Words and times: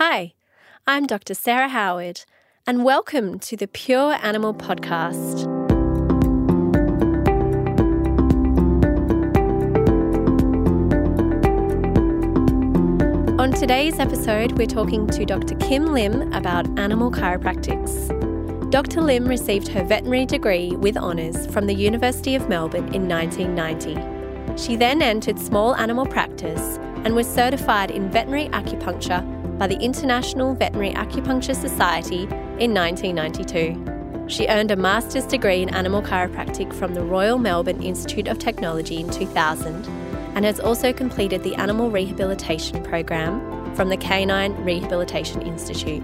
Hi, 0.00 0.34
I'm 0.86 1.08
Dr. 1.08 1.34
Sarah 1.34 1.66
Howard, 1.66 2.24
and 2.68 2.84
welcome 2.84 3.40
to 3.40 3.56
the 3.56 3.66
Pure 3.66 4.12
Animal 4.22 4.54
Podcast. 4.54 5.44
On 13.40 13.50
today's 13.50 13.98
episode, 13.98 14.52
we're 14.52 14.68
talking 14.68 15.08
to 15.08 15.24
Dr. 15.24 15.56
Kim 15.56 15.86
Lim 15.86 16.32
about 16.32 16.68
animal 16.78 17.10
chiropractics. 17.10 18.70
Dr. 18.70 19.00
Lim 19.00 19.26
received 19.26 19.66
her 19.66 19.82
veterinary 19.82 20.26
degree 20.26 20.76
with 20.76 20.96
honours 20.96 21.48
from 21.48 21.66
the 21.66 21.74
University 21.74 22.36
of 22.36 22.48
Melbourne 22.48 22.94
in 22.94 23.08
1990. 23.08 24.56
She 24.62 24.76
then 24.76 25.02
entered 25.02 25.40
small 25.40 25.74
animal 25.74 26.06
practice 26.06 26.78
and 27.04 27.16
was 27.16 27.26
certified 27.26 27.90
in 27.90 28.08
veterinary 28.12 28.48
acupuncture 28.50 29.37
by 29.58 29.66
the 29.66 29.78
International 29.78 30.54
Veterinary 30.54 30.94
Acupuncture 30.94 31.54
Society 31.54 32.22
in 32.60 32.72
1992. 32.72 34.28
She 34.28 34.46
earned 34.46 34.70
a 34.70 34.76
master's 34.76 35.24
degree 35.24 35.62
in 35.62 35.70
animal 35.70 36.02
chiropractic 36.02 36.72
from 36.72 36.94
the 36.94 37.02
Royal 37.02 37.38
Melbourne 37.38 37.82
Institute 37.82 38.28
of 38.28 38.38
Technology 38.38 39.00
in 39.00 39.10
2000 39.10 39.86
and 40.34 40.44
has 40.44 40.60
also 40.60 40.92
completed 40.92 41.42
the 41.42 41.56
Animal 41.56 41.90
Rehabilitation 41.90 42.82
Program 42.84 43.74
from 43.74 43.88
the 43.88 43.96
Canine 43.96 44.54
Rehabilitation 44.64 45.42
Institute. 45.42 46.02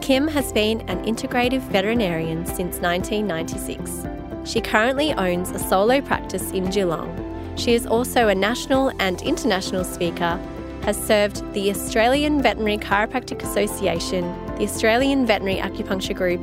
Kim 0.00 0.26
has 0.26 0.52
been 0.52 0.80
an 0.82 1.04
integrative 1.04 1.60
veterinarian 1.70 2.44
since 2.46 2.80
1996. 2.80 4.06
She 4.50 4.60
currently 4.60 5.12
owns 5.12 5.50
a 5.50 5.58
solo 5.58 6.00
practice 6.00 6.50
in 6.52 6.70
Geelong. 6.70 7.54
She 7.56 7.74
is 7.74 7.86
also 7.86 8.28
a 8.28 8.34
national 8.34 8.92
and 8.98 9.22
international 9.22 9.84
speaker 9.84 10.40
has 10.86 10.96
served 11.04 11.52
the 11.52 11.68
Australian 11.68 12.40
Veterinary 12.40 12.78
Chiropractic 12.78 13.42
Association, 13.42 14.22
the 14.56 14.62
Australian 14.62 15.26
Veterinary 15.26 15.60
Acupuncture 15.60 16.14
Group, 16.14 16.42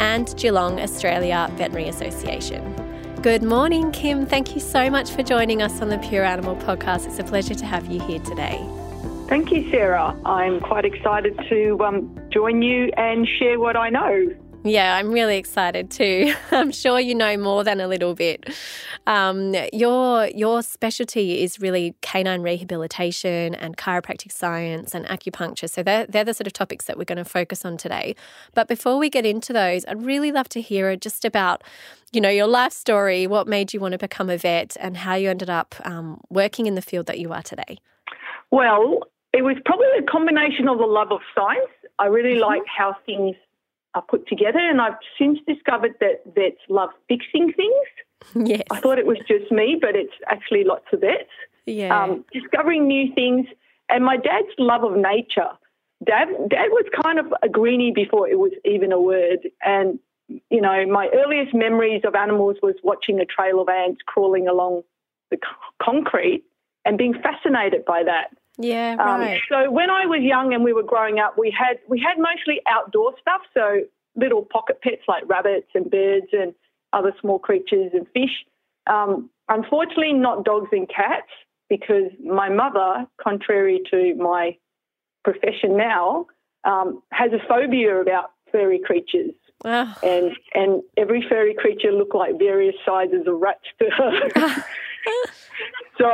and 0.00 0.34
Geelong 0.36 0.80
Australia 0.80 1.48
Veterinary 1.52 1.88
Association. 1.88 2.74
Good 3.22 3.44
morning, 3.44 3.92
Kim. 3.92 4.26
Thank 4.26 4.56
you 4.56 4.60
so 4.60 4.90
much 4.90 5.12
for 5.12 5.22
joining 5.22 5.62
us 5.62 5.80
on 5.80 5.90
the 5.90 5.98
Pure 5.98 6.24
Animal 6.24 6.56
podcast. 6.56 7.06
It's 7.06 7.20
a 7.20 7.24
pleasure 7.24 7.54
to 7.54 7.64
have 7.64 7.86
you 7.86 8.00
here 8.00 8.18
today. 8.18 8.60
Thank 9.28 9.52
you, 9.52 9.70
Sarah. 9.70 10.20
I'm 10.26 10.58
quite 10.58 10.84
excited 10.84 11.38
to 11.48 11.78
um, 11.84 12.18
join 12.30 12.62
you 12.62 12.90
and 12.96 13.28
share 13.38 13.60
what 13.60 13.76
I 13.76 13.90
know. 13.90 14.34
Yeah, 14.66 14.96
I'm 14.96 15.12
really 15.12 15.36
excited 15.36 15.90
too. 15.90 16.32
I'm 16.50 16.72
sure 16.72 16.98
you 16.98 17.14
know 17.14 17.36
more 17.36 17.64
than 17.64 17.80
a 17.80 17.86
little 17.86 18.14
bit. 18.14 18.48
Um, 19.06 19.54
your 19.74 20.28
your 20.28 20.62
specialty 20.62 21.42
is 21.42 21.60
really 21.60 21.94
canine 22.00 22.40
rehabilitation 22.40 23.54
and 23.54 23.76
chiropractic 23.76 24.32
science 24.32 24.94
and 24.94 25.04
acupuncture. 25.06 25.68
So 25.68 25.82
they're, 25.82 26.06
they're 26.06 26.24
the 26.24 26.32
sort 26.32 26.46
of 26.46 26.54
topics 26.54 26.86
that 26.86 26.96
we're 26.96 27.04
going 27.04 27.18
to 27.18 27.26
focus 27.26 27.66
on 27.66 27.76
today. 27.76 28.16
But 28.54 28.66
before 28.66 28.96
we 28.96 29.10
get 29.10 29.26
into 29.26 29.52
those, 29.52 29.84
I'd 29.86 30.02
really 30.02 30.32
love 30.32 30.48
to 30.50 30.62
hear 30.62 30.96
just 30.96 31.26
about, 31.26 31.62
you 32.12 32.22
know, 32.22 32.30
your 32.30 32.46
life 32.46 32.72
story, 32.72 33.26
what 33.26 33.46
made 33.46 33.74
you 33.74 33.80
want 33.80 33.92
to 33.92 33.98
become 33.98 34.30
a 34.30 34.38
vet, 34.38 34.78
and 34.80 34.96
how 34.96 35.14
you 35.14 35.28
ended 35.28 35.50
up 35.50 35.74
um, 35.84 36.22
working 36.30 36.64
in 36.64 36.74
the 36.74 36.82
field 36.82 37.04
that 37.06 37.18
you 37.18 37.34
are 37.34 37.42
today. 37.42 37.76
Well, 38.50 39.00
it 39.34 39.42
was 39.42 39.56
probably 39.66 39.88
a 39.98 40.02
combination 40.10 40.68
of 40.68 40.78
the 40.78 40.86
love 40.86 41.12
of 41.12 41.20
science. 41.34 41.68
I 41.98 42.06
really 42.06 42.38
mm-hmm. 42.38 42.48
like 42.48 42.62
how 42.66 42.96
things 43.04 43.36
are 43.94 44.02
put 44.02 44.26
together. 44.28 44.58
And 44.58 44.80
I've 44.80 44.98
since 45.18 45.38
discovered 45.46 45.94
that 46.00 46.22
vets 46.34 46.60
love 46.68 46.90
fixing 47.08 47.52
things. 47.52 47.86
Yes. 48.34 48.62
I 48.70 48.80
thought 48.80 48.98
it 48.98 49.04
was 49.04 49.18
just 49.28 49.52
me, 49.52 49.76
but 49.78 49.94
it's 49.94 50.14
actually 50.28 50.64
lots 50.64 50.86
of 50.94 51.00
vets. 51.00 51.28
Yeah. 51.66 52.04
Um, 52.04 52.24
discovering 52.32 52.86
new 52.86 53.14
things. 53.14 53.46
And 53.90 54.02
my 54.02 54.16
dad's 54.16 54.48
love 54.58 54.82
of 54.82 54.96
nature. 54.96 55.50
Dad, 56.02 56.28
Dad 56.48 56.68
was 56.70 56.86
kind 57.02 57.18
of 57.18 57.26
a 57.42 57.50
greenie 57.50 57.92
before 57.94 58.26
it 58.26 58.38
was 58.38 58.52
even 58.64 58.92
a 58.92 59.00
word. 59.00 59.40
And, 59.62 59.98
you 60.28 60.62
know, 60.62 60.86
my 60.86 61.10
earliest 61.14 61.54
memories 61.54 62.00
of 62.04 62.14
animals 62.14 62.56
was 62.62 62.76
watching 62.82 63.20
a 63.20 63.26
trail 63.26 63.60
of 63.60 63.68
ants 63.68 64.00
crawling 64.06 64.48
along 64.48 64.84
the 65.30 65.36
concrete 65.82 66.44
and 66.84 66.96
being 66.96 67.14
fascinated 67.14 67.84
by 67.84 68.02
that. 68.04 68.28
Yeah, 68.58 68.96
um, 68.98 69.20
right. 69.20 69.34
Um, 69.34 69.40
so 69.48 69.70
when 69.70 69.90
I 69.90 70.06
was 70.06 70.20
young 70.22 70.54
and 70.54 70.62
we 70.62 70.72
were 70.72 70.82
growing 70.82 71.18
up, 71.18 71.36
we 71.38 71.50
had 71.50 71.78
we 71.88 71.98
had 71.98 72.18
mostly 72.18 72.60
outdoor 72.66 73.14
stuff, 73.20 73.40
so 73.52 73.80
little 74.16 74.42
pocket 74.44 74.80
pets 74.82 75.02
like 75.08 75.24
rabbits 75.26 75.68
and 75.74 75.90
birds 75.90 76.28
and 76.32 76.54
other 76.92 77.12
small 77.20 77.38
creatures 77.38 77.90
and 77.92 78.06
fish. 78.14 78.44
Um, 78.86 79.30
unfortunately, 79.48 80.12
not 80.12 80.44
dogs 80.44 80.68
and 80.72 80.88
cats, 80.88 81.30
because 81.68 82.12
my 82.22 82.48
mother, 82.48 83.06
contrary 83.20 83.80
to 83.90 84.14
my 84.14 84.56
profession 85.24 85.76
now, 85.76 86.26
um, 86.64 87.02
has 87.10 87.32
a 87.32 87.44
phobia 87.48 88.00
about 88.00 88.30
furry 88.52 88.78
creatures. 88.78 89.32
Oh. 89.64 89.94
And 90.02 90.36
and 90.54 90.82
every 90.96 91.26
furry 91.28 91.54
creature 91.54 91.90
looked 91.90 92.14
like 92.14 92.38
various 92.38 92.76
sizes 92.86 93.26
of 93.26 93.40
rats 93.40 93.64
to 93.80 93.90
her. 93.90 94.64
so, 95.98 96.08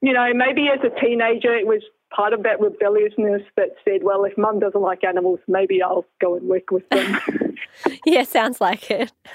you 0.00 0.12
know, 0.12 0.32
maybe 0.34 0.68
as 0.72 0.80
a 0.84 1.00
teenager, 1.00 1.54
it 1.54 1.66
was 1.66 1.82
part 2.14 2.32
of 2.32 2.42
that 2.44 2.60
rebelliousness 2.60 3.42
that 3.56 3.70
said, 3.84 4.02
well, 4.02 4.24
if 4.24 4.36
mum 4.38 4.60
doesn't 4.60 4.80
like 4.80 5.04
animals, 5.04 5.40
maybe 5.48 5.82
I'll 5.82 6.06
go 6.20 6.36
and 6.36 6.48
work 6.48 6.70
with 6.70 6.88
them. 6.90 7.18
yeah, 8.06 8.22
sounds 8.22 8.60
like 8.60 8.90
it. 8.90 9.12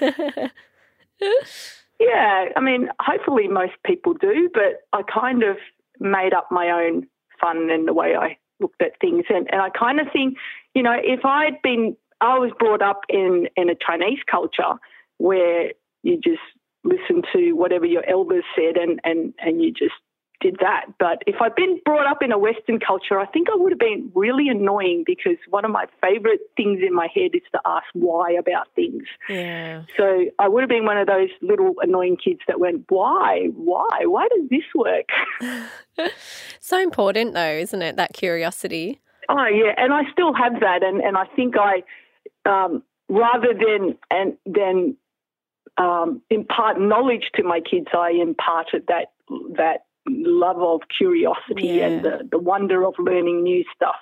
yeah, 2.00 2.44
I 2.56 2.60
mean, 2.60 2.88
hopefully 3.00 3.48
most 3.48 3.74
people 3.84 4.14
do, 4.14 4.48
but 4.52 4.86
I 4.92 5.02
kind 5.02 5.42
of 5.42 5.56
made 5.98 6.32
up 6.32 6.48
my 6.50 6.70
own 6.70 7.06
fun 7.40 7.70
in 7.70 7.86
the 7.86 7.92
way 7.92 8.14
I 8.16 8.38
looked 8.60 8.80
at 8.80 8.98
things. 9.00 9.24
And, 9.28 9.48
and 9.52 9.60
I 9.60 9.68
kind 9.70 10.00
of 10.00 10.06
think, 10.12 10.36
you 10.74 10.82
know, 10.82 10.96
if 10.96 11.24
I'd 11.24 11.60
been, 11.62 11.96
I 12.20 12.38
was 12.38 12.52
brought 12.58 12.82
up 12.82 13.02
in, 13.08 13.48
in 13.56 13.68
a 13.68 13.74
Chinese 13.74 14.20
culture 14.30 14.74
where 15.18 15.72
you 16.02 16.16
just 16.16 16.40
listen 16.84 17.22
to 17.32 17.52
whatever 17.52 17.84
your 17.84 18.08
elders 18.08 18.44
said 18.54 18.76
and, 18.76 19.00
and, 19.04 19.34
and 19.40 19.62
you 19.62 19.72
just 19.72 19.94
did 20.40 20.56
that. 20.60 20.86
But 20.98 21.22
if 21.26 21.36
I'd 21.40 21.54
been 21.54 21.80
brought 21.84 22.06
up 22.10 22.22
in 22.22 22.32
a 22.32 22.38
Western 22.38 22.80
culture, 22.80 23.18
I 23.18 23.26
think 23.26 23.48
I 23.50 23.56
would 23.56 23.72
have 23.72 23.78
been 23.78 24.10
really 24.14 24.48
annoying 24.48 25.04
because 25.06 25.36
one 25.48 25.64
of 25.64 25.70
my 25.70 25.86
favorite 26.00 26.40
things 26.56 26.80
in 26.86 26.94
my 26.94 27.08
head 27.14 27.30
is 27.34 27.42
to 27.52 27.60
ask 27.64 27.84
why 27.92 28.32
about 28.32 28.68
things. 28.74 29.04
Yeah. 29.28 29.82
So 29.96 30.26
I 30.38 30.48
would 30.48 30.62
have 30.62 30.70
been 30.70 30.84
one 30.84 30.96
of 30.96 31.06
those 31.06 31.28
little 31.42 31.74
annoying 31.80 32.16
kids 32.22 32.40
that 32.48 32.58
went, 32.58 32.84
why? 32.88 33.48
Why? 33.54 34.00
Why 34.04 34.28
does 34.28 34.48
this 34.48 34.64
work? 34.74 35.08
so 36.60 36.78
important, 36.78 37.34
though, 37.34 37.52
isn't 37.52 37.82
it? 37.82 37.96
That 37.96 38.14
curiosity. 38.14 39.00
Oh, 39.28 39.46
yeah. 39.46 39.74
And 39.76 39.92
I 39.92 40.10
still 40.10 40.32
have 40.34 40.60
that. 40.60 40.82
And, 40.82 41.00
and 41.00 41.16
I 41.16 41.24
think 41.36 41.54
I, 41.58 41.82
um, 42.48 42.82
rather 43.08 43.52
than, 43.52 43.98
and, 44.10 44.36
than 44.46 44.96
um, 45.80 46.22
impart 46.30 46.78
knowledge 46.78 47.30
to 47.34 47.42
my 47.42 47.60
kids, 47.60 47.88
I 47.94 48.10
imparted 48.10 48.84
that 48.88 49.12
that 49.56 49.84
love 50.08 50.58
of 50.58 50.80
curiosity 50.96 51.68
yeah. 51.68 51.86
and 51.86 52.04
the, 52.04 52.28
the 52.30 52.38
wonder 52.38 52.84
of 52.84 52.94
learning 52.98 53.42
new 53.42 53.64
stuff. 53.74 53.96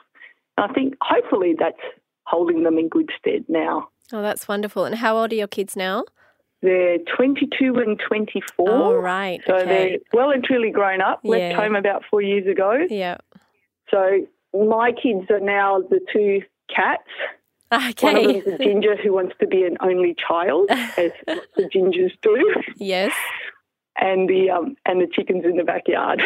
And 0.56 0.70
I 0.70 0.74
think 0.74 0.94
hopefully 1.00 1.54
that's 1.58 1.76
holding 2.24 2.62
them 2.62 2.78
in 2.78 2.88
good 2.88 3.10
stead 3.18 3.44
now. 3.48 3.88
Oh, 4.12 4.22
that's 4.22 4.48
wonderful. 4.48 4.84
And 4.84 4.96
how 4.96 5.16
old 5.16 5.32
are 5.32 5.36
your 5.36 5.48
kids 5.48 5.76
now? 5.76 6.04
They're 6.62 6.98
22 7.16 7.74
and 7.76 8.00
24. 8.08 8.68
Oh, 8.68 8.94
right. 8.96 9.40
So 9.46 9.54
okay. 9.54 9.66
they're 9.66 9.98
well 10.12 10.30
and 10.30 10.42
truly 10.42 10.70
grown 10.70 11.00
up, 11.00 11.20
left 11.22 11.54
home 11.54 11.76
about 11.76 12.02
four 12.10 12.20
years 12.20 12.46
ago. 12.48 12.86
Yeah. 12.88 13.18
So 13.90 14.26
my 14.52 14.90
kids 14.92 15.30
are 15.30 15.40
now 15.40 15.80
the 15.80 16.00
two 16.12 16.42
cats. 16.74 17.08
Okay. 17.72 18.06
One 18.06 18.16
of 18.16 18.44
them's 18.44 18.60
a 18.60 18.64
ginger 18.64 18.96
who 18.96 19.12
wants 19.12 19.34
to 19.40 19.46
be 19.46 19.64
an 19.64 19.76
only 19.80 20.14
child, 20.26 20.68
as 20.70 21.12
the 21.26 21.68
gingers 21.74 22.12
do. 22.22 22.54
Yes. 22.76 23.12
And 24.00 24.28
the 24.28 24.50
um, 24.50 24.76
and 24.86 25.00
the 25.00 25.08
chickens 25.12 25.44
in 25.44 25.56
the 25.56 25.64
backyard. 25.64 26.22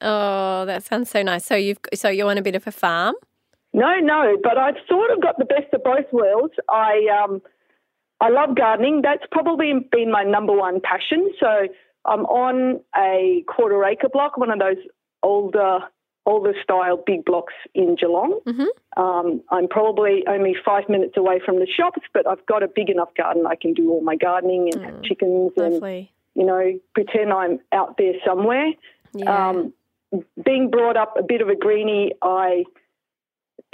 Oh, 0.00 0.64
that 0.64 0.82
sounds 0.84 1.10
so 1.10 1.22
nice. 1.22 1.44
So 1.44 1.56
you've 1.56 1.80
so 1.92 2.08
you're 2.08 2.30
on 2.30 2.38
a 2.38 2.42
bit 2.42 2.54
of 2.54 2.66
a 2.66 2.72
farm. 2.72 3.14
No, 3.72 3.96
no, 4.00 4.36
but 4.42 4.58
I've 4.58 4.76
sort 4.88 5.10
of 5.10 5.20
got 5.20 5.36
the 5.38 5.44
best 5.44 5.72
of 5.72 5.84
both 5.84 6.06
worlds. 6.12 6.54
I 6.68 7.22
um, 7.22 7.42
I 8.20 8.30
love 8.30 8.56
gardening. 8.56 9.02
That's 9.02 9.24
probably 9.30 9.72
been 9.90 10.10
my 10.10 10.22
number 10.22 10.52
one 10.52 10.80
passion. 10.80 11.30
So 11.38 11.68
I'm 12.04 12.24
on 12.26 12.80
a 12.96 13.44
quarter 13.48 13.84
acre 13.84 14.08
block, 14.08 14.36
one 14.38 14.50
of 14.50 14.58
those 14.58 14.82
older 15.22 15.80
older 16.30 16.54
style 16.62 17.02
big 17.04 17.24
blocks 17.24 17.54
in 17.74 17.96
Geelong. 17.96 18.40
Mm-hmm. 18.46 19.02
Um, 19.02 19.42
I'm 19.50 19.68
probably 19.68 20.24
only 20.28 20.54
five 20.64 20.88
minutes 20.88 21.16
away 21.16 21.40
from 21.44 21.58
the 21.58 21.66
shops, 21.66 22.02
but 22.14 22.26
I've 22.26 22.44
got 22.46 22.62
a 22.62 22.68
big 22.68 22.88
enough 22.88 23.12
garden 23.16 23.46
I 23.46 23.56
can 23.56 23.74
do 23.74 23.90
all 23.90 24.02
my 24.02 24.16
gardening 24.16 24.70
and 24.72 24.82
mm, 24.82 25.04
chickens 25.04 25.52
lovely. 25.56 25.98
and 26.34 26.42
you 26.42 26.46
know 26.46 26.80
pretend 26.94 27.32
I'm 27.32 27.58
out 27.72 27.96
there 27.98 28.14
somewhere. 28.24 28.72
Yeah. 29.12 29.48
Um, 29.48 29.72
being 30.44 30.70
brought 30.70 30.96
up 30.96 31.14
a 31.18 31.22
bit 31.22 31.40
of 31.40 31.48
a 31.48 31.56
greenie, 31.56 32.12
I 32.22 32.64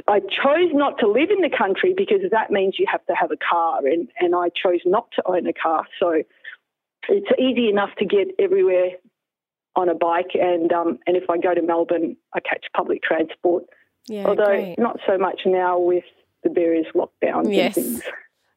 I 0.09 0.21
chose 0.21 0.71
not 0.73 0.99
to 1.01 1.09
live 1.09 1.31
in 1.31 1.41
the 1.41 1.55
country 1.57 1.95
because 1.97 2.21
that 2.31 2.51
means 2.51 2.79
you 2.79 2.87
have 2.91 3.05
to 3.07 3.15
have 3.15 3.31
a 3.31 3.37
car, 3.37 3.81
and, 3.85 4.09
and 4.21 4.35
I 4.35 4.49
chose 4.51 4.81
not 4.85 5.09
to 5.17 5.23
own 5.27 5.47
a 5.47 5.53
car. 5.53 5.87
So 5.99 6.23
it's 7.09 7.31
easy 7.39 7.69
enough 7.69 7.91
to 7.99 8.05
get 8.05 8.29
everywhere 8.39 8.93
on 9.77 9.89
a 9.89 9.95
bike, 9.95 10.31
and 10.35 10.73
um, 10.73 10.99
and 11.07 11.17
if 11.17 11.29
I 11.31 11.39
go 11.39 11.55
to 11.55 11.63
Melbourne, 11.63 12.17
I 12.35 12.41
catch 12.41 12.65
public 12.75 13.03
transport. 13.03 13.65
Yeah, 14.09 14.25
Although 14.27 14.45
great. 14.47 14.79
not 14.79 14.99
so 15.07 15.19
much 15.19 15.43
now 15.47 15.79
with 15.79 16.05
the 16.45 16.51
various 16.51 16.87
lockdowns 16.95 17.53
Yes. 17.55 17.77
and 17.77 17.87
things. 17.87 18.03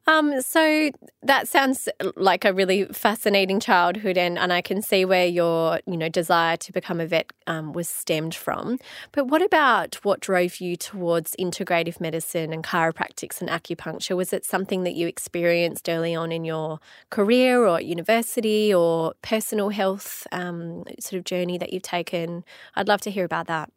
Um, 0.07 0.41
so 0.41 0.89
that 1.21 1.47
sounds 1.47 1.87
like 2.15 2.43
a 2.43 2.51
really 2.51 2.85
fascinating 2.85 3.59
childhood, 3.59 4.17
and, 4.17 4.39
and 4.39 4.51
I 4.51 4.61
can 4.61 4.81
see 4.81 5.05
where 5.05 5.27
your 5.27 5.79
you 5.85 5.97
know 5.97 6.09
desire 6.09 6.57
to 6.57 6.71
become 6.71 6.99
a 6.99 7.05
vet 7.05 7.31
um, 7.45 7.73
was 7.73 7.87
stemmed 7.87 8.33
from. 8.33 8.79
But 9.11 9.27
what 9.27 9.43
about 9.43 9.95
what 10.03 10.19
drove 10.19 10.59
you 10.59 10.75
towards 10.75 11.35
integrative 11.39 12.01
medicine 12.01 12.51
and 12.51 12.63
chiropractics 12.63 13.39
and 13.39 13.49
acupuncture? 13.49 14.17
Was 14.17 14.33
it 14.33 14.45
something 14.45 14.83
that 14.83 14.95
you 14.95 15.07
experienced 15.07 15.87
early 15.87 16.15
on 16.15 16.31
in 16.31 16.43
your 16.43 16.79
career, 17.11 17.63
or 17.67 17.77
at 17.77 17.85
university, 17.85 18.73
or 18.73 19.13
personal 19.21 19.69
health 19.69 20.25
um, 20.31 20.85
sort 20.99 21.19
of 21.19 21.23
journey 21.25 21.59
that 21.59 21.71
you've 21.71 21.83
taken? 21.83 22.43
I'd 22.75 22.87
love 22.87 23.01
to 23.01 23.11
hear 23.11 23.25
about 23.25 23.45
that. 23.47 23.69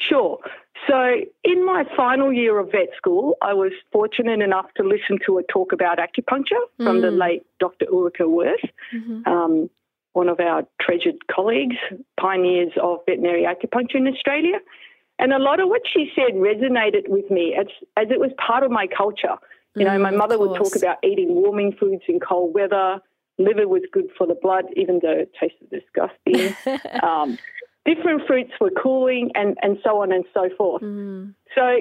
Sure. 0.00 0.38
So, 0.88 1.16
in 1.44 1.64
my 1.66 1.84
final 1.96 2.32
year 2.32 2.58
of 2.58 2.70
vet 2.72 2.88
school, 2.96 3.36
I 3.42 3.52
was 3.52 3.72
fortunate 3.92 4.40
enough 4.40 4.66
to 4.76 4.82
listen 4.82 5.18
to 5.26 5.38
a 5.38 5.42
talk 5.42 5.72
about 5.72 5.98
acupuncture 5.98 6.62
from 6.82 7.02
the 7.02 7.08
Mm. 7.08 7.18
late 7.18 7.42
Dr. 7.58 7.86
Ulrika 7.92 8.26
Worth, 8.28 8.64
hmm 8.90 9.22
um, 9.26 9.68
one 10.12 10.28
of 10.28 10.40
our 10.40 10.66
treasured 10.80 11.28
colleagues, 11.28 11.76
pioneers 12.18 12.72
of 12.82 12.98
veterinary 13.06 13.44
acupuncture 13.44 13.96
in 13.96 14.08
Australia. 14.08 14.58
And 15.20 15.32
a 15.32 15.38
lot 15.38 15.60
of 15.60 15.68
what 15.68 15.82
she 15.92 16.10
said 16.16 16.32
resonated 16.34 17.06
with 17.08 17.30
me 17.30 17.54
as, 17.54 17.66
as 17.96 18.10
it 18.10 18.18
was 18.18 18.32
part 18.44 18.64
of 18.64 18.70
my 18.70 18.86
culture. 18.88 19.36
You 19.76 19.84
know, 19.84 19.96
Mm, 19.98 20.02
my 20.02 20.10
mother 20.10 20.36
would 20.38 20.56
talk 20.56 20.74
about 20.74 20.96
eating 21.04 21.34
warming 21.34 21.72
foods 21.78 22.02
in 22.08 22.18
cold 22.18 22.54
weather. 22.54 23.00
Liver 23.38 23.68
was 23.68 23.82
good 23.92 24.08
for 24.16 24.26
the 24.26 24.34
blood, 24.34 24.64
even 24.76 24.98
though 25.00 25.12
it 25.12 25.30
tasted 25.38 25.70
disgusting. 25.70 26.56
um, 27.02 27.38
different 27.86 28.22
fruits 28.26 28.52
were 28.60 28.70
cooling, 28.70 29.30
and, 29.34 29.56
and 29.62 29.78
so 29.84 30.02
on 30.02 30.12
and 30.12 30.24
so 30.34 30.48
forth. 30.56 30.82
Mm. 30.82 31.34
So 31.54 31.76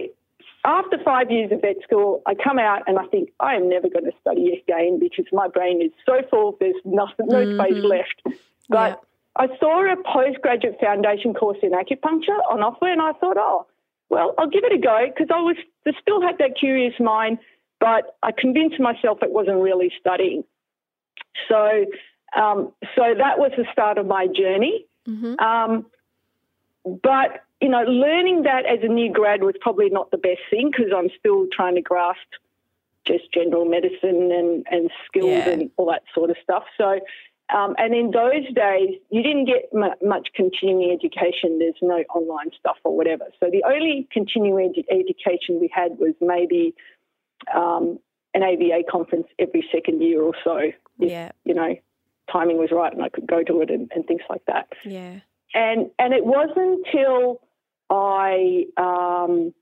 after 0.66 0.98
five 1.04 1.32
years 1.32 1.52
of 1.52 1.62
vet 1.62 1.78
school, 1.84 2.22
I 2.26 2.36
come 2.36 2.60
out 2.60 2.82
and 2.88 3.00
I 3.00 3.06
think 3.06 3.30
I 3.40 3.56
am 3.56 3.70
never 3.70 3.88
going 3.90 4.06
to 4.06 4.12
study 4.22 4.62
again 4.62 5.00
because 5.00 5.26
my 5.32 5.48
brain 5.48 5.82
is 5.82 5.92
so 6.06 6.22
full, 6.30 6.58
there's 6.60 6.76
nothing, 6.84 7.28
no 7.28 7.44
space 7.44 7.78
Mhm. 7.84 7.90
left. 7.90 8.22
But 8.68 8.92
Yeah. 8.92 8.96
I 9.36 9.58
saw 9.58 9.92
a 9.92 9.96
postgraduate 10.04 10.80
foundation 10.80 11.34
course 11.34 11.60
in 11.62 11.72
acupuncture 11.72 12.40
on 12.50 12.62
offer, 12.62 12.88
and 12.88 13.02
I 13.02 13.14
thought, 13.14 13.38
oh, 13.38 13.68
well, 14.10 14.34
I'll 14.38 14.50
give 14.50 14.64
it 14.64 14.74
a 14.74 14.78
go 14.78 15.06
because 15.08 15.30
I 15.32 15.40
was 15.42 15.56
I 15.88 15.92
still 16.02 16.22
had 16.22 16.38
that 16.40 16.58
curious 16.58 17.00
mind, 17.00 17.40
but 17.80 18.18
I 18.22 18.32
convinced 18.32 18.80
myself 18.80 19.24
it 19.24 19.32
wasn't 19.32 19.62
really 19.62 19.92
studying. 20.00 20.44
So, 21.48 21.86
um, 22.36 22.74
so 22.96 23.14
that 23.18 23.40
was 23.40 23.52
the 23.56 23.66
start 23.72 23.98
of 23.98 24.06
my 24.06 24.28
journey. 24.28 24.86
Hmm 25.10 25.34
Um, 25.40 25.86
but 27.04 27.44
you 27.62 27.68
know, 27.70 27.84
learning 27.84 28.44
that 28.44 28.66
as 28.66 28.80
a 28.84 28.88
new 28.88 29.12
grad 29.12 29.44
was 29.44 29.56
probably 29.60 29.90
not 29.90 30.12
the 30.12 30.18
best 30.18 30.40
thing 30.50 30.72
because 30.72 30.92
I'm 30.96 31.10
still 31.20 31.48
trying 31.52 31.76
to 31.76 31.82
grasp 31.82 32.30
just 33.06 33.32
general 33.34 33.66
medicine 33.66 34.32
and, 34.32 34.66
and 34.72 34.90
skills 35.08 35.28
Yeah. 35.46 35.50
and 35.50 35.72
all 35.78 35.88
that 35.88 36.04
sort 36.16 36.30
of 36.30 36.38
stuff. 36.42 36.64
So, 36.78 37.00
um, 37.54 37.76
and 37.78 37.94
in 37.94 38.12
those 38.12 38.46
days, 38.54 38.92
you 39.10 39.22
didn't 39.24 39.46
get 39.46 39.70
m- 39.76 39.98
much 40.08 40.30
continuing 40.36 40.92
education. 40.92 41.60
There's 41.60 41.82
no 41.82 42.04
online 42.16 42.52
stuff 42.58 42.78
or 42.86 42.96
whatever. 42.96 43.26
So 43.40 43.50
the 43.52 43.64
only 43.68 44.08
continuing 44.12 44.74
edu- 44.74 44.86
education 44.90 45.60
we 45.60 45.70
had 45.74 45.98
was 45.98 46.14
maybe 46.22 46.74
um, 47.54 48.00
an 48.34 48.44
AVA 48.44 48.84
conference 48.90 49.28
every 49.40 49.68
second 49.72 50.02
year 50.02 50.22
or 50.22 50.34
so. 50.46 50.58
If, 50.58 50.76
Yeah. 51.00 51.32
you 51.44 51.56
know, 51.56 51.76
timing 52.32 52.58
was 52.58 52.70
right 52.72 52.92
and 52.94 53.02
I 53.04 53.10
could 53.10 53.28
go 53.28 53.44
to 53.44 53.62
it 53.62 53.70
and, 53.70 53.92
and 53.96 54.06
things 54.06 54.22
like 54.30 54.44
that 54.48 54.68
Yeah. 54.86 55.20
and 55.54 55.90
and 56.00 56.14
it 56.14 56.26
wasn't 56.26 56.86
until 56.88 57.42
I 57.90 58.66
um, 58.78 59.54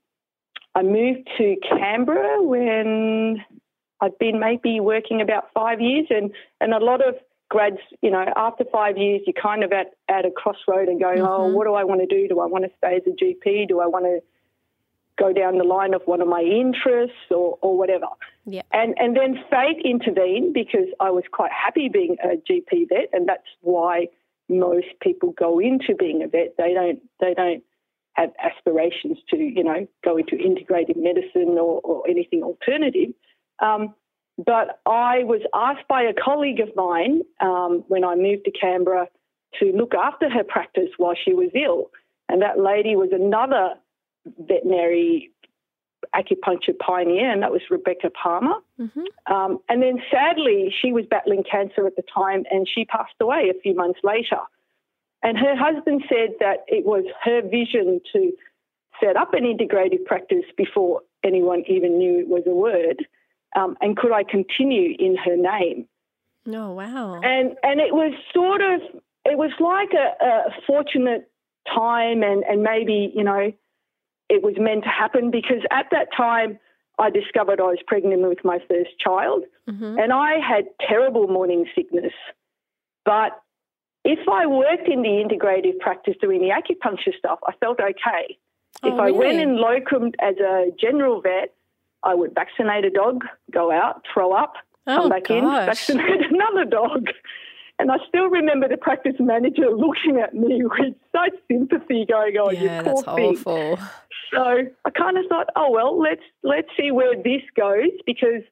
I 0.74 0.82
moved 0.82 1.28
to 1.38 1.56
Canberra 1.68 2.42
when 2.42 3.42
I'd 4.00 4.18
been 4.18 4.38
maybe 4.38 4.80
working 4.80 5.20
about 5.20 5.44
five 5.54 5.80
years, 5.80 6.06
and 6.10 6.30
and 6.60 6.72
a 6.74 6.78
lot 6.78 7.00
of 7.06 7.14
grads, 7.48 7.78
you 8.02 8.10
know, 8.10 8.24
after 8.36 8.64
five 8.70 8.98
years, 8.98 9.22
you're 9.26 9.42
kind 9.42 9.64
of 9.64 9.72
at 9.72 9.92
at 10.08 10.26
a 10.26 10.30
crossroad 10.30 10.88
and 10.88 11.00
going, 11.00 11.20
oh, 11.20 11.48
Mhm. 11.48 11.54
what 11.54 11.64
do 11.66 11.72
I 11.74 11.84
want 11.84 12.00
to 12.02 12.06
do? 12.06 12.28
Do 12.28 12.40
I 12.40 12.46
want 12.46 12.64
to 12.64 12.70
stay 12.76 12.96
as 12.96 13.02
a 13.06 13.10
GP? 13.10 13.66
Do 13.68 13.80
I 13.80 13.86
want 13.86 14.04
to 14.04 14.20
go 15.18 15.32
down 15.32 15.58
the 15.58 15.64
line 15.64 15.94
of 15.94 16.02
one 16.06 16.20
of 16.20 16.28
my 16.28 16.40
interests 16.40 17.16
or 17.30 17.58
or 17.60 17.76
whatever? 17.76 18.06
Yeah. 18.46 18.62
And 18.72 18.94
and 18.98 19.16
then 19.16 19.42
fate 19.50 19.82
intervened 19.84 20.54
because 20.54 20.88
I 21.00 21.10
was 21.10 21.24
quite 21.30 21.52
happy 21.52 21.88
being 21.88 22.16
a 22.22 22.36
GP 22.36 22.88
vet, 22.88 23.10
and 23.12 23.28
that's 23.28 23.48
why 23.60 24.08
most 24.48 24.86
people 25.02 25.32
go 25.32 25.58
into 25.58 25.94
being 25.98 26.22
a 26.22 26.28
vet. 26.28 26.54
They 26.56 26.72
don't 26.72 27.00
they 27.20 27.34
don't 27.34 27.62
have 28.14 28.30
aspirations 28.42 29.18
to 29.30 29.36
you 29.36 29.64
know 29.64 29.86
go 30.04 30.16
into 30.16 30.36
integrative 30.36 30.96
medicine 30.96 31.58
or, 31.58 31.80
or 31.82 32.08
anything 32.08 32.42
alternative. 32.42 33.14
Um, 33.60 33.94
but 34.38 34.80
I 34.86 35.24
was 35.24 35.40
asked 35.52 35.88
by 35.88 36.02
a 36.02 36.14
colleague 36.14 36.60
of 36.60 36.68
mine 36.76 37.22
um, 37.40 37.84
when 37.88 38.04
I 38.04 38.14
moved 38.14 38.44
to 38.44 38.52
Canberra 38.52 39.08
to 39.58 39.72
look 39.72 39.94
after 39.94 40.30
her 40.30 40.44
practice 40.44 40.90
while 40.96 41.14
she 41.22 41.34
was 41.34 41.50
ill, 41.54 41.90
and 42.28 42.42
that 42.42 42.60
lady 42.60 42.94
was 42.94 43.10
another 43.12 43.74
veterinary 44.38 45.30
acupuncture 46.14 46.76
pioneer, 46.78 47.30
and 47.30 47.42
that 47.42 47.50
was 47.50 47.60
Rebecca 47.70 48.10
Palmer. 48.10 48.56
hmm 48.76 49.04
Um, 49.26 49.58
and 49.68 49.82
then 49.82 49.98
sadly, 50.10 50.72
she 50.80 50.92
was 50.92 51.04
battling 51.06 51.44
cancer 51.44 51.86
at 51.86 51.96
the 51.96 52.04
time 52.14 52.44
and 52.50 52.68
she 52.68 52.84
passed 52.84 53.14
away 53.20 53.50
a 53.50 53.60
few 53.60 53.74
months 53.74 54.00
later. 54.02 54.40
And 55.22 55.36
her 55.36 55.56
husband 55.56 56.04
said 56.08 56.36
that 56.40 56.64
it 56.68 56.86
was 56.86 57.04
her 57.24 57.42
vision 57.42 58.00
to 58.12 58.32
set 59.00 59.16
up 59.16 59.34
an 59.34 59.44
integrative 59.44 60.04
practice 60.04 60.44
before 60.56 61.02
anyone 61.24 61.64
even 61.66 61.98
knew 61.98 62.20
it 62.20 62.28
was 62.28 62.44
a 62.46 62.54
word. 62.54 63.04
Um, 63.56 63.76
and 63.80 63.96
could 63.96 64.12
I 64.12 64.22
continue 64.22 64.94
in 64.98 65.16
her 65.16 65.36
name? 65.36 65.88
Oh 66.46 66.72
wow. 66.72 67.20
And 67.22 67.56
and 67.62 67.80
it 67.80 67.92
was 67.92 68.12
sort 68.32 68.60
of 68.60 68.80
it 69.24 69.36
was 69.36 69.50
like 69.60 69.92
a, 69.92 70.24
a 70.24 70.62
fortunate 70.66 71.30
time 71.74 72.22
and, 72.22 72.44
and 72.44 72.62
maybe, 72.62 73.12
you 73.14 73.24
know, 73.24 73.52
it 74.28 74.42
was 74.42 74.54
meant 74.58 74.84
to 74.84 74.90
happen 74.90 75.30
because 75.30 75.62
at 75.70 75.86
that 75.90 76.08
time 76.16 76.58
I 76.98 77.10
discovered 77.10 77.60
I 77.60 77.64
was 77.64 77.78
pregnant 77.86 78.22
with 78.28 78.44
my 78.44 78.58
first 78.68 78.98
child 78.98 79.44
hmm 79.68 79.98
and 79.98 80.12
I 80.12 80.38
had 80.38 80.64
terrible 80.80 81.28
morning 81.28 81.66
sickness. 81.74 82.12
But 83.04 83.40
if 84.04 84.28
I 84.28 84.46
worked 84.46 84.88
in 84.88 85.02
the 85.02 85.08
integrative 85.08 85.78
practice 85.80 86.14
doing 86.20 86.40
the 86.40 86.48
acupuncture 86.50 87.16
stuff, 87.18 87.40
I 87.46 87.52
felt 87.60 87.80
okay. 87.80 88.38
Oh, 88.82 88.92
if 88.92 89.00
I 89.00 89.10
went 89.10 89.38
really? 89.38 89.42
in 89.42 89.56
locum 89.56 90.12
as 90.20 90.36
a 90.36 90.70
general 90.80 91.20
vet, 91.20 91.54
I 92.02 92.14
would 92.14 92.34
vaccinate 92.34 92.84
a 92.84 92.90
dog, 92.90 93.24
go 93.50 93.72
out, 93.72 94.04
throw 94.12 94.32
up, 94.32 94.54
come 94.86 95.06
Oh 95.06 95.08
back 95.08 95.30
in, 95.30 95.44
vaccinate 95.44 96.26
another 96.30 96.64
dog. 96.64 97.08
And 97.78 97.92
I 97.92 97.96
still 98.08 98.28
remember 98.28 98.68
the 98.68 98.76
practice 98.76 99.14
manager 99.20 99.70
looking 99.70 100.18
at 100.20 100.34
me 100.34 100.62
with 100.64 100.94
such 101.12 101.34
sympathy, 101.46 102.04
going, 102.06 102.36
"Oh, 102.38 102.50
yeah, 102.50 102.60
you 102.60 102.84
poor 102.84 103.02
that's 103.02 103.14
thing." 103.14 103.36
awful. 103.36 103.78
So 104.32 104.66
I 104.84 104.90
kind 104.90 105.16
of 105.16 105.26
thought, 105.26 105.48
"Oh 105.54 105.70
well, 105.70 105.98
let's 105.98 106.22
let's 106.42 106.68
see 106.76 106.90
where 106.90 107.14
this 107.16 107.42
goes," 107.56 107.92
because 108.04 108.42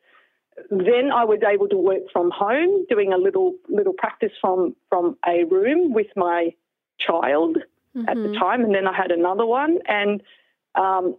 then 0.70 1.10
I 1.12 1.24
was 1.24 1.40
able 1.42 1.68
to 1.68 1.76
work 1.76 2.02
from 2.12 2.30
home, 2.30 2.86
doing 2.88 3.12
a 3.12 3.18
little 3.18 3.54
little 3.68 3.92
practice 3.92 4.32
from 4.40 4.76
from 4.88 5.18
a 5.26 5.44
room 5.44 5.92
with 5.92 6.08
my 6.16 6.54
child 6.98 7.58
at 8.08 8.14
the 8.16 8.28
Mhm. 8.28 8.38
time, 8.38 8.64
and 8.64 8.74
then 8.74 8.86
I 8.86 8.92
had 8.92 9.10
another 9.10 9.44
one, 9.46 9.80
and 9.86 10.22
um, 10.76 11.16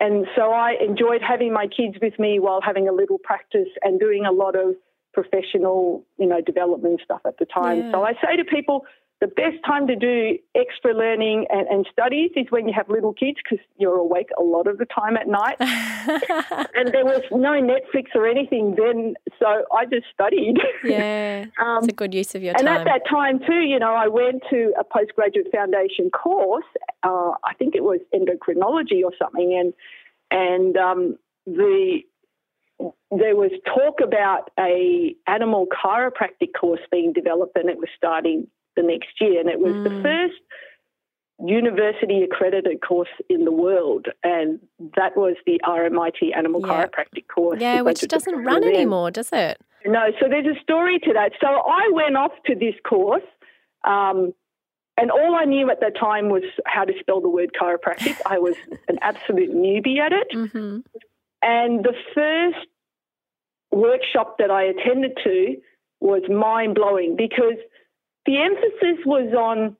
and 0.00 0.26
so 0.36 0.52
I 0.52 0.72
enjoyed 0.80 1.22
having 1.22 1.52
my 1.52 1.66
kids 1.66 1.96
with 2.00 2.18
me 2.18 2.38
while 2.38 2.60
having 2.60 2.88
a 2.88 2.92
little 2.92 3.18
practice 3.18 3.68
and 3.82 3.98
doing 4.00 4.24
a 4.24 4.32
lot 4.32 4.54
of 4.54 4.76
professional, 5.18 6.04
you 6.16 6.26
know, 6.26 6.40
development 6.40 7.00
stuff 7.04 7.20
at 7.26 7.38
the 7.38 7.44
time. 7.44 7.78
Yeah. 7.78 7.92
So 7.92 8.02
I 8.04 8.12
say 8.24 8.36
to 8.36 8.44
people, 8.44 8.84
the 9.20 9.26
best 9.26 9.56
time 9.66 9.88
to 9.88 9.96
do 9.96 10.38
extra 10.54 10.94
learning 10.94 11.46
and, 11.50 11.66
and 11.66 11.88
studies 11.90 12.30
is 12.36 12.46
when 12.50 12.68
you 12.68 12.74
have 12.76 12.88
little 12.88 13.12
kids 13.12 13.38
because 13.42 13.64
you're 13.76 13.96
awake 13.96 14.28
a 14.38 14.42
lot 14.42 14.68
of 14.68 14.78
the 14.78 14.86
time 14.86 15.16
at 15.16 15.26
night. 15.26 15.56
and 15.60 16.92
there 16.92 17.04
was 17.04 17.22
no 17.32 17.50
Netflix 17.50 18.14
or 18.14 18.28
anything 18.28 18.76
then, 18.76 19.14
so 19.40 19.64
I 19.76 19.86
just 19.86 20.06
studied. 20.14 20.58
yeah, 20.84 21.46
um, 21.60 21.78
it's 21.78 21.88
a 21.88 21.92
good 21.92 22.14
use 22.14 22.36
of 22.36 22.44
your 22.44 22.54
and 22.56 22.64
time. 22.64 22.76
And 22.76 22.88
at 22.88 22.92
that 22.92 23.10
time 23.10 23.40
too, 23.40 23.62
you 23.62 23.80
know, 23.80 23.92
I 23.92 24.06
went 24.06 24.44
to 24.50 24.72
a 24.78 24.84
postgraduate 24.84 25.48
foundation 25.52 26.10
course. 26.10 26.66
Uh, 27.02 27.32
I 27.44 27.54
think 27.58 27.74
it 27.74 27.82
was 27.82 27.98
endocrinology 28.14 29.02
or 29.02 29.12
something, 29.20 29.52
and 29.58 29.74
and 30.30 30.76
um, 30.76 31.18
the 31.44 32.02
there 33.10 33.34
was 33.36 33.50
talk 33.64 34.00
about 34.02 34.50
a 34.58 35.14
animal 35.26 35.66
chiropractic 35.66 36.50
course 36.58 36.80
being 36.90 37.12
developed, 37.12 37.56
and 37.56 37.68
it 37.68 37.76
was 37.78 37.88
starting 37.96 38.46
the 38.76 38.82
next 38.82 39.08
year, 39.20 39.40
and 39.40 39.48
it 39.48 39.58
was 39.58 39.72
the 39.84 39.90
Mm. 39.90 40.02
first 40.02 40.40
university 41.40 42.22
accredited 42.24 42.80
course 42.80 43.08
in 43.28 43.44
the 43.44 43.52
world, 43.52 44.06
and 44.24 44.58
that 44.96 45.16
was 45.16 45.36
the 45.46 45.60
RMIT 45.64 46.32
Animal 46.36 46.60
Yeah. 46.66 46.86
Chiropractic 46.86 47.28
course. 47.28 47.60
yeah, 47.60 47.80
which 47.80 48.00
doesn't 48.00 48.44
run 48.44 48.64
anymore, 48.64 49.10
does 49.12 49.32
it? 49.32 49.58
No, 49.86 50.10
so 50.20 50.28
there's 50.28 50.46
a 50.46 50.60
story 50.60 50.98
to 50.98 51.12
that. 51.12 51.32
So 51.40 51.46
I 51.46 51.90
went 51.92 52.16
off 52.16 52.32
to 52.46 52.54
this 52.56 52.74
course, 52.84 53.22
um, 53.84 54.34
and 54.96 55.12
all 55.12 55.36
I 55.36 55.44
knew 55.44 55.70
at 55.70 55.78
that 55.80 55.96
time 55.96 56.28
was 56.28 56.42
how 56.66 56.84
to 56.84 56.92
spell 56.98 57.20
the 57.20 57.28
word 57.28 57.52
chiropractic. 57.60 58.20
I 58.26 58.38
was 58.40 58.56
an 58.88 58.98
absolute 59.00 59.50
newbie 59.54 59.98
at 59.98 60.12
it. 60.12 60.28
Mm-hmm. 60.34 60.78
And 61.42 61.84
the 61.84 61.94
first 62.14 62.66
workshop 63.70 64.36
that 64.38 64.50
I 64.50 64.64
attended 64.64 65.12
to 65.24 65.56
was 66.00 66.22
mind 66.28 66.74
blowing 66.74 67.16
because 67.16 67.58
the 68.26 68.38
emphasis 68.38 69.04
was 69.04 69.32
on 69.34 69.76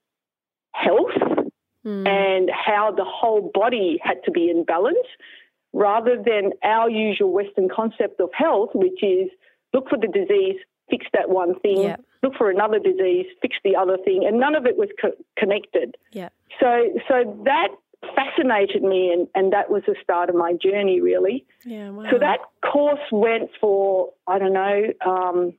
health 0.73 1.49
mm. 1.85 2.09
and 2.09 2.51
how 2.51 2.93
the 2.93 3.05
whole 3.05 3.51
body 3.53 3.99
had 4.03 4.23
to 4.25 4.31
be 4.31 4.51
in 4.51 4.65
balance 4.65 5.07
rather 5.73 6.17
than 6.17 6.53
our 6.63 6.89
usual 6.89 7.33
Western 7.33 7.69
concept 7.69 8.21
of 8.21 8.31
health, 8.33 8.71
which 8.75 9.03
is 9.03 9.29
look 9.73 9.89
for 9.89 9.99
the 9.99 10.09
disease, 10.09 10.57
fix 10.91 11.07
that 11.13 11.29
one 11.29 11.59
thing, 11.61 11.83
yeah. 11.83 11.97
look 12.23 12.35
for 12.37 12.51
another 12.51 12.79
disease, 12.79 13.27
fix 13.43 13.57
the 13.65 13.77
other 13.77 13.99
thing, 14.05 14.25
and 14.27 14.41
none 14.41 14.55
of 14.55 14.67
it 14.67 14.77
was 14.77 14.89
co- 15.01 15.13
connected. 15.39 15.97
Yeah. 16.13 16.31
So, 16.61 16.89
so 17.07 17.41
that 17.45 17.69
fascinated 18.15 18.83
me, 18.83 19.13
and, 19.13 19.29
and 19.35 19.53
that 19.53 19.71
was 19.71 19.83
the 19.87 19.97
start 20.03 20.29
of 20.29 20.35
my 20.35 20.53
journey, 20.53 21.01
really. 21.01 21.45
Yeah, 21.65 21.91
wow. 21.91 22.05
So 22.11 22.19
that 22.19 22.41
course 22.65 23.01
went 23.11 23.51
for, 23.61 24.13
I 24.27 24.39
don't 24.39 24.53
know, 24.53 24.83
um, 25.05 25.55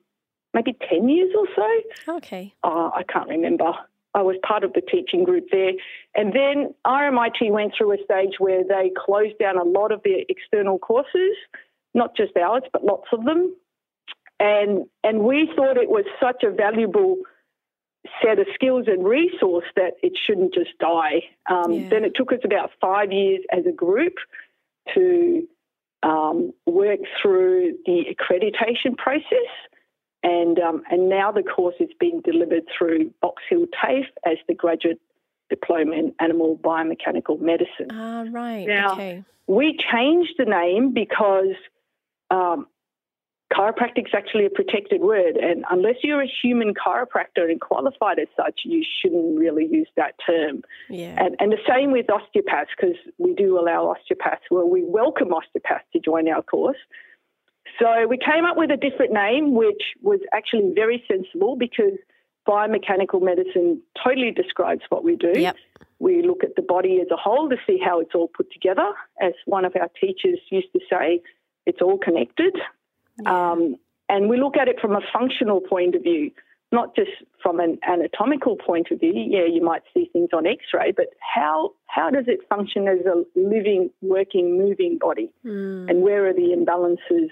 maybe 0.54 0.76
10 0.90 1.10
years 1.10 1.32
or 1.38 1.48
so. 1.56 2.16
Okay. 2.18 2.54
Uh, 2.64 2.90
I 2.94 3.04
can't 3.12 3.30
remember. 3.30 3.74
I 4.14 4.22
was 4.22 4.38
part 4.46 4.64
of 4.64 4.74
the 4.74 4.82
teaching 4.82 5.24
group 5.24 5.48
there. 5.52 5.74
And 6.16 6.34
then 6.34 6.74
RMIT 6.86 7.52
went 7.52 7.74
through 7.78 7.94
a 7.94 8.04
stage 8.04 8.36
where 8.40 8.64
they 8.64 8.92
closed 8.98 9.38
down 9.40 9.58
a 9.58 9.64
lot 9.64 9.92
of 9.92 10.02
their 10.04 10.24
external 10.28 10.80
courses, 10.80 11.36
not 11.94 12.16
just 12.16 12.36
ours, 12.36 12.64
but 12.74 12.84
lots 12.84 13.08
of 13.14 13.26
them. 13.26 13.56
And, 14.40 14.86
and 15.04 15.20
we 15.20 15.52
thought 15.56 15.78
it 15.78 15.90
was 15.90 16.06
such 16.20 16.44
a 16.44 16.52
valuable 16.52 17.18
set 18.24 18.40
of 18.40 18.48
skills 18.54 18.86
and 18.88 19.06
resource 19.06 19.66
that 19.76 19.94
it 20.02 20.14
shouldn't 20.26 20.54
just 20.54 20.78
die. 20.80 21.24
Um, 21.50 21.72
yeah. 21.74 21.90
Then 21.90 22.04
it 22.04 22.14
took 22.16 22.32
us 22.32 22.40
about 22.44 22.72
five 22.82 23.12
years 23.12 23.42
as 23.52 23.66
a 23.66 23.72
group 23.72 24.16
to 24.94 25.48
um, 26.04 26.54
work 26.66 27.00
through 27.22 27.78
the 27.86 28.06
accreditation 28.14 28.98
process. 28.98 29.50
And, 30.24 30.60
um, 30.60 30.84
and 30.90 31.10
now 31.10 31.32
the 31.32 31.44
course 31.44 31.76
is 31.80 31.90
being 32.00 32.22
delivered 32.22 32.64
through 32.78 33.14
Box 33.22 33.42
Hill 33.50 33.66
TAFE 33.82 34.08
as 34.26 34.38
the 34.48 34.54
graduate 34.54 35.00
diploma 35.50 35.94
in 35.94 36.14
animal 36.20 36.58
biomechanical 36.58 37.40
medicine. 37.40 37.88
Ah, 37.92 38.26
right. 38.30 38.68
Now, 38.68 38.94
okay. 38.94 39.24
we 39.48 39.78
changed 39.92 40.34
the 40.38 40.46
name 40.46 40.94
because 40.94 41.56
um, 42.30 42.68
chiropractic 43.54 44.06
is 44.08 44.14
actually 44.14 44.46
a 44.46 44.50
protected 44.50 45.02
word, 45.02 45.36
and 45.38 45.66
unless 45.70 45.96
you're 46.04 46.22
a 46.22 46.32
human 46.42 46.74
chiropractor 46.74 47.50
and 47.50 47.60
qualified 47.60 48.20
as 48.20 48.28
such, 48.38 48.62
you 48.64 48.84
shouldn't 49.02 49.40
really 49.40 49.68
use 49.70 49.88
that 49.96 50.14
term. 50.26 50.62
Yeah. 50.90 51.16
And, 51.18 51.36
and 51.40 51.52
the 51.52 51.58
same 51.68 51.92
with 51.92 52.10
osteopaths, 52.10 52.70
because 52.78 52.96
we 53.18 53.34
do 53.34 53.60
allow 53.60 53.88
osteopaths. 53.88 54.44
Well, 54.52 54.70
we 54.70 54.84
welcome 54.84 55.34
osteopaths 55.34 55.86
to 55.94 56.00
join 56.00 56.30
our 56.30 56.44
course. 56.44 56.78
So 57.80 58.08
we 58.08 58.18
came 58.18 58.46
up 58.46 58.58
with 58.58 58.72
a 58.72 58.78
different 58.78 59.14
name, 59.14 59.56
which 59.56 59.82
was 60.02 60.20
actually 60.34 60.72
very 60.76 61.04
sensible 61.12 61.56
because 61.56 61.98
biomechanical 62.48 63.22
medicine 63.22 63.82
totally 64.04 64.32
describes 64.32 64.82
what 64.90 65.04
we 65.04 65.16
do. 65.16 65.34
Yep. 65.36 65.56
We 66.00 66.22
look 66.24 66.44
at 66.44 66.56
the 66.56 66.62
body 66.62 67.00
as 67.02 67.08
a 67.12 67.18
whole 67.18 67.50
to 67.50 67.58
see 67.68 67.80
how 67.84 68.00
it's 68.00 68.16
all 68.16 68.28
put 68.28 68.52
together. 68.52 68.92
As 69.22 69.34
one 69.46 69.66
of 69.66 69.76
our 69.76 69.90
teachers 70.00 70.40
used 70.50 70.72
to 70.74 70.80
say, 70.90 71.22
it's 71.66 71.82
all 71.82 71.98
connected. 71.98 72.56
Yeah. 73.22 73.52
Um, 73.52 73.78
and 74.08 74.30
we 74.30 74.40
look 74.40 74.58
at 74.58 74.68
it 74.68 74.80
from 74.80 74.94
a 74.94 75.02
functional 75.14 75.62
point 75.62 75.96
of 75.96 76.04
view, 76.04 76.32
not 76.72 76.96
just 76.96 77.12
from 77.42 77.60
an 77.60 77.78
anatomical 77.88 78.56
point 78.56 78.88
of 78.92 79.00
view. 79.00 79.14
Yeah, 79.14 79.46
you 79.46 79.64
might 79.64 79.84
see 79.94 80.10
things 80.12 80.30
on 80.34 80.48
X-ray, 80.48 80.92
but 80.92 81.08
how 81.20 81.74
how 81.86 82.10
does 82.10 82.26
it 82.28 82.40
function 82.50 82.88
as 82.88 83.06
a 83.06 83.24
living, 83.36 83.92
working, 84.02 84.58
moving 84.58 84.98
body, 84.98 85.32
mm. 85.46 85.90
and 85.90 86.02
where 86.02 86.28
are 86.28 86.34
the 86.34 86.56
imbalances? 86.56 87.30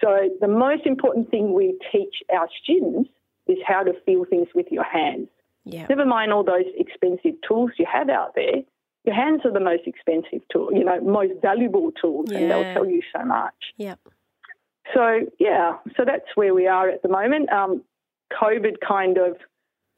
So 0.00 0.30
the 0.40 0.48
most 0.48 0.86
important 0.86 1.30
thing 1.30 1.52
we 1.52 1.78
teach 1.92 2.22
our 2.32 2.48
students 2.62 3.10
is 3.46 3.58
how 3.66 3.82
to 3.82 3.92
feel 4.06 4.24
things 4.24 4.48
with 4.54 4.66
your 4.70 4.84
hands. 4.84 5.28
Yeah. 5.64 5.86
Never 5.88 6.06
mind 6.06 6.32
all 6.32 6.44
those 6.44 6.64
expensive 6.76 7.34
tools 7.46 7.72
you 7.78 7.86
have 7.92 8.08
out 8.08 8.34
there. 8.34 8.62
Your 9.04 9.14
hands 9.14 9.42
are 9.44 9.52
the 9.52 9.60
most 9.60 9.86
expensive 9.86 10.42
tool, 10.52 10.70
you 10.72 10.84
know, 10.84 11.00
most 11.00 11.32
valuable 11.40 11.90
tools, 11.92 12.30
yeah. 12.30 12.38
and 12.38 12.50
they'll 12.50 12.74
tell 12.74 12.86
you 12.86 13.02
so 13.14 13.24
much. 13.24 13.54
Yeah. 13.76 13.94
So 14.94 15.20
yeah, 15.38 15.76
so 15.96 16.04
that's 16.04 16.26
where 16.34 16.54
we 16.54 16.66
are 16.66 16.88
at 16.88 17.02
the 17.02 17.08
moment. 17.08 17.50
Um, 17.52 17.82
COVID 18.32 18.76
kind 18.86 19.18
of 19.18 19.36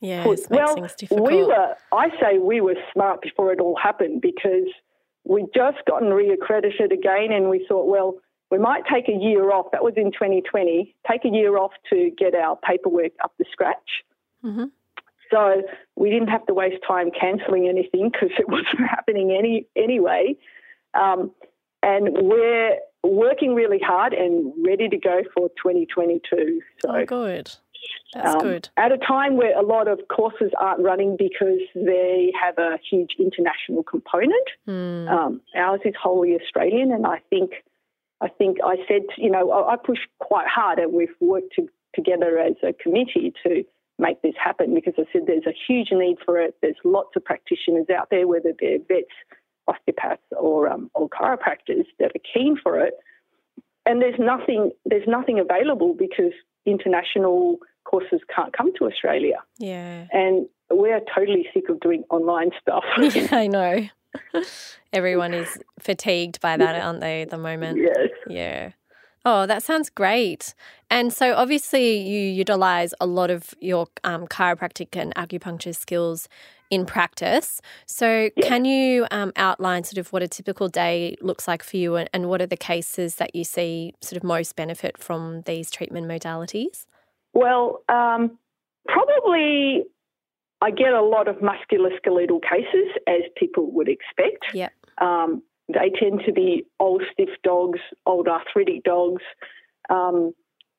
yeah, 0.01 0.25
put, 0.25 0.41
well, 0.51 0.75
we 1.11 1.45
were. 1.45 1.77
I 1.93 2.09
say 2.21 2.39
we 2.39 2.61
were 2.61 2.75
smart 2.93 3.23
before 3.23 3.53
it 3.53 3.61
all 3.61 3.77
happened 3.81 4.21
because 4.21 4.69
we'd 5.25 5.47
just 5.55 5.79
gotten 5.87 6.09
reaccredited 6.09 6.93
again, 6.93 7.33
and 7.33 7.49
we 7.49 7.65
thought, 7.69 7.87
well, 7.87 8.17
we 8.51 8.59
might 8.59 8.83
take 8.93 9.09
a 9.09 9.17
year 9.17 9.53
off. 9.53 9.67
That 9.73 9.85
was 9.85 9.95
in 9.97 10.13
2020. 10.13 10.95
Take 11.09 11.25
a 11.25 11.29
year 11.29 11.57
off 11.57 11.73
to 11.91 12.11
get 12.19 12.35
our 12.35 12.57
paperwork 12.57 13.13
up 13.23 13.33
to 13.39 13.45
scratch. 13.51 14.03
Mm-hmm. 14.45 14.65
So 15.31 15.63
we 15.97 16.11
didn't 16.11 16.29
have 16.29 16.45
to 16.47 16.55
waste 16.55 16.83
time 16.87 17.11
cancelling 17.19 17.69
anything 17.69 18.11
because 18.13 18.31
it 18.39 18.49
wasn't 18.49 18.89
happening 18.89 19.31
any 19.31 19.67
anyway. 19.77 20.37
Um, 20.95 21.31
and 21.83 22.09
we're 22.13 22.77
working 23.03 23.55
really 23.55 23.81
hard 23.81 24.13
and 24.13 24.53
ready 24.65 24.89
to 24.89 24.97
go 24.97 25.23
for 25.35 25.49
2022. 25.49 26.61
So 26.81 26.91
oh, 26.91 27.05
good. 27.05 27.51
That's 28.15 28.35
um, 28.37 28.41
good. 28.43 28.69
At 28.77 28.93
a 28.93 28.99
time 28.99 29.37
where 29.37 29.59
a 29.59 29.63
lot 29.63 29.89
of 29.89 30.01
courses 30.09 30.53
aren't 30.59 30.83
running 30.83 31.17
because 31.17 31.61
they 31.75 32.33
have 32.41 32.59
a 32.59 32.79
huge 32.91 33.17
international 33.19 33.83
component. 33.83 34.49
Mm. 34.69 35.11
Um, 35.11 35.41
ours 35.57 35.81
is 35.85 35.95
wholly 36.01 36.37
Australian, 36.41 36.93
and 36.93 37.07
I 37.07 37.21
think, 37.31 37.53
I 38.21 38.29
think 38.29 38.59
I 38.65 38.77
said, 38.87 39.03
you 39.17 39.31
know, 39.31 39.51
I, 39.51 39.75
I 39.75 39.77
pushed 39.77 40.07
quite 40.21 40.47
hard, 40.47 40.79
and 40.79 40.93
we've 40.93 41.09
worked 41.21 41.55
to, 41.57 41.69
together 41.95 42.39
as 42.39 42.55
a 42.63 42.73
committee 42.73 43.33
to 43.45 43.65
make 43.99 44.23
this 44.23 44.35
happen 44.43 44.75
because 44.75 44.95
I 44.99 45.05
said 45.13 45.23
there's 45.27 45.47
a 45.47 45.55
huge 45.67 45.89
need 45.93 46.19
for 46.25 46.39
it. 46.39 46.57
There's 46.61 46.77
lots 46.85 47.17
of 47.17 47.25
practitioners 47.25 47.87
out 47.91 48.09
there, 48.11 48.27
whether 48.27 48.53
they're 48.59 48.79
vets 48.79 49.13
osteopaths 49.69 50.23
or 50.39 50.69
um, 50.69 50.91
or 50.95 51.09
chiropractors 51.09 51.87
that 51.99 52.13
are 52.15 52.23
keen 52.35 52.57
for 52.63 52.81
it. 52.81 52.95
And 53.85 54.01
there's 54.01 54.19
nothing 54.19 54.73
there's 54.85 55.07
nothing 55.07 55.39
available 55.39 55.95
because 55.95 56.33
international 56.67 57.59
courses 57.85 58.21
can't 58.35 58.57
come 58.57 58.73
to 58.79 58.87
Australia. 58.87 59.43
Yeah. 59.59 60.07
And 60.13 60.47
we're 60.71 61.01
totally 61.15 61.47
sick 61.53 61.69
of 61.69 61.81
doing 61.81 62.05
online 62.11 62.51
stuff. 62.61 62.85
yeah, 63.15 63.29
I 63.33 63.47
know. 63.47 63.89
Everyone 64.93 65.35
is 65.35 65.59
fatigued 65.81 66.41
by 66.41 66.57
that, 66.57 66.83
aren't 66.83 67.01
they, 67.01 67.23
at 67.23 67.31
the 67.31 67.39
moment? 67.39 67.79
Yes. 67.79 68.09
Yeah. 68.29 68.73
Oh, 69.25 69.47
that 69.47 69.63
sounds 69.63 69.89
great. 69.89 70.55
And 70.91 71.13
so, 71.13 71.35
obviously, 71.35 71.99
you 71.99 72.21
utilize 72.21 72.93
a 73.01 73.07
lot 73.07 73.31
of 73.31 73.55
your 73.61 73.87
um, 74.05 74.27
chiropractic 74.27 74.97
and 74.97 75.15
acupuncture 75.15 75.75
skills 75.75 76.29
in 76.73 76.87
practice. 76.87 77.61
So, 77.87 78.31
yeah. 78.35 78.49
can 78.49 78.65
you 78.65 79.07
um, 79.11 79.33
outline 79.37 79.85
sort 79.85 79.99
of 79.99 80.11
what 80.11 80.23
a 80.23 80.29
typical 80.29 80.69
day 80.69 81.17
looks 81.21 81.47
like 81.47 81.63
for 81.63 81.77
you 81.77 81.97
and, 81.97 82.09
and 82.15 82.31
what 82.31 82.41
are 82.41 82.47
the 82.47 82.57
cases 82.57 83.17
that 83.17 83.37
you 83.37 83.45
see 83.45 83.95
sort 84.01 84.17
of 84.17 84.25
most 84.25 84.57
benefit 84.57 84.97
from 84.97 85.43
these 85.43 85.71
treatment 85.71 86.07
modalities? 86.09 86.87
Well, 87.35 87.85
um, 87.91 88.39
probably 88.89 89.83
I 90.63 90.71
get 90.71 90.95
a 90.95 91.03
lot 91.03 91.29
of 91.29 91.37
musculoskeletal 91.37 92.41
cases, 92.43 92.89
as 93.07 93.21
people 93.37 93.71
would 93.73 93.89
expect. 93.89 94.47
Yeah. 94.55 94.71
Um, 94.99 95.43
they 95.69 95.91
tend 96.01 96.23
to 96.25 96.33
be 96.33 96.65
old 96.81 97.03
stiff 97.13 97.31
dogs, 97.45 97.81
old 98.07 98.29
arthritic 98.29 98.85
dogs, 98.85 99.23
um, 99.91 100.33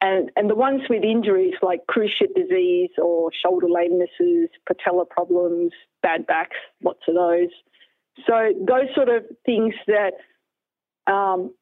and, 0.03 0.31
and 0.35 0.49
the 0.49 0.55
ones 0.55 0.81
with 0.89 1.01
injuries 1.01 1.53
like 1.61 1.79
cruciate 1.89 2.35
disease 2.35 2.89
or 3.01 3.31
shoulder 3.31 3.67
lamenesses, 3.67 4.47
patella 4.67 5.05
problems, 5.05 5.71
bad 6.01 6.27
backs, 6.27 6.57
lots 6.83 6.99
of 7.07 7.15
those. 7.15 7.47
So 8.27 8.51
those 8.59 8.93
sort 8.93 9.07
of 9.07 9.23
things 9.45 9.73
that 9.87 10.15
um, 11.09 11.53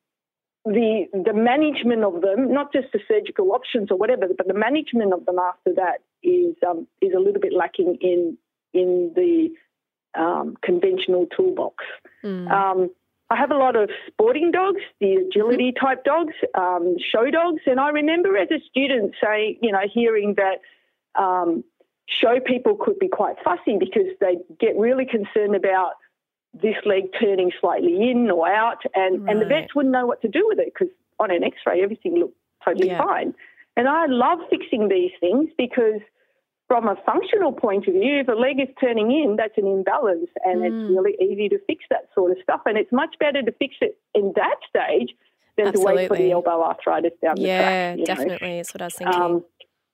the 0.65 1.05
the 1.13 1.33
management 1.33 2.03
of 2.03 2.21
them, 2.21 2.51
not 2.51 2.73
just 2.73 2.87
the 2.93 2.99
surgical 3.07 3.51
options 3.51 3.91
or 3.91 3.97
whatever, 3.97 4.27
but 4.35 4.47
the 4.47 4.55
management 4.55 5.13
of 5.13 5.23
them 5.27 5.37
after 5.37 5.75
that 5.75 5.99
is 6.23 6.55
um, 6.67 6.87
is 6.99 7.13
a 7.15 7.19
little 7.19 7.41
bit 7.41 7.53
lacking 7.53 7.99
in 8.01 8.39
in 8.73 9.11
the 9.15 9.49
um, 10.19 10.55
conventional 10.63 11.27
toolbox. 11.27 11.83
Mm. 12.23 12.89
I 13.31 13.37
have 13.37 13.51
a 13.51 13.57
lot 13.57 13.77
of 13.77 13.89
sporting 14.07 14.51
dogs, 14.51 14.81
the 14.99 15.13
agility 15.13 15.71
mm-hmm. 15.71 15.85
type 15.85 16.03
dogs, 16.03 16.33
um, 16.53 16.97
show 16.99 17.31
dogs, 17.31 17.61
and 17.65 17.79
I 17.79 17.89
remember 17.89 18.35
as 18.35 18.49
a 18.51 18.59
student 18.69 19.15
saying, 19.23 19.59
you 19.61 19.71
know, 19.71 19.79
hearing 19.91 20.35
that 20.35 20.59
um, 21.21 21.63
show 22.07 22.41
people 22.41 22.75
could 22.75 22.99
be 22.99 23.07
quite 23.07 23.37
fussy 23.41 23.77
because 23.79 24.07
they 24.19 24.37
get 24.59 24.75
really 24.77 25.05
concerned 25.05 25.55
about 25.55 25.93
this 26.53 26.75
leg 26.85 27.03
turning 27.17 27.53
slightly 27.61 28.11
in 28.11 28.29
or 28.29 28.49
out, 28.49 28.81
and, 28.93 29.23
right. 29.23 29.31
and 29.31 29.41
the 29.41 29.45
vets 29.45 29.73
wouldn't 29.73 29.93
know 29.93 30.05
what 30.05 30.21
to 30.23 30.27
do 30.27 30.45
with 30.49 30.59
it 30.59 30.73
because 30.73 30.93
on 31.17 31.31
an 31.31 31.41
X-ray 31.41 31.81
everything 31.81 32.19
looked 32.19 32.35
totally 32.65 32.87
yeah. 32.87 33.01
fine. 33.01 33.33
And 33.77 33.87
I 33.87 34.07
love 34.07 34.39
fixing 34.49 34.89
these 34.89 35.11
things 35.21 35.49
because 35.57 36.01
from 36.71 36.87
a 36.87 36.95
functional 37.05 37.51
point 37.51 37.85
of 37.85 37.93
view, 37.93 38.21
if 38.21 38.29
a 38.29 38.31
leg 38.31 38.57
is 38.61 38.73
turning 38.79 39.11
in, 39.11 39.35
that's 39.35 39.57
an 39.57 39.67
imbalance, 39.67 40.29
and 40.45 40.61
mm. 40.61 40.67
it's 40.67 40.95
really 40.95 41.17
easy 41.21 41.49
to 41.49 41.59
fix 41.67 41.83
that 41.89 42.07
sort 42.15 42.31
of 42.31 42.37
stuff. 42.41 42.61
And 42.65 42.77
it's 42.77 42.93
much 42.93 43.13
better 43.19 43.41
to 43.41 43.51
fix 43.51 43.75
it 43.81 43.99
in 44.15 44.31
that 44.37 44.55
stage 44.69 45.09
than 45.57 45.67
Absolutely. 45.67 45.91
to 45.91 45.95
wait 45.97 46.07
for 46.07 46.15
the 46.15 46.31
elbow 46.31 46.63
arthritis 46.63 47.11
down 47.21 47.35
yeah, 47.35 47.91
the 47.97 47.97
track. 47.97 48.07
Yeah, 48.07 48.15
definitely. 48.15 48.55
That's 48.55 48.73
what 48.73 48.81
I 48.83 48.85
was 48.85 48.95
thinking. 48.95 49.21
Um, 49.21 49.43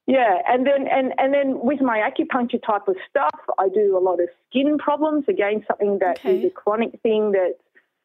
yeah, 0.06 0.38
and 0.48 0.68
then 0.68 0.88
and, 0.88 1.14
and 1.18 1.34
then 1.34 1.60
with 1.66 1.82
my 1.82 1.98
acupuncture 1.98 2.64
type 2.64 2.88
of 2.88 2.96
stuff, 3.10 3.40
I 3.58 3.70
do 3.70 3.98
a 3.98 4.00
lot 4.00 4.22
of 4.22 4.30
skin 4.48 4.78
problems. 4.78 5.26
Again, 5.28 5.66
something 5.68 5.98
that 6.02 6.20
okay. 6.20 6.38
is 6.38 6.46
a 6.46 6.50
chronic 6.52 7.02
thing 7.02 7.32
that's 7.32 7.60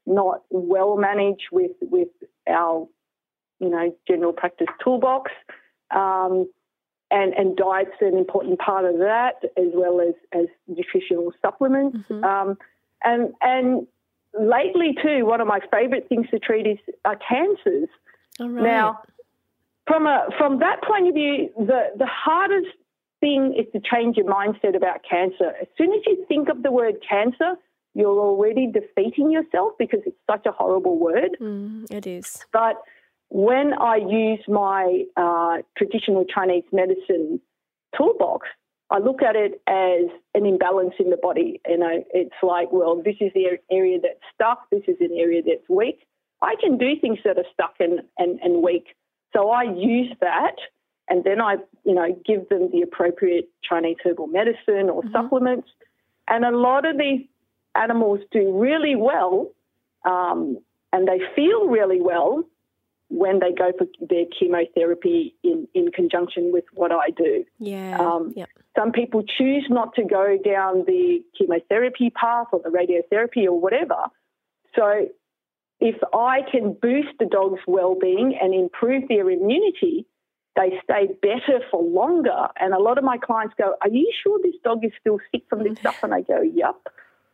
not 0.07 0.45
well 0.49 0.97
managed 0.97 1.49
with 1.53 1.73
with 1.83 2.09
our 2.49 2.89
you 3.61 3.69
know 3.69 3.95
general 4.09 4.33
practice 4.33 4.69
toolbox. 4.83 5.31
Um, 5.95 6.49
and, 7.13 7.33
and 7.35 7.57
diet's 7.57 7.91
an 8.01 8.17
important 8.17 8.59
part 8.59 8.85
of 8.85 8.99
that, 8.99 9.45
as 9.57 9.69
well 9.75 10.01
as, 10.01 10.15
as 10.33 10.47
nutritional 10.67 11.33
supplements. 11.43 11.99
Mm-hmm. 12.09 12.25
Um, 12.25 12.59
and 13.05 13.35
and 13.41 13.87
lately 14.39 14.97
too, 15.03 15.27
one 15.27 15.41
of 15.41 15.47
my 15.47 15.61
favourite 15.71 16.09
things 16.09 16.27
to 16.31 16.39
treat 16.39 16.67
is 16.67 16.79
are 17.05 17.17
cancers. 17.17 17.89
Now, 18.41 19.03
from 19.87 20.07
a 20.07 20.29
from 20.39 20.61
that 20.61 20.83
point 20.83 21.09
of 21.09 21.15
view, 21.15 21.51
the 21.57 21.91
the 21.97 22.07
hardest 22.07 22.75
thing 23.21 23.55
is 23.57 23.67
to 23.73 23.81
change 23.81 24.17
your 24.17 24.27
mindset 24.27 24.77
about 24.77 25.01
cancer. 25.09 25.53
As 25.61 25.69
soon 25.77 25.93
as 25.93 26.01
you 26.07 26.25
think 26.29 26.49
of 26.49 26.63
the 26.63 26.73
word 26.73 26.97
cancer, 27.09 27.55
you're 27.95 28.19
already 28.19 28.67
defeating 28.67 29.31
yourself 29.31 29.73
because 29.79 30.01
it's 30.07 30.17
such 30.31 30.47
a 30.47 30.53
horrible 30.53 30.99
word. 30.99 31.37
Mm, 31.41 31.91
it 31.91 32.07
is. 32.07 32.45
But 32.53 32.83
when 33.33 33.73
I 33.73 33.97
use 33.97 34.41
my 34.47 35.05
uh, 35.17 35.63
traditional 35.79 36.27
Chinese 36.27 36.65
medicine 36.71 37.41
toolbox, 37.97 38.47
I 38.91 38.99
look 38.99 39.23
at 39.23 39.37
it 39.37 39.53
as 39.67 40.11
an 40.35 40.45
imbalance 40.45 40.93
in 40.99 41.09
the 41.09 41.17
body. 41.17 41.59
You 41.67 41.79
know, 41.79 42.05
it's 42.13 42.35
like, 42.43 42.71
well, 42.73 43.03
this 43.03 43.17
is 43.23 43.33
the 43.35 43.59
area 43.71 43.99
that's 44.03 44.21
stuck, 44.35 44.69
this 44.71 44.83
is 44.87 44.97
an 45.01 45.17
area 45.17 45.41
that's 45.41 45.67
weak. 45.71 46.07
I 46.43 46.57
can 46.61 46.77
do 46.77 46.91
things 47.01 47.21
that 47.25 47.39
are 47.39 47.47
stuck 47.55 47.77
and, 47.81 48.01
and, 48.19 48.39
and 48.41 48.63
weak. 48.63 48.89
So 49.33 49.49
I 49.49 49.63
use 49.63 50.13
that 50.21 50.57
and 51.09 51.25
then 51.25 51.41
I, 51.41 51.57
you 51.85 51.95
know, 51.95 52.15
give 52.27 52.51
them 52.51 52.69
the 52.71 52.83
appropriate 52.83 53.49
Chinese 53.67 53.97
herbal 54.05 54.27
medicine 54.27 54.91
or 54.91 55.03
mm-hmm. 55.03 55.13
supplements. 55.13 55.69
And 56.29 56.45
a 56.45 56.55
lot 56.55 56.85
of 56.85 56.99
these 56.99 57.27
animals 57.75 58.21
do 58.31 58.53
really 58.59 58.95
well 58.95 59.53
um, 60.05 60.59
and 60.93 61.09
they 61.09 61.21
feel 61.35 61.69
really 61.69 62.03
well 62.03 62.45
when 63.13 63.41
they 63.41 63.53
go 63.53 63.73
for 63.77 63.87
their 64.01 64.25
chemotherapy 64.39 65.35
in, 65.45 65.69
in 65.75 65.93
conjunction 65.93 66.51
with 66.51 66.65
what 66.73 66.91
I 66.91 67.11
do. 67.11 67.45
Yeah. 67.59 67.99
Um, 67.99 68.33
yep. 68.35 68.49
Some 68.77 68.91
people 68.91 69.23
choose 69.23 69.67
not 69.69 69.95
to 69.97 70.05
go 70.05 70.39
down 70.43 70.85
the 70.87 71.23
chemotherapy 71.37 72.09
path 72.11 72.47
or 72.53 72.61
the 72.65 72.71
radiotherapy 72.71 73.45
or 73.45 73.61
whatever. 73.61 73.97
So 74.75 75.09
if 75.79 75.97
I 76.15 76.39
can 76.51 76.73
boost 76.81 77.11
the 77.19 77.27
dog's 77.27 77.61
well-being 77.67 78.39
and 78.41 78.55
improve 78.55 79.09
their 79.09 79.29
immunity, 79.29 80.07
they 80.57 80.81
stay 80.83 81.09
better 81.21 81.61
for 81.71 81.83
longer. 81.83 82.49
And 82.59 82.73
a 82.73 82.79
lot 82.79 82.97
of 82.97 83.05
my 83.05 83.19
clients 83.19 83.55
go, 83.59 83.75
"Are 83.83 83.89
you 83.91 84.11
sure 84.23 84.39
this 84.43 84.55
dog 84.65 84.85
is 84.85 84.93
still 84.99 85.19
sick 85.31 85.43
from 85.51 85.65
this 85.65 85.79
stuff?" 85.81 86.03
And 86.03 86.15
I 86.15 86.23
go, 86.23 86.41
"Yep." 86.41 86.89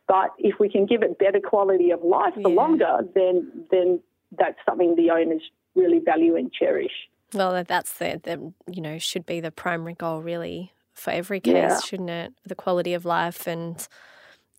But 0.09 0.31
if 0.39 0.59
we 0.59 0.69
can 0.69 0.85
give 0.85 1.03
it 1.03 1.19
better 1.19 1.39
quality 1.39 1.91
of 1.91 2.03
life 2.03 2.33
for 2.33 2.49
yeah. 2.49 2.55
longer, 2.55 2.99
then 3.15 3.65
then 3.71 4.01
that's 4.37 4.57
something 4.65 4.95
the 4.95 5.11
owners 5.11 5.41
really 5.79 5.99
value 5.99 6.35
and 6.35 6.51
cherish. 6.51 6.91
Well, 7.33 7.63
that's 7.63 7.93
the, 7.93 8.19
the 8.23 8.53
you 8.71 8.81
know 8.81 8.97
should 8.97 9.25
be 9.25 9.39
the 9.39 9.51
primary 9.51 9.93
goal 9.93 10.21
really 10.21 10.73
for 10.93 11.11
every 11.11 11.39
case, 11.39 11.53
yeah. 11.53 11.79
shouldn't 11.79 12.09
it? 12.09 12.33
The 12.45 12.55
quality 12.55 12.93
of 12.93 13.05
life 13.05 13.47
and 13.47 13.87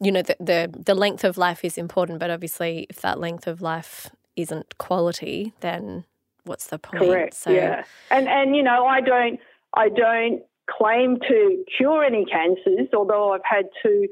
you 0.00 0.10
know 0.10 0.22
the, 0.22 0.36
the 0.40 0.82
the 0.86 0.94
length 0.94 1.24
of 1.24 1.36
life 1.36 1.64
is 1.64 1.76
important, 1.76 2.18
but 2.18 2.30
obviously 2.30 2.86
if 2.88 3.00
that 3.02 3.20
length 3.20 3.46
of 3.46 3.60
life 3.60 4.10
isn't 4.36 4.78
quality, 4.78 5.52
then 5.60 6.04
what's 6.44 6.68
the 6.68 6.78
point? 6.78 7.04
Correct. 7.04 7.34
So, 7.34 7.50
yeah, 7.50 7.84
and 8.10 8.28
and 8.28 8.56
you 8.56 8.62
know 8.62 8.86
I 8.86 9.00
don't 9.00 9.40
I 9.74 9.88
don't 9.88 10.42
claim 10.70 11.18
to 11.28 11.64
cure 11.76 12.04
any 12.04 12.24
cancers, 12.24 12.88
although 12.94 13.32
I've 13.32 13.44
had 13.44 13.66
two 13.82 14.08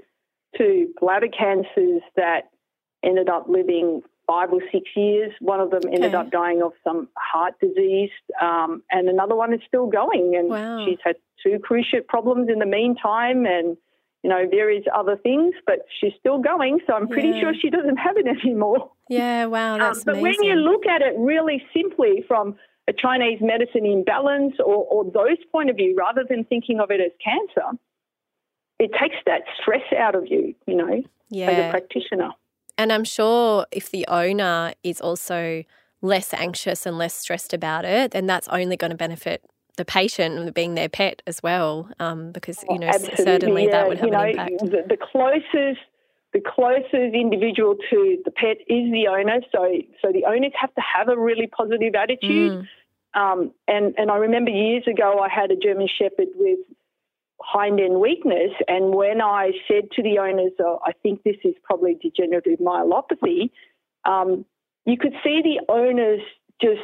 two 0.56 0.88
bladder 1.00 1.28
cancers 1.28 2.02
that 2.16 2.50
ended 3.02 3.28
up 3.28 3.48
living 3.48 4.02
five 4.28 4.52
or 4.52 4.60
six 4.70 4.90
years. 4.94 5.32
One 5.40 5.58
of 5.58 5.70
them 5.70 5.80
ended 5.90 6.14
up 6.14 6.30
dying 6.30 6.62
of 6.62 6.72
some 6.84 7.08
heart 7.16 7.54
disease, 7.60 8.10
um, 8.40 8.82
and 8.90 9.08
another 9.08 9.34
one 9.34 9.52
is 9.54 9.60
still 9.66 9.86
going. 9.86 10.36
And 10.36 10.50
wow. 10.50 10.84
she's 10.84 10.98
had 11.02 11.16
two 11.42 11.58
cruciate 11.58 12.06
problems 12.06 12.48
in 12.52 12.58
the 12.58 12.66
meantime, 12.66 13.46
and 13.46 13.76
you 14.22 14.30
know 14.30 14.46
various 14.48 14.84
other 14.94 15.16
things, 15.16 15.54
but 15.66 15.86
she's 15.98 16.12
still 16.20 16.38
going. 16.38 16.80
So 16.86 16.92
I'm 16.92 17.08
pretty 17.08 17.30
yeah. 17.30 17.40
sure 17.40 17.54
she 17.60 17.70
doesn't 17.70 17.96
have 17.96 18.16
it 18.18 18.26
anymore. 18.44 18.92
Yeah, 19.08 19.46
wow, 19.46 19.74
um, 19.74 19.80
that's 19.80 20.00
um, 20.00 20.04
But 20.04 20.18
amazing. 20.18 20.40
when 20.40 20.48
you 20.48 20.54
look 20.56 20.86
at 20.86 21.00
it 21.00 21.14
really 21.16 21.64
simply 21.74 22.22
from 22.28 22.56
a 22.86 22.92
Chinese 22.92 23.40
medicine 23.40 23.84
imbalance 23.84 24.54
or, 24.60 24.84
or 24.86 25.04
those 25.04 25.38
point 25.50 25.70
of 25.70 25.76
view, 25.76 25.96
rather 25.98 26.24
than 26.28 26.44
thinking 26.44 26.80
of 26.80 26.90
it 26.90 27.00
as 27.00 27.12
cancer, 27.22 27.78
it 28.78 28.90
takes 28.92 29.16
that 29.26 29.42
stress 29.60 29.82
out 29.96 30.14
of 30.14 30.26
you, 30.26 30.54
you 30.66 30.74
know, 30.74 31.02
yeah. 31.30 31.50
as 31.50 31.66
a 31.66 31.70
practitioner. 31.70 32.30
And 32.78 32.92
I'm 32.92 33.04
sure 33.04 33.66
if 33.72 33.90
the 33.90 34.06
owner 34.06 34.72
is 34.84 35.00
also 35.00 35.64
less 36.00 36.32
anxious 36.32 36.86
and 36.86 36.96
less 36.96 37.14
stressed 37.14 37.52
about 37.52 37.84
it, 37.84 38.12
then 38.12 38.26
that's 38.26 38.46
only 38.48 38.76
going 38.76 38.92
to 38.92 38.96
benefit 38.96 39.44
the 39.76 39.84
patient 39.84 40.54
being 40.54 40.74
their 40.74 40.88
pet 40.88 41.22
as 41.26 41.42
well, 41.42 41.90
um, 41.98 42.32
because 42.32 42.64
you 42.68 42.78
know 42.78 42.86
Absolutely, 42.88 43.24
certainly 43.24 43.64
yeah. 43.64 43.70
that 43.70 43.88
would 43.88 43.98
have 43.98 44.06
you 44.06 44.12
know, 44.12 44.20
an 44.20 44.30
impact. 44.30 44.58
The, 44.60 44.84
the, 44.88 44.96
closest, 44.96 45.80
the 46.32 46.40
closest 46.40 47.14
individual 47.14 47.76
to 47.90 48.18
the 48.24 48.30
pet 48.30 48.58
is 48.68 48.90
the 48.92 49.06
owner. 49.08 49.40
So, 49.52 49.72
so 50.02 50.12
the 50.12 50.24
owners 50.24 50.52
have 50.60 50.74
to 50.74 50.80
have 50.80 51.08
a 51.08 51.18
really 51.18 51.46
positive 51.46 51.94
attitude. 51.94 52.52
Mm. 52.52 52.66
Um, 53.14 53.52
and 53.66 53.94
and 53.96 54.10
I 54.10 54.16
remember 54.16 54.50
years 54.50 54.84
ago 54.86 55.20
I 55.20 55.28
had 55.28 55.50
a 55.50 55.56
German 55.56 55.88
Shepherd 55.88 56.28
with 56.34 56.58
hind 57.40 57.80
end 57.80 58.00
weakness. 58.00 58.52
And 58.66 58.94
when 58.94 59.20
I 59.20 59.52
said 59.66 59.90
to 59.92 60.02
the 60.02 60.18
owners, 60.18 60.52
oh, 60.60 60.80
I 60.84 60.92
think 61.02 61.22
this 61.22 61.36
is 61.44 61.54
probably 61.62 61.94
degenerative 61.94 62.58
myelopathy, 62.58 63.50
um, 64.04 64.44
you 64.84 64.96
could 64.96 65.14
see 65.22 65.42
the 65.42 65.72
owners 65.72 66.20
just 66.60 66.80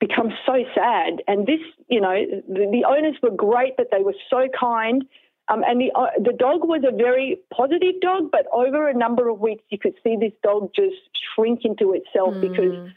become 0.00 0.30
so 0.46 0.64
sad. 0.74 1.22
And 1.26 1.46
this, 1.46 1.60
you 1.88 2.00
know, 2.00 2.14
the, 2.48 2.68
the 2.70 2.84
owners 2.88 3.16
were 3.22 3.30
great, 3.30 3.76
but 3.76 3.88
they 3.90 4.02
were 4.02 4.14
so 4.30 4.48
kind. 4.58 5.04
Um, 5.48 5.62
and 5.66 5.80
the 5.80 5.90
uh, 5.94 6.08
the 6.22 6.32
dog 6.32 6.60
was 6.62 6.82
a 6.86 6.94
very 6.94 7.38
positive 7.50 8.00
dog, 8.02 8.30
but 8.30 8.46
over 8.52 8.88
a 8.88 8.94
number 8.94 9.30
of 9.30 9.40
weeks, 9.40 9.64
you 9.70 9.78
could 9.78 9.94
see 10.04 10.16
this 10.20 10.32
dog 10.42 10.70
just 10.76 10.96
shrink 11.34 11.64
into 11.64 11.94
itself 11.94 12.34
mm. 12.34 12.40
because 12.42 12.90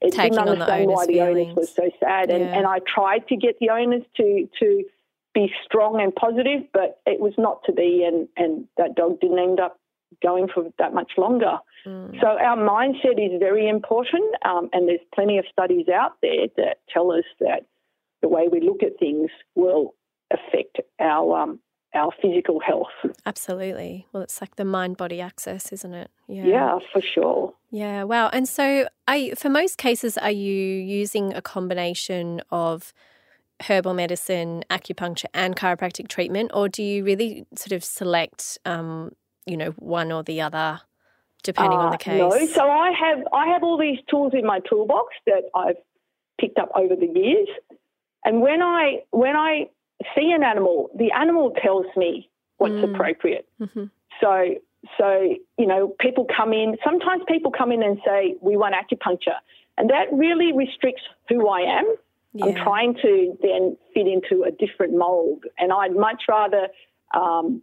it 0.00 0.12
Taking 0.12 0.32
didn't 0.32 0.48
understand 0.48 0.90
why 0.90 1.06
the 1.06 1.14
feelings. 1.14 1.50
owners 1.50 1.56
were 1.56 1.66
so 1.66 1.90
sad. 2.00 2.30
And, 2.30 2.44
yeah. 2.44 2.56
and 2.56 2.66
I 2.66 2.78
tried 2.78 3.28
to 3.28 3.36
get 3.36 3.58
the 3.58 3.70
owners 3.70 4.02
to 4.16 4.48
to 4.60 4.84
be 5.38 5.52
strong 5.64 6.00
and 6.00 6.12
positive, 6.14 6.62
but 6.72 7.00
it 7.06 7.20
was 7.20 7.34
not 7.38 7.62
to 7.66 7.72
be, 7.72 8.04
and, 8.06 8.28
and 8.36 8.66
that 8.76 8.96
dog 8.96 9.20
didn't 9.20 9.38
end 9.38 9.60
up 9.60 9.78
going 10.22 10.48
for 10.52 10.64
that 10.78 10.92
much 10.92 11.12
longer. 11.16 11.58
Mm. 11.86 12.20
So 12.20 12.26
our 12.26 12.56
mindset 12.56 13.18
is 13.24 13.38
very 13.38 13.68
important, 13.68 14.24
um, 14.44 14.68
and 14.72 14.88
there's 14.88 15.06
plenty 15.14 15.38
of 15.38 15.44
studies 15.52 15.86
out 15.88 16.12
there 16.22 16.48
that 16.56 16.78
tell 16.92 17.12
us 17.12 17.24
that 17.40 17.66
the 18.20 18.28
way 18.28 18.48
we 18.50 18.60
look 18.60 18.82
at 18.82 18.98
things 18.98 19.30
will 19.54 19.94
affect 20.32 20.80
our 20.98 21.42
um, 21.42 21.60
our 21.94 22.10
physical 22.20 22.60
health. 22.60 23.14
Absolutely. 23.24 24.06
Well, 24.12 24.22
it's 24.22 24.40
like 24.42 24.56
the 24.56 24.64
mind 24.64 24.96
body 24.98 25.20
axis, 25.20 25.72
isn't 25.72 25.94
it? 25.94 26.10
Yeah. 26.26 26.44
Yeah, 26.44 26.78
for 26.92 27.00
sure. 27.00 27.54
Yeah. 27.70 28.02
Wow. 28.02 28.28
And 28.30 28.48
so, 28.48 28.88
I 29.06 29.34
for 29.36 29.48
most 29.48 29.78
cases, 29.78 30.18
are 30.18 30.32
you 30.32 30.54
using 30.54 31.32
a 31.32 31.40
combination 31.40 32.42
of 32.50 32.92
herbal 33.62 33.94
medicine, 33.94 34.64
acupuncture, 34.70 35.26
and 35.34 35.56
chiropractic 35.56 36.08
treatment, 36.08 36.50
or 36.54 36.68
do 36.68 36.82
you 36.82 37.04
really 37.04 37.46
sort 37.56 37.72
of 37.72 37.84
select, 37.84 38.58
um, 38.64 39.12
you 39.46 39.56
know, 39.56 39.70
one 39.78 40.12
or 40.12 40.22
the 40.22 40.40
other, 40.40 40.80
depending 41.42 41.78
uh, 41.78 41.82
on 41.82 41.90
the 41.90 41.98
case? 41.98 42.18
No, 42.18 42.46
so 42.46 42.70
I 42.70 42.90
have 42.92 43.26
I 43.32 43.48
have 43.48 43.62
all 43.62 43.78
these 43.78 43.98
tools 44.10 44.32
in 44.34 44.46
my 44.46 44.60
toolbox 44.68 45.14
that 45.26 45.42
I've 45.54 45.76
picked 46.40 46.58
up 46.58 46.70
over 46.74 46.94
the 46.94 47.06
years, 47.06 47.48
and 48.24 48.40
when 48.40 48.62
I 48.62 49.02
when 49.10 49.36
I 49.36 49.66
see 50.14 50.30
an 50.32 50.42
animal, 50.42 50.90
the 50.96 51.10
animal 51.12 51.52
tells 51.62 51.86
me 51.96 52.30
what's 52.58 52.74
mm. 52.74 52.94
appropriate. 52.94 53.48
Mm-hmm. 53.60 53.84
So 54.20 54.54
so 54.96 55.34
you 55.58 55.66
know, 55.66 55.94
people 56.00 56.26
come 56.34 56.52
in. 56.52 56.76
Sometimes 56.84 57.22
people 57.26 57.50
come 57.50 57.72
in 57.72 57.82
and 57.82 57.98
say 58.04 58.36
we 58.40 58.56
want 58.56 58.74
acupuncture, 58.74 59.38
and 59.76 59.90
that 59.90 60.06
really 60.12 60.52
restricts 60.52 61.02
who 61.28 61.48
I 61.48 61.60
am. 61.78 61.96
Yeah. 62.38 62.46
I'm 62.46 62.54
trying 62.54 62.94
to 63.02 63.36
then 63.42 63.76
fit 63.92 64.06
into 64.06 64.44
a 64.44 64.52
different 64.52 64.96
mold, 64.96 65.44
and 65.58 65.72
I'd 65.72 65.94
much 65.94 66.22
rather 66.28 66.68
um, 67.12 67.62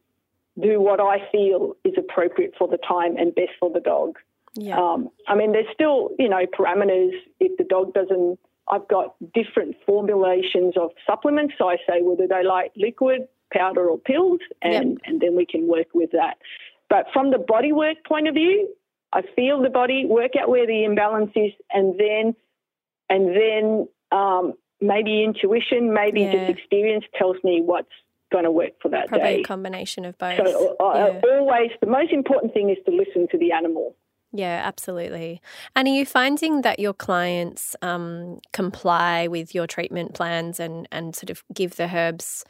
do 0.62 0.82
what 0.82 1.00
I 1.00 1.30
feel 1.32 1.76
is 1.86 1.94
appropriate 1.98 2.54
for 2.58 2.68
the 2.68 2.78
time 2.78 3.16
and 3.16 3.34
best 3.34 3.52
for 3.60 3.72
the 3.72 3.80
dog. 3.80 4.18
Yeah. 4.54 4.78
Um, 4.78 5.10
I 5.28 5.36
mean, 5.36 5.54
there's 5.54 5.72
still, 5.74 6.10
you 6.20 6.28
know, 6.28 6.46
parameters. 6.46 7.12
If 7.40 7.58
the 7.58 7.64
dog 7.64 7.94
doesn't, 7.94 8.38
I've 8.70 8.88
got 8.88 9.16
different 9.34 9.78
formulations 9.86 10.76
of 10.76 10.92
supplements. 11.08 11.54
So 11.58 11.70
I 11.70 11.78
say, 11.88 12.02
well, 12.02 12.18
do 12.18 12.28
they 12.28 12.44
like 12.44 12.74
liquid 12.76 13.28
powder 13.54 13.88
or 13.88 13.98
pills, 13.98 14.42
and, 14.62 14.92
yep. 14.92 14.98
and 15.06 15.22
then 15.22 15.36
we 15.36 15.46
can 15.46 15.68
work 15.68 15.88
with 15.94 16.12
that. 16.12 16.38
But 16.90 17.08
from 17.14 17.32
the 17.32 17.38
body 17.38 17.72
work 17.72 18.04
point 18.06 18.28
of 18.28 18.36
view, 18.36 18.70
I 19.14 19.22
feel 19.36 19.62
the 19.62 19.70
body, 19.70 20.06
work 20.06 20.32
out 20.40 20.50
where 20.50 20.68
the 20.68 20.84
imbalance 20.84 21.32
is, 21.36 21.54
and 21.72 21.98
then 21.98 22.36
and 23.10 23.30
then 23.30 23.88
um, 24.12 24.54
maybe 24.82 25.24
intuition, 25.24 25.94
maybe 25.94 26.22
yeah. 26.22 26.32
just 26.32 26.60
experience 26.60 27.06
tells 27.18 27.38
me 27.44 27.62
what's 27.64 27.90
going 28.32 28.44
to 28.44 28.52
work 28.52 28.72
for 28.82 28.90
that 28.90 29.08
Probably 29.08 29.36
day. 29.36 29.42
a 29.42 29.44
combination 29.44 30.06
of 30.06 30.18
both. 30.18 30.38
So 30.38 30.76
uh, 30.80 30.94
yeah. 31.14 31.22
always, 31.24 31.72
the 31.82 31.88
most 31.88 32.12
important 32.12 32.54
thing 32.54 32.70
is 32.70 32.78
to 32.86 32.92
listen 32.92 33.28
to 33.32 33.38
the 33.38 33.52
animal. 33.52 33.96
Yeah, 34.32 34.62
absolutely. 34.66 35.42
And 35.76 35.88
are 35.88 35.92
you 35.92 36.06
finding 36.06 36.62
that 36.64 36.80
your 36.80 36.94
clients 36.94 37.76
um, 37.82 38.40
comply 38.52 39.28
with 39.28 39.56
your 39.56 39.66
treatment 39.66 40.14
plans 40.14 40.60
and, 40.60 40.88
and 40.92 41.16
sort 41.16 41.30
of 41.30 41.44
give 41.54 41.78
the 41.78 41.96
herbs 41.96 42.44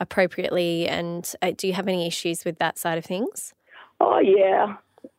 appropriately? 0.00 0.88
And 0.88 1.32
uh, 1.40 1.52
do 1.56 1.68
you 1.68 1.74
have 1.74 1.86
any 1.86 2.08
issues 2.08 2.44
with 2.44 2.58
that 2.58 2.76
side 2.76 2.98
of 2.98 3.04
things? 3.04 3.54
Oh, 4.00 4.18
yeah. 4.18 4.76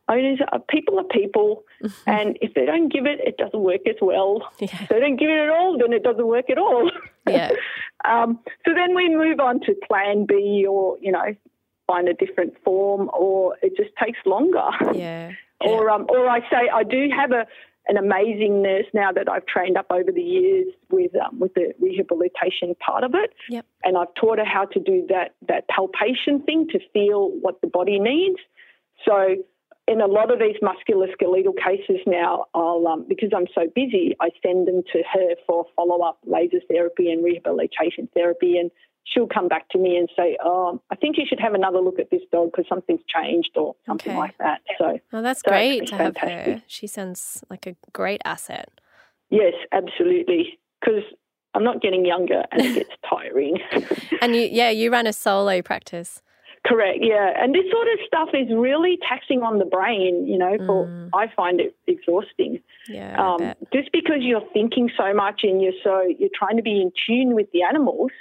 Owners 0.08 0.38
are 0.52 0.58
people 0.68 0.98
are 0.98 1.04
people, 1.04 1.64
and 2.06 2.36
if 2.42 2.52
they 2.54 2.66
don't 2.66 2.92
give 2.92 3.06
it, 3.06 3.20
it 3.20 3.38
doesn't 3.38 3.60
work 3.60 3.80
as 3.88 3.96
well. 4.02 4.42
Yeah. 4.58 4.82
If 4.82 4.88
they 4.90 5.00
don't 5.00 5.16
give 5.16 5.30
it 5.30 5.38
at 5.38 5.48
all, 5.48 5.78
then 5.78 5.94
it 5.94 6.02
doesn't 6.02 6.26
work 6.26 6.50
at 6.50 6.58
all. 6.58 6.90
Yeah. 7.26 7.52
um, 8.04 8.38
so 8.66 8.74
then 8.74 8.94
we 8.94 9.08
move 9.08 9.40
on 9.40 9.58
to 9.60 9.74
Plan 9.88 10.26
B, 10.26 10.66
or 10.68 10.98
you 11.00 11.10
know, 11.10 11.34
find 11.86 12.06
a 12.06 12.12
different 12.12 12.52
form, 12.62 13.08
or 13.14 13.56
it 13.62 13.74
just 13.78 13.96
takes 14.02 14.18
longer. 14.26 14.68
Yeah. 14.92 15.32
Or, 15.60 15.88
um, 15.88 16.04
or 16.10 16.28
I 16.28 16.40
say 16.50 16.68
I 16.70 16.82
do 16.82 17.08
have 17.16 17.30
a 17.30 17.46
an 17.86 17.96
amazing 17.96 18.62
nurse 18.62 18.86
now 18.94 19.12
that 19.12 19.28
I've 19.28 19.46
trained 19.46 19.76
up 19.76 19.86
over 19.90 20.10
the 20.10 20.22
years 20.22 20.66
with 20.90 21.12
um, 21.16 21.38
with 21.38 21.54
the 21.54 21.74
rehabilitation 21.80 22.74
part 22.84 23.04
of 23.04 23.14
it. 23.14 23.30
Yep. 23.50 23.66
And 23.82 23.96
I've 23.96 24.12
taught 24.14 24.38
her 24.38 24.44
how 24.44 24.64
to 24.66 24.80
do 24.80 25.06
that 25.08 25.34
that 25.48 25.68
palpation 25.68 26.42
thing 26.42 26.66
to 26.72 26.80
feel 26.92 27.30
what 27.40 27.60
the 27.60 27.66
body 27.66 27.98
needs. 27.98 28.38
So 29.04 29.36
in 29.86 30.00
a 30.00 30.06
lot 30.06 30.32
of 30.32 30.38
these 30.38 30.56
musculoskeletal 30.62 31.54
cases 31.56 32.00
now, 32.06 32.46
I'll 32.54 32.86
um, 32.86 33.04
because 33.08 33.30
I'm 33.36 33.46
so 33.54 33.66
busy, 33.74 34.16
I 34.20 34.30
send 34.42 34.66
them 34.66 34.82
to 34.92 35.02
her 35.12 35.34
for 35.46 35.66
follow 35.76 36.00
up 36.02 36.18
laser 36.24 36.60
therapy 36.68 37.10
and 37.10 37.24
rehabilitation 37.24 38.08
therapy, 38.14 38.56
and 38.56 38.70
she'll 39.04 39.26
come 39.26 39.48
back 39.48 39.68
to 39.70 39.78
me 39.78 39.96
and 39.96 40.08
say, 40.16 40.38
"Oh, 40.42 40.80
I 40.90 40.96
think 40.96 41.18
you 41.18 41.24
should 41.28 41.40
have 41.40 41.54
another 41.54 41.80
look 41.80 41.98
at 41.98 42.10
this 42.10 42.22
dog 42.32 42.50
because 42.52 42.66
something's 42.68 43.02
changed 43.06 43.50
or 43.56 43.74
something 43.84 44.12
okay. 44.12 44.18
like 44.18 44.38
that." 44.38 44.62
So, 44.78 44.98
well, 45.12 45.22
that's 45.22 45.42
so 45.44 45.50
great 45.50 45.86
to 45.88 45.96
fantastic. 45.96 46.30
have 46.30 46.46
her. 46.46 46.62
She 46.66 46.86
sounds 46.86 47.44
like 47.50 47.66
a 47.66 47.76
great 47.92 48.22
asset. 48.24 48.70
Yes, 49.30 49.54
absolutely. 49.72 50.58
Because 50.80 51.02
I'm 51.54 51.64
not 51.64 51.80
getting 51.80 52.04
younger 52.04 52.44
and 52.52 52.62
it 52.62 52.74
gets 52.74 52.90
tiring. 53.08 53.58
and 54.20 54.34
you, 54.34 54.42
yeah, 54.42 54.70
you 54.70 54.90
run 54.90 55.06
a 55.06 55.12
solo 55.12 55.62
practice. 55.62 56.22
Correct, 56.66 57.00
yeah. 57.02 57.30
And 57.36 57.54
this 57.54 57.64
sort 57.70 57.88
of 57.88 57.98
stuff 58.06 58.28
is 58.32 58.48
really 58.50 58.98
taxing 59.06 59.42
on 59.42 59.58
the 59.58 59.66
brain, 59.66 60.26
you 60.26 60.38
know, 60.38 60.56
for 60.64 60.86
mm. 60.86 61.10
I 61.12 61.26
find 61.34 61.60
it 61.60 61.76
exhausting. 61.86 62.60
Yeah. 62.88 63.22
Um, 63.22 63.52
just 63.70 63.92
because 63.92 64.20
you're 64.20 64.46
thinking 64.54 64.90
so 64.96 65.12
much 65.12 65.40
and 65.42 65.60
you're 65.60 65.74
so 65.82 66.02
you're 66.18 66.30
trying 66.34 66.56
to 66.56 66.62
be 66.62 66.80
in 66.80 66.90
tune 67.06 67.34
with 67.34 67.48
the 67.52 67.62
animals, 67.62 68.12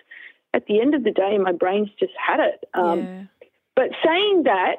at 0.53 0.65
the 0.67 0.82
end 0.82 0.93
of 0.93 1.06
the 1.06 1.12
day 1.12 1.38
my 1.38 1.53
brain's 1.53 1.89
just 1.97 2.12
had 2.17 2.41
it. 2.41 2.65
Um, 2.73 2.99
yeah. 2.99 3.23
but 3.77 3.89
saying 4.06 4.43
that, 4.43 4.75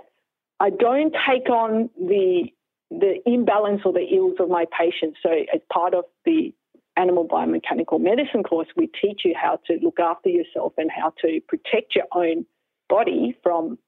I 0.61 0.69
don't 0.69 1.15
take 1.27 1.49
on 1.49 1.89
the 1.99 2.53
the 2.91 3.15
imbalance 3.25 3.81
or 3.87 3.95
the 3.95 4.07
ills 4.15 4.37
of 4.41 4.51
my 4.51 4.67
patients. 4.79 5.21
So 5.23 5.31
as 5.31 5.63
part 5.73 5.95
of 5.95 6.05
the 6.27 6.53
animal 6.99 7.27
biomechanical 7.27 7.99
medicine 7.99 8.43
course, 8.43 8.69
we 8.77 8.89
teach 8.89 9.23
you 9.25 9.35
how 9.41 9.59
to 9.67 9.79
look 9.83 9.99
after 9.99 10.29
yourself 10.29 10.75
and 10.77 10.91
how 10.91 11.15
to 11.23 11.41
protect 11.49 11.97
your 11.97 12.05
own 12.13 12.45
body 12.89 13.37
from 13.43 13.79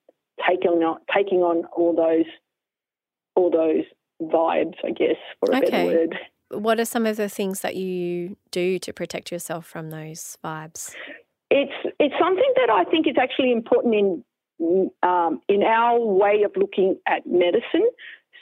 taking 0.48 0.70
on 0.70 1.00
taking 1.14 1.38
on 1.38 1.64
all 1.76 1.94
those 1.94 2.26
all 3.34 3.50
those 3.50 3.84
vibes, 4.20 4.76
I 4.84 4.90
guess, 4.90 5.16
for 5.40 5.52
a 5.52 5.58
okay. 5.58 5.70
better 5.70 5.84
word. 5.84 6.18
What 6.50 6.80
are 6.80 6.84
some 6.84 7.06
of 7.06 7.16
the 7.16 7.28
things 7.28 7.60
that 7.60 7.76
you 7.76 8.36
do 8.50 8.78
to 8.78 8.92
protect 8.92 9.32
yourself 9.32 9.66
from 9.66 9.90
those 9.90 10.38
vibes? 10.44 10.94
It's 11.50 11.72
it's 11.98 12.14
something 12.18 12.52
that 12.56 12.70
I 12.70 12.84
think 12.84 13.06
is 13.06 13.16
actually 13.20 13.52
important 13.52 13.94
in 13.94 14.24
um, 15.02 15.40
in 15.48 15.62
our 15.62 15.98
way 15.98 16.42
of 16.44 16.52
looking 16.56 16.96
at 17.06 17.26
medicine. 17.26 17.88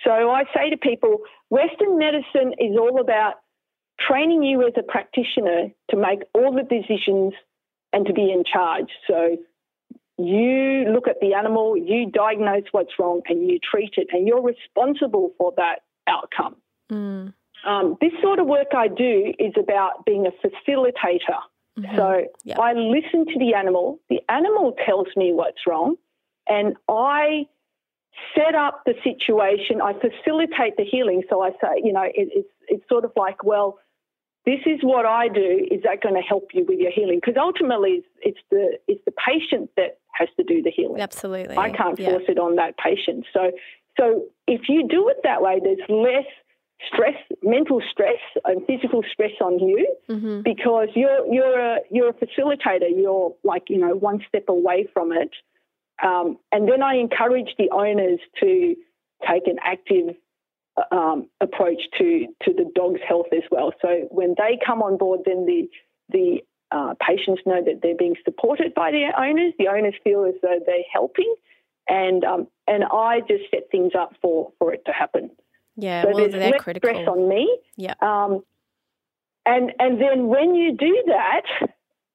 So 0.04 0.10
I 0.30 0.44
say 0.54 0.70
to 0.70 0.76
people, 0.76 1.18
Western 1.48 1.98
medicine 1.98 2.54
is 2.58 2.76
all 2.78 3.00
about 3.00 3.34
training 4.00 4.42
you 4.42 4.66
as 4.66 4.74
a 4.76 4.82
practitioner 4.82 5.68
to 5.90 5.96
make 5.96 6.20
all 6.34 6.52
the 6.52 6.62
decisions 6.62 7.32
and 7.92 8.06
to 8.06 8.12
be 8.12 8.30
in 8.30 8.44
charge. 8.44 8.88
So 9.06 9.36
you 10.18 10.86
look 10.92 11.08
at 11.08 11.16
the 11.20 11.34
animal, 11.34 11.76
you 11.76 12.10
diagnose 12.10 12.64
what's 12.72 12.92
wrong, 12.98 13.22
and 13.28 13.48
you 13.48 13.58
treat 13.58 13.94
it, 13.96 14.08
and 14.12 14.26
you're 14.26 14.42
responsible 14.42 15.32
for 15.38 15.52
that 15.56 15.80
outcome. 16.06 16.56
Mm. 16.92 17.32
Um, 17.66 17.96
this 18.00 18.12
sort 18.22 18.38
of 18.38 18.46
work 18.46 18.68
I 18.76 18.88
do 18.88 19.32
is 19.38 19.54
about 19.58 20.04
being 20.04 20.26
a 20.26 20.46
facilitator. 20.46 21.40
Mm-hmm. 21.78 21.96
So 21.96 22.26
yep. 22.44 22.58
I 22.58 22.72
listen 22.74 23.26
to 23.26 23.38
the 23.38 23.54
animal, 23.54 23.98
the 24.08 24.20
animal 24.28 24.76
tells 24.86 25.08
me 25.16 25.32
what's 25.32 25.66
wrong, 25.66 25.96
and 26.46 26.76
I 26.88 27.46
set 28.36 28.54
up 28.54 28.82
the 28.86 28.94
situation, 29.02 29.80
I 29.80 29.92
facilitate 29.94 30.76
the 30.76 30.84
healing. 30.84 31.22
So 31.28 31.42
I 31.42 31.50
say, 31.50 31.82
you 31.82 31.92
know, 31.92 32.02
it, 32.02 32.12
it's, 32.14 32.48
it's 32.68 32.88
sort 32.88 33.04
of 33.04 33.12
like, 33.16 33.42
well, 33.42 33.78
this 34.46 34.60
is 34.66 34.80
what 34.82 35.06
I 35.06 35.28
do. 35.28 35.66
Is 35.70 35.82
that 35.82 36.00
going 36.02 36.14
to 36.14 36.20
help 36.20 36.50
you 36.52 36.64
with 36.68 36.78
your 36.78 36.92
healing? 36.92 37.18
Because 37.20 37.40
ultimately, 37.40 38.02
it's, 38.02 38.08
it's, 38.22 38.38
the 38.50 38.78
it's 38.86 39.04
the 39.04 39.12
patient 39.12 39.70
that 39.76 39.98
has 40.14 40.28
to 40.36 40.44
do 40.44 40.62
the 40.62 40.70
healing. 40.70 41.00
Absolutely, 41.00 41.56
I 41.56 41.70
can't 41.70 41.98
yeah. 41.98 42.10
force 42.10 42.24
it 42.28 42.38
on 42.38 42.56
that 42.56 42.76
patient. 42.78 43.26
So, 43.32 43.50
so 43.98 44.24
if 44.46 44.68
you 44.68 44.86
do 44.88 45.08
it 45.08 45.18
that 45.24 45.42
way, 45.42 45.60
there's 45.62 45.78
less 45.88 46.26
stress, 46.92 47.16
mental 47.42 47.80
stress, 47.90 48.20
and 48.44 48.66
physical 48.66 49.02
stress 49.12 49.32
on 49.40 49.58
you 49.58 49.94
mm-hmm. 50.08 50.42
because 50.42 50.88
you're 50.94 51.26
you're 51.32 51.58
a 51.58 51.78
you're 51.90 52.10
a 52.10 52.14
facilitator. 52.14 52.90
You're 52.94 53.34
like 53.44 53.64
you 53.68 53.78
know 53.78 53.94
one 53.94 54.20
step 54.28 54.44
away 54.48 54.88
from 54.92 55.12
it, 55.12 55.30
um, 56.02 56.38
and 56.52 56.68
then 56.68 56.82
I 56.82 56.96
encourage 56.96 57.54
the 57.58 57.70
owners 57.70 58.20
to 58.40 58.76
take 59.28 59.46
an 59.46 59.56
active 59.62 60.16
um, 60.90 61.28
approach 61.40 61.82
to 61.98 62.26
to 62.44 62.52
the 62.52 62.70
dog's 62.74 63.00
health 63.06 63.26
as 63.32 63.44
well. 63.50 63.72
So 63.80 64.08
when 64.10 64.34
they 64.36 64.58
come 64.64 64.82
on 64.82 64.96
board, 64.96 65.20
then 65.24 65.46
the 65.46 65.68
the 66.10 66.44
uh, 66.74 66.94
patients 67.00 67.42
know 67.46 67.62
that 67.62 67.80
they're 67.82 67.96
being 67.96 68.16
supported 68.24 68.74
by 68.74 68.90
their 68.90 69.18
owners. 69.18 69.52
The 69.58 69.68
owners 69.68 69.94
feel 70.02 70.24
as 70.24 70.34
though 70.42 70.58
they're 70.66 70.90
helping, 70.92 71.32
and 71.88 72.24
um, 72.24 72.48
and 72.66 72.84
I 72.84 73.20
just 73.20 73.44
set 73.50 73.70
things 73.70 73.92
up 73.98 74.14
for 74.20 74.52
for 74.58 74.74
it 74.74 74.84
to 74.86 74.92
happen. 74.92 75.30
Yeah, 75.76 76.02
so 76.02 76.10
well, 76.12 76.28
they're 76.28 76.58
critical. 76.58 76.90
stress 76.90 77.08
on 77.08 77.28
me. 77.28 77.58
Yeah. 77.76 77.94
Um, 78.00 78.42
and 79.46 79.72
and 79.78 80.00
then 80.00 80.26
when 80.26 80.54
you 80.54 80.76
do 80.76 81.04
that, 81.06 81.42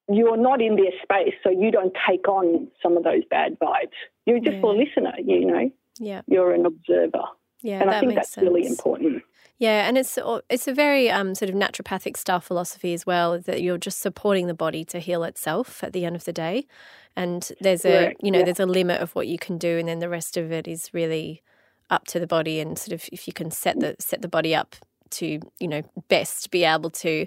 you're 0.08 0.36
not 0.36 0.60
in 0.60 0.76
their 0.76 0.92
space, 1.02 1.34
so 1.42 1.50
you 1.50 1.70
don't 1.70 1.96
take 2.08 2.28
on 2.28 2.68
some 2.82 2.96
of 2.96 3.04
those 3.04 3.22
bad 3.30 3.58
vibes. 3.58 3.96
You're 4.26 4.40
just 4.40 4.56
yeah. 4.56 4.64
a 4.64 4.66
listener, 4.66 5.14
you 5.24 5.46
know. 5.46 5.70
Yeah. 5.98 6.22
You're 6.26 6.52
an 6.52 6.66
observer. 6.66 7.24
Yeah, 7.62 7.80
and 7.80 7.90
I 7.90 8.00
think 8.00 8.14
that's 8.14 8.32
sense. 8.32 8.44
really 8.44 8.66
important. 8.66 9.22
Yeah, 9.60 9.86
and 9.86 9.98
it's 9.98 10.18
it's 10.48 10.66
a 10.66 10.72
very 10.72 11.10
um, 11.10 11.34
sort 11.34 11.50
of 11.50 11.54
naturopathic 11.54 12.16
style 12.16 12.40
philosophy 12.40 12.94
as 12.94 13.04
well 13.04 13.38
that 13.40 13.60
you're 13.60 13.76
just 13.76 14.00
supporting 14.00 14.46
the 14.46 14.54
body 14.54 14.86
to 14.86 14.98
heal 14.98 15.22
itself 15.22 15.84
at 15.84 15.92
the 15.92 16.06
end 16.06 16.16
of 16.16 16.24
the 16.24 16.32
day, 16.32 16.66
and 17.14 17.52
there's 17.60 17.84
a 17.84 18.14
you 18.22 18.30
know 18.30 18.38
yeah. 18.38 18.46
there's 18.46 18.58
a 18.58 18.64
limit 18.64 19.02
of 19.02 19.14
what 19.14 19.28
you 19.28 19.38
can 19.38 19.58
do, 19.58 19.76
and 19.76 19.86
then 19.86 19.98
the 19.98 20.08
rest 20.08 20.38
of 20.38 20.50
it 20.50 20.66
is 20.66 20.94
really 20.94 21.42
up 21.90 22.06
to 22.06 22.18
the 22.18 22.26
body, 22.26 22.58
and 22.58 22.78
sort 22.78 22.94
of 22.94 23.06
if 23.12 23.26
you 23.26 23.34
can 23.34 23.50
set 23.50 23.78
the 23.78 23.96
set 23.98 24.22
the 24.22 24.28
body 24.28 24.54
up 24.54 24.76
to 25.10 25.40
you 25.58 25.68
know 25.68 25.82
best 26.08 26.50
be 26.50 26.64
able 26.64 26.88
to 26.88 27.26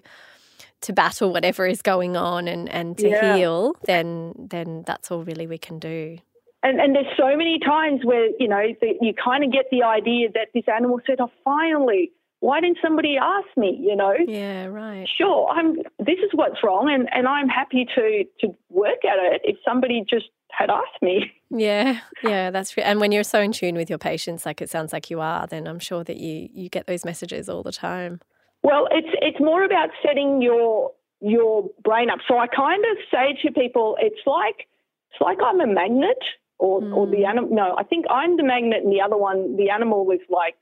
to 0.81 0.91
battle 0.91 1.31
whatever 1.31 1.67
is 1.67 1.83
going 1.83 2.17
on 2.17 2.47
and 2.47 2.67
and 2.69 2.97
to 2.97 3.09
yeah. 3.09 3.37
heal, 3.37 3.75
then 3.85 4.33
then 4.39 4.83
that's 4.87 5.11
all 5.11 5.23
really 5.23 5.45
we 5.45 5.59
can 5.59 5.77
do. 5.77 6.17
And, 6.63 6.79
and 6.79 6.95
there's 6.95 7.05
so 7.17 7.35
many 7.35 7.59
times 7.59 8.05
where, 8.05 8.29
you 8.39 8.47
know, 8.47 8.63
the, 8.79 8.93
you 9.01 9.13
kind 9.13 9.43
of 9.43 9.51
get 9.51 9.65
the 9.69 9.83
idea 9.83 10.29
that 10.33 10.47
this 10.53 10.63
animal 10.73 11.01
said, 11.05 11.17
oh, 11.19 11.29
finally, 11.43 12.13
why 12.43 12.59
didn't 12.59 12.79
somebody 12.83 13.15
ask 13.17 13.47
me, 13.55 13.79
you 13.79 13.95
know? 13.95 14.13
Yeah, 14.27 14.65
right. 14.65 15.07
Sure, 15.17 15.47
I'm, 15.47 15.77
this 15.97 16.19
is 16.19 16.31
what's 16.33 16.61
wrong, 16.61 16.91
and, 16.93 17.07
and 17.13 17.25
I'm 17.25 17.47
happy 17.47 17.87
to, 17.95 18.25
to 18.41 18.53
work 18.69 19.05
at 19.05 19.17
it 19.17 19.41
if 19.45 19.55
somebody 19.65 20.03
just 20.07 20.25
had 20.51 20.69
asked 20.69 21.01
me. 21.01 21.31
Yeah, 21.55 21.99
yeah, 22.23 22.49
that's 22.49 22.71
true. 22.71 22.81
And 22.81 22.99
when 22.99 23.11
you're 23.11 23.23
so 23.23 23.39
in 23.39 23.51
tune 23.51 23.75
with 23.75 23.87
your 23.87 23.99
patients, 23.99 24.43
like 24.43 24.59
it 24.59 24.71
sounds 24.71 24.91
like 24.91 25.11
you 25.11 25.21
are, 25.21 25.45
then 25.45 25.67
I'm 25.67 25.77
sure 25.77 26.03
that 26.03 26.17
you, 26.17 26.49
you 26.51 26.67
get 26.67 26.87
those 26.87 27.05
messages 27.05 27.47
all 27.47 27.61
the 27.61 27.71
time. 27.71 28.21
Well, 28.63 28.87
it's 28.89 29.09
it's 29.21 29.39
more 29.39 29.63
about 29.63 29.89
setting 30.03 30.41
your 30.41 30.93
your 31.21 31.69
brain 31.83 32.09
up. 32.09 32.17
So 32.27 32.39
I 32.39 32.47
kind 32.47 32.83
of 32.83 32.97
say 33.11 33.37
to 33.43 33.51
people, 33.53 33.97
it's 33.99 34.25
like 34.25 34.65
it's 35.11 35.21
like 35.21 35.37
I'm 35.45 35.61
a 35.61 35.67
magnet 35.67 36.17
or 36.57 36.81
mm. 36.81 36.95
or 36.95 37.05
the 37.05 37.17
hmm. 37.17 37.25
animal. 37.25 37.49
No, 37.53 37.75
I 37.77 37.83
think 37.83 38.05
I'm 38.09 38.35
the 38.35 38.43
magnet, 38.43 38.81
and 38.83 38.91
the 38.91 39.01
other 39.01 39.17
one, 39.17 39.55
the 39.55 39.69
animal, 39.69 40.09
is 40.09 40.21
like 40.31 40.55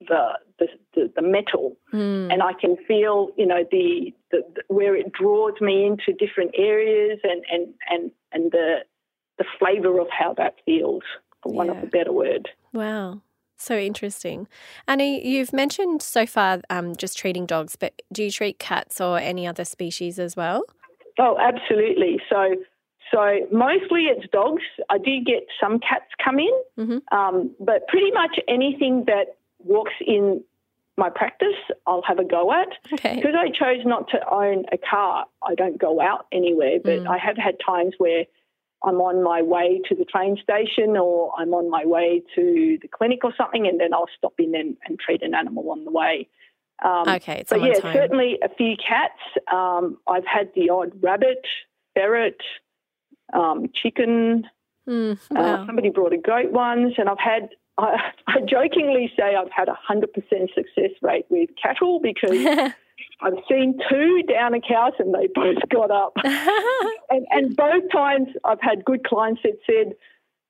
the 0.00 0.38
the, 0.58 0.66
the, 0.94 1.12
the 1.16 1.22
metal, 1.22 1.76
mm. 1.92 2.32
and 2.32 2.42
I 2.42 2.52
can 2.58 2.76
feel, 2.88 3.28
you 3.36 3.46
know, 3.46 3.64
the, 3.70 4.12
the, 4.30 4.42
the, 4.54 4.62
where 4.68 4.96
it 4.96 5.12
draws 5.12 5.60
me 5.60 5.86
into 5.86 6.12
different 6.12 6.52
areas, 6.56 7.18
and 7.22 7.44
and 7.50 7.74
and 7.88 8.10
and 8.32 8.52
the 8.52 8.78
the 9.38 9.44
flavour 9.58 10.00
of 10.00 10.08
how 10.10 10.34
that 10.34 10.54
feels, 10.64 11.02
for 11.42 11.52
yeah. 11.52 11.56
one 11.56 11.70
of 11.70 11.82
a 11.82 11.86
better 11.86 12.12
word. 12.12 12.48
Wow. 12.72 13.20
So 13.58 13.76
interesting. 13.76 14.48
Annie, 14.86 15.26
you've 15.26 15.52
mentioned 15.52 16.02
so 16.02 16.26
far 16.26 16.60
um, 16.68 16.94
just 16.94 17.16
treating 17.16 17.46
dogs, 17.46 17.74
but 17.74 18.02
do 18.12 18.22
you 18.22 18.30
treat 18.30 18.58
cats 18.58 19.00
or 19.00 19.18
any 19.18 19.46
other 19.46 19.64
species 19.64 20.18
as 20.18 20.36
well? 20.36 20.62
Oh, 21.18 21.38
absolutely. 21.40 22.20
So, 22.28 22.54
so 23.10 23.46
mostly 23.50 24.04
it's 24.04 24.30
dogs. 24.30 24.62
I 24.90 24.98
do 24.98 25.20
get 25.24 25.46
some 25.58 25.78
cats 25.78 26.04
come 26.22 26.38
in, 26.38 26.62
mm-hmm. 26.78 27.16
um, 27.16 27.54
but 27.58 27.88
pretty 27.88 28.10
much 28.10 28.38
anything 28.46 29.04
that 29.06 29.36
walks 29.66 29.94
in 30.06 30.42
my 30.96 31.10
practice, 31.10 31.56
I'll 31.86 32.02
have 32.02 32.18
a 32.18 32.24
go 32.24 32.52
at. 32.52 32.68
Okay. 32.92 33.16
Because 33.16 33.34
I 33.38 33.50
chose 33.50 33.84
not 33.84 34.08
to 34.10 34.18
own 34.32 34.64
a 34.72 34.78
car, 34.78 35.26
I 35.46 35.54
don't 35.54 35.78
go 35.78 36.00
out 36.00 36.26
anywhere, 36.32 36.78
but 36.82 37.00
mm. 37.00 37.06
I 37.06 37.18
have 37.18 37.36
had 37.36 37.56
times 37.64 37.94
where 37.98 38.24
I'm 38.82 39.00
on 39.00 39.22
my 39.22 39.42
way 39.42 39.80
to 39.88 39.94
the 39.94 40.04
train 40.04 40.38
station 40.42 40.96
or 40.96 41.32
I'm 41.38 41.52
on 41.54 41.70
my 41.70 41.84
way 41.84 42.22
to 42.34 42.78
the 42.80 42.88
clinic 42.88 43.24
or 43.24 43.34
something, 43.36 43.66
and 43.66 43.80
then 43.80 43.92
I'll 43.92 44.08
stop 44.16 44.34
in 44.38 44.54
and, 44.54 44.76
and 44.86 44.98
treat 44.98 45.22
an 45.22 45.34
animal 45.34 45.70
on 45.70 45.84
the 45.84 45.90
way. 45.90 46.28
Um, 46.84 47.08
okay, 47.08 47.44
but 47.48 47.62
yeah, 47.62 47.80
home. 47.80 47.92
certainly 47.92 48.38
a 48.42 48.48
few 48.54 48.76
cats. 48.76 49.20
Um, 49.52 49.98
I've 50.06 50.26
had 50.26 50.50
the 50.54 50.70
odd 50.70 50.92
rabbit, 51.02 51.44
ferret, 51.94 52.40
um, 53.32 53.70
chicken. 53.74 54.44
Mm, 54.88 55.18
wow. 55.30 55.40
uh, 55.40 55.66
somebody 55.66 55.90
brought 55.90 56.12
a 56.12 56.18
goat 56.18 56.52
once, 56.52 56.94
and 56.98 57.08
I've 57.08 57.18
had. 57.18 57.50
I, 57.78 58.12
I 58.26 58.40
jokingly 58.40 59.12
say 59.18 59.34
I've 59.34 59.50
had 59.50 59.68
a 59.68 59.74
hundred 59.74 60.12
percent 60.12 60.50
success 60.54 60.90
rate 61.02 61.26
with 61.28 61.50
cattle 61.62 62.00
because 62.00 62.44
I've 63.20 63.38
seen 63.48 63.78
two 63.88 64.22
down 64.28 64.54
a 64.54 64.60
couch 64.60 64.94
and 64.98 65.14
they 65.14 65.28
both 65.34 65.58
got 65.68 65.90
up. 65.90 66.12
and, 67.10 67.26
and 67.30 67.56
both 67.56 67.90
times 67.92 68.28
I've 68.44 68.60
had 68.60 68.84
good 68.84 69.04
clients 69.04 69.42
that 69.42 69.58
said, 69.66 69.94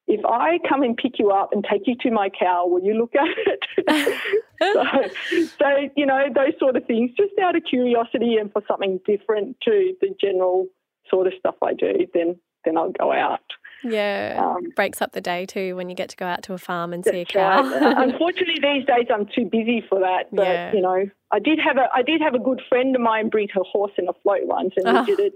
if 0.08 0.24
I 0.24 0.58
come 0.68 0.82
and 0.82 0.96
pick 0.96 1.18
you 1.18 1.30
up 1.30 1.50
and 1.52 1.66
take 1.68 1.82
you 1.86 1.96
to 2.02 2.12
my 2.12 2.28
cow, 2.28 2.66
will 2.66 2.82
you 2.82 2.94
look 2.94 3.12
at 3.16 3.26
it? 3.36 4.20
so, 4.72 5.44
so, 5.58 5.88
you 5.96 6.06
know, 6.06 6.26
those 6.32 6.52
sort 6.60 6.76
of 6.76 6.86
things, 6.86 7.10
just 7.16 7.32
out 7.42 7.56
of 7.56 7.64
curiosity 7.68 8.36
and 8.36 8.52
for 8.52 8.62
something 8.68 9.00
different 9.04 9.56
to 9.64 9.94
the 10.00 10.14
general 10.20 10.66
sort 11.10 11.26
of 11.26 11.32
stuff 11.38 11.56
I 11.62 11.72
do, 11.74 12.06
then 12.14 12.36
then 12.64 12.76
I'll 12.76 12.92
go 12.92 13.12
out. 13.12 13.40
Yeah, 13.90 14.40
um, 14.42 14.70
breaks 14.74 15.00
up 15.00 15.12
the 15.12 15.20
day 15.20 15.46
too 15.46 15.76
when 15.76 15.88
you 15.88 15.94
get 15.94 16.08
to 16.10 16.16
go 16.16 16.26
out 16.26 16.42
to 16.44 16.52
a 16.52 16.58
farm 16.58 16.92
and 16.92 17.04
see 17.04 17.20
a 17.20 17.24
cow. 17.24 17.62
Right. 17.62 17.96
Unfortunately, 18.08 18.56
these 18.60 18.86
days 18.86 19.06
I'm 19.12 19.26
too 19.26 19.44
busy 19.44 19.84
for 19.88 20.00
that. 20.00 20.24
But 20.32 20.46
yeah. 20.46 20.72
you 20.72 20.80
know, 20.80 21.08
I 21.32 21.38
did 21.38 21.58
have 21.58 21.76
a 21.76 21.88
I 21.94 22.02
did 22.02 22.20
have 22.20 22.34
a 22.34 22.38
good 22.38 22.60
friend 22.68 22.94
of 22.94 23.02
mine 23.02 23.28
breed 23.28 23.50
her 23.54 23.62
horse 23.62 23.92
in 23.98 24.08
a 24.08 24.12
float 24.22 24.44
once, 24.44 24.74
and 24.76 24.88
oh. 24.88 25.00
we 25.00 25.06
did 25.06 25.20
it 25.20 25.32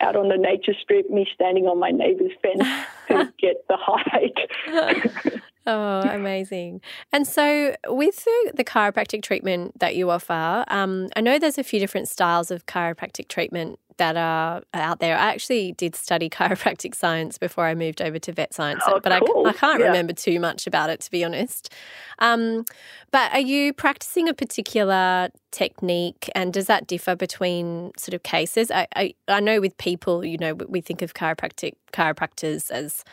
out 0.00 0.16
on 0.16 0.28
the 0.28 0.36
nature 0.36 0.74
strip. 0.80 1.10
Me 1.10 1.26
standing 1.34 1.66
on 1.66 1.78
my 1.78 1.90
neighbour's 1.90 2.32
fence 2.42 2.68
to 3.08 3.32
get 3.38 3.64
the 3.68 3.76
hike. 3.78 5.40
Oh, 5.66 6.00
amazing. 6.00 6.80
And 7.12 7.26
so, 7.26 7.76
with 7.86 8.24
the, 8.24 8.52
the 8.54 8.64
chiropractic 8.64 9.22
treatment 9.22 9.78
that 9.78 9.94
you 9.94 10.08
offer, 10.08 10.64
um, 10.68 11.08
I 11.14 11.20
know 11.20 11.38
there's 11.38 11.58
a 11.58 11.62
few 11.62 11.78
different 11.78 12.08
styles 12.08 12.50
of 12.50 12.64
chiropractic 12.64 13.28
treatment 13.28 13.78
that 14.00 14.16
are 14.16 14.62
out 14.72 14.98
there. 14.98 15.14
I 15.14 15.28
actually 15.28 15.72
did 15.72 15.94
study 15.94 16.30
chiropractic 16.30 16.94
science 16.94 17.36
before 17.36 17.66
I 17.66 17.74
moved 17.74 18.00
over 18.00 18.18
to 18.18 18.32
vet 18.32 18.54
science, 18.54 18.82
oh, 18.86 18.98
but 18.98 19.12
cool. 19.26 19.46
I, 19.46 19.50
I, 19.50 19.52
can't 19.52 19.80
yeah. 19.80 19.86
remember 19.88 20.14
too 20.14 20.40
much 20.40 20.66
about 20.66 20.88
it, 20.88 21.00
to 21.00 21.10
be 21.10 21.22
honest. 21.22 21.70
Um, 22.18 22.64
but 23.10 23.30
are 23.32 23.40
you 23.40 23.74
practicing 23.74 24.26
a 24.26 24.32
particular 24.32 25.28
technique, 25.50 26.30
and 26.34 26.50
does 26.50 26.66
that 26.66 26.86
differ 26.86 27.14
between 27.14 27.92
sort 27.98 28.14
of 28.14 28.22
cases? 28.22 28.70
I, 28.70 28.86
I, 28.96 29.14
I 29.28 29.40
know 29.40 29.60
with 29.60 29.76
people, 29.76 30.24
you 30.24 30.38
know, 30.38 30.54
we 30.54 30.80
think 30.80 31.02
of 31.02 31.12
chiropractic 31.12 31.74
chiropractors 31.92 32.70
as 32.70 33.04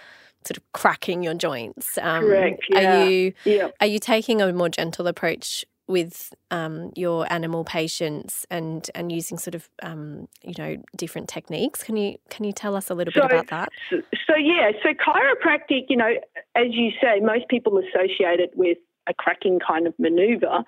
sort 0.45 0.55
of 0.55 0.71
cracking 0.71 1.21
your 1.21 1.33
joints. 1.33 1.97
Um, 2.01 2.23
Correct. 2.23 2.63
Yeah. 2.69 3.01
Are 3.01 3.09
you 3.09 3.33
yeah. 3.43 3.67
are 3.81 3.87
you 3.87 3.99
taking 3.99 4.41
a 4.41 4.53
more 4.53 4.69
gentle 4.69 5.07
approach 5.07 5.65
with 5.87 6.33
um, 6.51 6.91
your 6.95 7.31
animal 7.31 7.63
patients 7.63 8.45
and 8.49 8.89
and 8.93 9.11
using 9.11 9.37
sort 9.37 9.55
of 9.55 9.69
um, 9.81 10.27
you 10.43 10.53
know 10.57 10.77
different 10.95 11.29
techniques? 11.29 11.83
Can 11.83 11.97
you 11.97 12.17
can 12.29 12.45
you 12.45 12.51
tell 12.51 12.75
us 12.75 12.89
a 12.89 12.93
little 12.93 13.13
so, 13.13 13.21
bit 13.21 13.31
about 13.31 13.47
that? 13.47 13.69
So, 13.89 14.01
so 14.27 14.35
yeah, 14.35 14.71
so 14.83 14.89
chiropractic, 14.89 15.85
you 15.89 15.97
know, 15.97 16.13
as 16.55 16.67
you 16.71 16.91
say, 17.01 17.19
most 17.21 17.47
people 17.49 17.77
associate 17.77 18.39
it 18.39 18.51
with 18.55 18.77
a 19.07 19.13
cracking 19.13 19.59
kind 19.65 19.87
of 19.87 19.93
maneuver. 19.97 20.63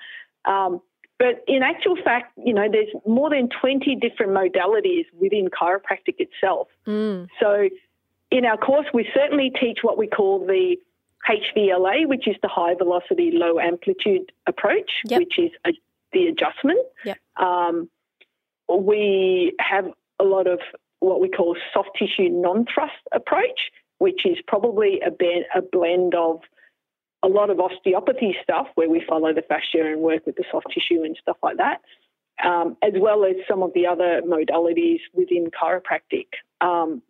Um, 0.45 0.82
but 1.17 1.43
in 1.47 1.63
actual 1.63 1.97
fact, 2.01 2.32
you 2.38 2.53
know, 2.53 2.67
there's 2.71 2.88
more 3.05 3.29
than 3.29 3.49
20 3.62 3.95
different 3.95 4.32
modalities 4.32 5.03
within 5.19 5.49
chiropractic 5.49 6.15
itself. 6.17 6.69
Mm. 6.88 7.27
So 7.41 7.67
in 8.32 8.45
our 8.45 8.58
course, 8.58 8.86
we 8.93 9.05
certainly 9.13 9.51
teach 9.60 9.79
what 9.82 9.97
we 9.97 10.08
call 10.08 10.45
the 10.45 10.77
HVLA, 11.27 12.08
which 12.08 12.27
is 12.27 12.36
the 12.41 12.47
high 12.47 12.75
velocity, 12.75 13.32
low 13.34 13.60
amplitude 13.60 14.32
approach, 14.47 14.91
yep. 15.05 15.19
which 15.19 15.38
is 15.38 15.51
a, 15.65 15.71
the 16.13 16.27
adjustment. 16.27 16.79
Yep. 17.05 17.17
Um, 17.38 17.89
we 18.73 19.55
have 19.60 19.86
a 20.19 20.23
lot 20.23 20.47
of 20.47 20.60
what 20.99 21.21
we 21.21 21.29
call 21.29 21.55
soft 21.73 21.89
tissue 21.97 22.29
non 22.29 22.65
thrust 22.71 22.93
approach, 23.12 23.71
which 23.97 24.25
is 24.25 24.38
probably 24.47 25.01
a, 25.05 25.12
ben- 25.12 25.45
a 25.55 25.62
blend 25.62 26.15
of 26.15 26.41
a 27.23 27.27
lot 27.27 27.49
of 27.49 27.60
osteopathy 27.60 28.36
stuff 28.41 28.67
where 28.75 28.89
we 28.89 29.03
follow 29.08 29.34
the 29.34 29.41
fascia 29.41 29.86
and 29.86 30.01
work 30.01 30.25
with 30.25 30.36
the 30.36 30.45
soft 30.51 30.67
tissue 30.73 31.03
and 31.03 31.17
stuff 31.21 31.38
like 31.43 31.58
that, 31.58 31.82
um, 32.43 32.77
as 32.82 32.93
well 32.95 33.25
as 33.25 33.36
some 33.47 33.62
of 33.62 33.73
the 33.73 33.88
other 33.88 34.21
modalities 34.25 34.99
within 35.13 35.49
chiropractic. 35.51 36.27
Um, 36.62 37.01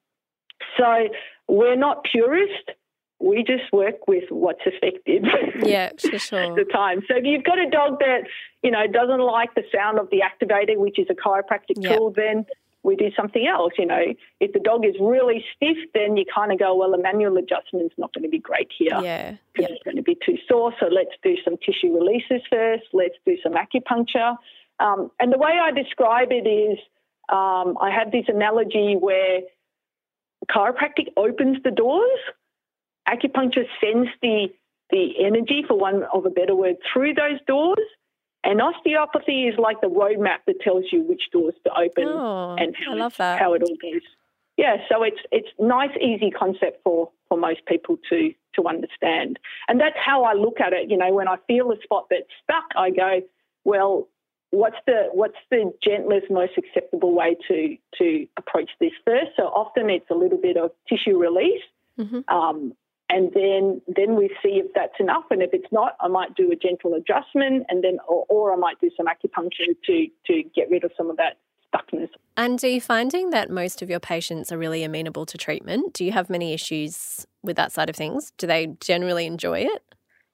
so 0.78 1.10
we're 1.48 1.76
not 1.76 2.04
purist. 2.04 2.72
We 3.20 3.44
just 3.44 3.72
work 3.74 4.08
with 4.08 4.26
what's 4.30 4.62
effective. 4.66 5.24
Yeah, 5.62 5.92
for 6.00 6.20
sure. 6.20 6.40
at 6.40 6.56
the 6.56 6.66
time. 6.72 7.02
So 7.08 7.18
if 7.18 7.26
you've 7.26 7.44
got 7.44 7.60
a 7.60 7.70
dog 7.70 8.00
that, 8.00 8.22
you 8.64 8.72
know, 8.72 8.88
doesn't 8.88 9.20
like 9.20 9.54
the 9.56 9.64
sound 9.76 10.00
of 10.00 10.10
the 10.10 10.22
activator, 10.22 10.78
which 10.78 10.98
is 10.98 11.08
a 11.10 11.14
chiropractic 11.14 11.76
yep. 11.78 11.98
tool, 11.98 12.14
then 12.16 12.46
we 12.84 12.96
do 12.96 13.10
something 13.16 13.46
else. 13.46 13.74
You 13.78 13.86
know, 13.86 14.02
if 14.40 14.54
the 14.54 14.60
dog 14.60 14.86
is 14.86 14.96
really 15.00 15.44
stiff, 15.56 15.78
then 15.94 16.16
you 16.16 16.24
kind 16.34 16.52
of 16.52 16.60
go, 16.60 16.76
well, 16.76 16.94
a 16.94 17.02
manual 17.02 17.38
adjustment 17.38 17.86
is 17.86 17.98
not 17.98 18.14
going 18.14 18.24
to 18.24 18.30
be 18.30 18.40
great 18.40 18.72
here. 18.78 19.00
Yeah. 19.02 19.36
Because 19.54 19.70
yep. 19.70 19.72
it's 19.72 19.84
going 19.84 19.98
to 19.98 20.04
be 20.04 20.18
too 20.26 20.38
sore. 20.48 20.74
So 20.80 20.88
let's 20.88 21.12
do 21.22 21.36
some 21.44 21.58
tissue 21.58 21.94
releases 21.94 22.42
first. 22.50 22.84
Let's 22.94 23.16
do 23.26 23.36
some 23.44 23.54
acupuncture. 23.54 24.38
Um, 24.80 25.12
and 25.20 25.34
the 25.34 25.38
way 25.38 25.60
I 25.62 25.72
describe 25.72 26.30
it 26.32 26.48
is 26.48 26.80
um, 27.30 27.78
I 27.82 27.92
have 27.92 28.12
this 28.12 28.26
analogy 28.28 28.96
where 28.98 29.42
chiropractic 30.50 31.12
opens 31.18 31.58
the 31.64 31.72
doors. 31.72 32.20
Acupuncture 33.10 33.66
sends 33.82 34.10
the 34.22 34.48
the 34.92 35.24
energy, 35.24 35.64
for 35.68 35.78
one 35.78 36.04
of 36.14 36.26
a 36.26 36.30
better 36.30 36.56
word, 36.56 36.76
through 36.92 37.14
those 37.14 37.40
doors. 37.48 37.78
And 38.44 38.62
osteopathy 38.62 39.48
is 39.48 39.56
like 39.60 39.82
the 39.82 39.88
roadmap 39.88 40.40
that 40.48 40.62
tells 40.62 40.86
you 40.92 41.04
which 41.04 41.24
doors 41.32 41.54
to 41.66 41.72
open 41.72 42.06
oh, 42.08 42.56
and 42.58 42.74
how, 42.76 42.94
I 42.94 42.96
love 42.96 43.18
that. 43.18 43.38
how 43.38 43.54
it 43.54 43.62
all 43.62 43.76
goes. 43.82 44.02
Yeah, 44.58 44.78
so 44.90 45.04
it's 45.04 45.20
it's 45.32 45.50
nice, 45.60 45.92
easy 46.02 46.32
concept 46.32 46.82
for 46.84 47.12
for 47.28 47.38
most 47.38 47.66
people 47.66 47.98
to 48.10 48.34
to 48.56 48.68
understand, 48.68 49.40
and 49.68 49.80
that's 49.80 49.98
how 50.04 50.24
I 50.24 50.34
look 50.34 50.60
at 50.60 50.74
it. 50.74 50.90
You 50.90 50.98
know, 50.98 51.14
when 51.14 51.28
I 51.28 51.36
feel 51.48 51.72
a 51.72 51.82
spot 51.84 52.08
that's 52.10 52.28
stuck, 52.44 52.66
I 52.76 52.90
go, 52.90 53.22
well, 53.64 54.08
what's 54.52 54.78
the 54.86 55.10
what's 55.12 55.38
the 55.50 55.72
gentlest, 55.84 56.30
most 56.30 56.54
acceptable 56.58 57.14
way 57.14 57.36
to 57.48 57.78
to 57.98 58.28
approach 58.38 58.70
this 58.80 58.92
first? 59.06 59.32
So 59.38 59.44
often 59.44 59.90
it's 59.90 60.10
a 60.10 60.16
little 60.16 60.38
bit 60.38 60.58
of 60.58 60.72
tissue 60.88 61.18
release, 61.18 61.62
mm-hmm. 61.98 62.22
um, 62.34 62.74
and 63.10 63.32
then 63.34 63.82
then 63.88 64.16
we 64.16 64.30
see 64.42 64.62
if 64.64 64.74
that's 64.74 65.00
enough. 65.00 65.26
And 65.32 65.42
if 65.42 65.50
it's 65.54 65.72
not, 65.72 65.96
I 66.00 66.08
might 66.08 66.36
do 66.36 66.52
a 66.52 66.56
gentle 66.56 66.94
adjustment, 66.94 67.66
and 67.70 67.84
then 67.84 67.98
or, 68.08 68.26
or 68.30 68.54
I 68.54 68.56
might 68.56 68.80
do 68.80 68.90
some 68.96 69.08
acupuncture 69.08 69.76
to 69.86 70.08
to 70.28 70.44
get 70.56 70.70
rid 70.70 70.84
of 70.84 70.92
some 70.96 71.10
of 71.10 71.18
that 71.18 71.38
stuckness. 71.74 72.10
And 72.38 72.64
are 72.64 72.68
you 72.68 72.82
finding 72.82 73.32
that 73.32 73.50
most 73.50 73.82
of 73.82 73.90
your 73.90 74.00
patients 74.00 74.52
are 74.52 74.58
really 74.58 74.84
amenable 74.84 75.26
to 75.26 75.38
treatment? 75.38 75.94
Do 75.94 76.06
you 76.06 76.12
have 76.12 76.30
many 76.30 76.54
issues 76.54 77.26
with 77.44 77.56
that 77.58 77.72
side 77.72 77.90
of 77.90 77.96
things? 77.96 78.32
Do 78.38 78.48
they 78.48 78.68
generally 78.80 79.26
enjoy 79.26 79.60
it? 79.62 79.84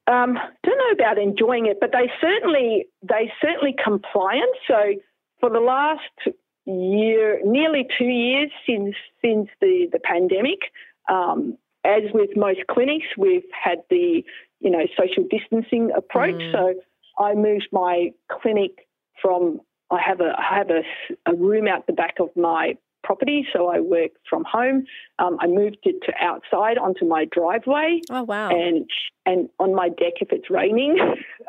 Um, 0.06 0.38
don't 0.62 0.78
know 0.78 0.92
about 0.92 1.18
enjoying 1.18 1.66
it, 1.66 1.78
but 1.80 1.90
they 1.92 2.10
certainly 2.20 2.86
they 3.02 3.32
certainly 3.40 3.74
compliant. 3.82 4.54
So 4.68 4.94
for 5.40 5.50
the 5.50 5.60
last 5.60 6.36
year, 6.64 7.40
nearly 7.44 7.86
two 7.98 8.04
years 8.04 8.50
since 8.66 8.94
since 9.22 9.48
the 9.60 9.88
the 9.90 9.98
pandemic, 9.98 10.60
um, 11.08 11.58
as 11.86 12.02
with 12.12 12.30
most 12.36 12.60
clinics, 12.70 13.06
we've 13.16 13.46
had 13.52 13.78
the 13.90 14.24
you 14.60 14.70
know 14.70 14.86
social 14.98 15.24
distancing 15.30 15.90
approach. 15.96 16.34
Mm. 16.34 16.52
So 16.52 16.74
I 17.18 17.34
moved 17.34 17.68
my 17.72 18.10
clinic 18.30 18.86
from 19.22 19.60
I 19.90 20.00
have 20.04 20.20
a 20.20 20.32
I 20.36 20.56
have 20.56 20.70
a, 20.70 20.82
a 21.30 21.34
room 21.34 21.68
out 21.68 21.86
the 21.86 21.92
back 21.92 22.16
of 22.20 22.28
my 22.36 22.74
property, 23.04 23.46
so 23.52 23.68
I 23.68 23.78
work 23.80 24.10
from 24.28 24.44
home. 24.50 24.84
Um, 25.20 25.38
I 25.40 25.46
moved 25.46 25.78
it 25.84 26.02
to 26.06 26.12
outside 26.20 26.76
onto 26.76 27.06
my 27.06 27.24
driveway. 27.30 28.00
Oh 28.10 28.24
wow! 28.24 28.50
And 28.50 28.88
and 29.24 29.48
on 29.58 29.74
my 29.74 29.88
deck 29.88 30.14
if 30.20 30.32
it's 30.32 30.50
raining. 30.50 30.98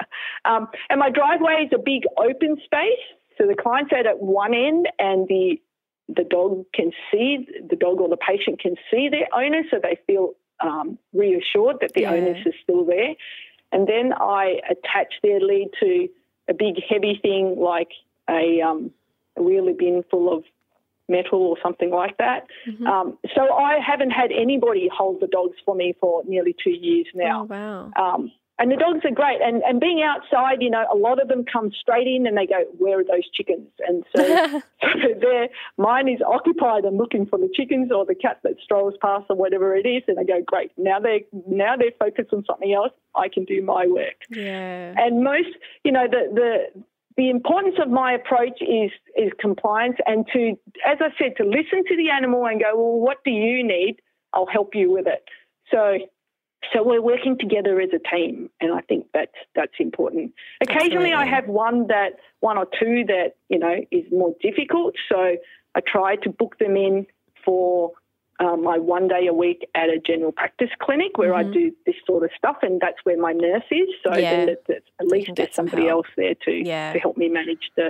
um, 0.45 0.67
and 0.89 0.99
my 0.99 1.09
driveway 1.09 1.65
is 1.65 1.71
a 1.73 1.81
big 1.83 2.03
open 2.17 2.57
space, 2.63 3.03
so 3.37 3.47
the 3.47 3.55
client's 3.55 3.91
out 3.93 4.05
at 4.05 4.19
one 4.19 4.53
end, 4.53 4.87
and 4.99 5.27
the 5.27 5.59
the 6.07 6.23
dog 6.23 6.65
can 6.73 6.91
see, 7.11 7.47
the 7.69 7.75
dog 7.75 7.99
or 7.99 8.09
the 8.09 8.17
patient 8.17 8.59
can 8.59 8.75
see 8.89 9.09
their 9.09 9.27
owner, 9.33 9.63
so 9.69 9.79
they 9.81 9.99
feel 10.07 10.33
um, 10.59 10.97
reassured 11.13 11.77
that 11.81 11.91
the 11.93 12.01
yeah. 12.01 12.11
onus 12.11 12.45
is 12.45 12.53
still 12.63 12.85
there. 12.85 13.15
And 13.71 13.87
then 13.87 14.13
I 14.13 14.59
attach 14.69 15.13
their 15.21 15.39
lead 15.39 15.69
to 15.81 16.07
a 16.49 16.53
big 16.53 16.75
heavy 16.89 17.19
thing 17.21 17.57
like 17.59 17.89
a, 18.29 18.61
um, 18.61 18.91
a 19.35 19.41
wheelie 19.41 19.77
bin 19.77 20.03
full 20.09 20.33
of 20.33 20.43
metal 21.09 21.41
or 21.41 21.57
something 21.61 21.91
like 21.91 22.17
that. 22.17 22.47
Mm-hmm. 22.67 22.87
Um, 22.87 23.17
so 23.35 23.53
I 23.53 23.79
haven't 23.79 24.11
had 24.11 24.31
anybody 24.31 24.89
hold 24.93 25.21
the 25.21 25.27
dogs 25.27 25.57
for 25.65 25.75
me 25.75 25.93
for 25.99 26.23
nearly 26.25 26.55
two 26.63 26.71
years 26.71 27.07
now. 27.13 27.41
Oh, 27.41 27.43
wow. 27.43 27.91
Um, 27.95 28.31
and 28.59 28.71
the 28.71 28.75
dogs 28.75 29.05
are 29.05 29.11
great. 29.11 29.39
And, 29.41 29.61
and 29.63 29.79
being 29.79 30.01
outside, 30.01 30.61
you 30.61 30.69
know, 30.69 30.85
a 30.91 30.97
lot 30.97 31.21
of 31.21 31.27
them 31.27 31.45
come 31.45 31.71
straight 31.79 32.07
in 32.07 32.25
and 32.25 32.35
they 32.35 32.47
go, 32.47 32.63
Where 32.77 32.99
are 32.99 33.03
those 33.03 33.29
chickens? 33.33 33.69
And 33.87 34.03
so, 34.15 34.23
so 34.81 35.07
their 35.19 35.49
mine 35.77 36.07
is 36.07 36.21
occupied 36.25 36.83
and 36.83 36.97
looking 36.97 37.25
for 37.27 37.37
the 37.37 37.49
chickens 37.53 37.91
or 37.91 38.05
the 38.05 38.15
cat 38.15 38.39
that 38.43 38.55
strolls 38.63 38.95
past 39.01 39.25
or 39.29 39.35
whatever 39.35 39.75
it 39.75 39.87
is. 39.87 40.03
And 40.07 40.17
they 40.17 40.23
go, 40.23 40.41
Great. 40.45 40.71
Now 40.77 40.99
they're 40.99 41.21
now 41.47 41.75
they're 41.77 41.91
focused 41.99 42.33
on 42.33 42.43
something 42.45 42.73
else. 42.73 42.91
I 43.15 43.29
can 43.29 43.45
do 43.45 43.63
my 43.63 43.85
work. 43.87 44.23
Yeah. 44.29 44.93
And 44.97 45.23
most, 45.23 45.49
you 45.83 45.91
know, 45.91 46.07
the 46.09 46.33
the 46.33 46.83
the 47.15 47.29
importance 47.29 47.75
of 47.81 47.89
my 47.89 48.13
approach 48.13 48.61
is 48.61 48.91
is 49.15 49.31
compliance 49.39 49.97
and 50.05 50.25
to, 50.33 50.57
as 50.85 50.97
I 50.99 51.09
said, 51.17 51.35
to 51.37 51.43
listen 51.43 51.83
to 51.87 51.97
the 51.97 52.09
animal 52.09 52.45
and 52.45 52.59
go, 52.59 52.75
well, 52.75 52.99
what 52.99 53.17
do 53.23 53.31
you 53.31 53.65
need? 53.65 53.97
I'll 54.33 54.47
help 54.47 54.75
you 54.75 54.91
with 54.91 55.07
it. 55.07 55.23
So, 55.71 55.97
so 56.73 56.83
we're 56.83 57.01
working 57.01 57.37
together 57.37 57.79
as 57.79 57.89
a 57.93 58.15
team, 58.15 58.49
and 58.59 58.73
I 58.73 58.81
think 58.81 59.07
that's 59.13 59.35
that's 59.55 59.73
important. 59.79 60.33
Occasionally, 60.61 61.11
Absolutely. 61.11 61.13
I 61.13 61.25
have 61.25 61.47
one 61.47 61.87
that 61.87 62.13
one 62.39 62.57
or 62.57 62.65
two 62.65 63.03
that 63.07 63.35
you 63.49 63.59
know 63.59 63.75
is 63.91 64.05
more 64.11 64.33
difficult, 64.41 64.95
so 65.09 65.37
I 65.75 65.79
try 65.85 66.15
to 66.17 66.29
book 66.29 66.57
them 66.59 66.75
in 66.75 67.05
for 67.45 67.91
um, 68.39 68.63
my 68.63 68.77
one 68.77 69.07
day 69.07 69.27
a 69.27 69.33
week 69.33 69.67
at 69.75 69.89
a 69.89 69.99
general 69.99 70.31
practice 70.31 70.69
clinic 70.79 71.17
where 71.17 71.31
mm-hmm. 71.33 71.49
I 71.49 71.53
do 71.53 71.71
this 71.85 71.95
sort 72.05 72.23
of 72.23 72.31
stuff, 72.37 72.57
and 72.61 72.81
that's 72.81 72.97
where 73.03 73.17
my 73.17 73.33
nurse 73.33 73.63
is. 73.71 73.89
So 74.03 74.17
yeah. 74.17 74.45
then 74.45 74.55
at 74.99 75.07
least 75.07 75.31
there's 75.35 75.53
somebody 75.53 75.87
else 75.87 76.07
there 76.15 76.35
to 76.45 76.51
yeah. 76.51 76.93
to 76.93 76.99
help 76.99 77.17
me 77.17 77.29
manage 77.29 77.71
the 77.75 77.89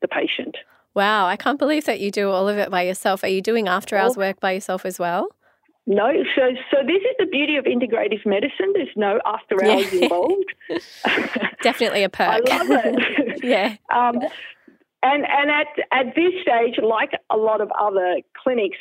the 0.00 0.08
patient. 0.08 0.56
Wow, 0.94 1.26
I 1.26 1.36
can't 1.36 1.58
believe 1.58 1.84
that 1.84 2.00
you 2.00 2.10
do 2.10 2.30
all 2.30 2.48
of 2.48 2.56
it 2.56 2.70
by 2.70 2.82
yourself. 2.82 3.22
Are 3.22 3.28
you 3.28 3.42
doing 3.42 3.68
after 3.68 3.96
hours 3.96 4.16
work 4.16 4.40
by 4.40 4.52
yourself 4.52 4.86
as 4.86 4.98
well? 4.98 5.28
No, 5.88 6.12
so 6.34 6.42
so 6.70 6.78
this 6.84 7.02
is 7.02 7.16
the 7.18 7.26
beauty 7.26 7.56
of 7.56 7.64
integrative 7.64 8.26
medicine. 8.26 8.72
There's 8.74 8.88
no 8.96 9.20
after 9.24 9.62
hours 9.64 9.92
yeah. 9.92 10.00
involved. 10.02 10.52
Definitely 11.62 12.02
a 12.02 12.08
perk. 12.08 12.28
I 12.28 12.38
love 12.38 12.66
it. 12.70 13.40
yeah. 13.44 13.76
Um, 13.94 14.20
and 15.02 15.24
and 15.24 15.50
at 15.50 15.66
at 15.92 16.14
this 16.16 16.32
stage, 16.42 16.82
like 16.82 17.12
a 17.30 17.36
lot 17.36 17.60
of 17.60 17.70
other 17.80 18.20
clinics, 18.42 18.78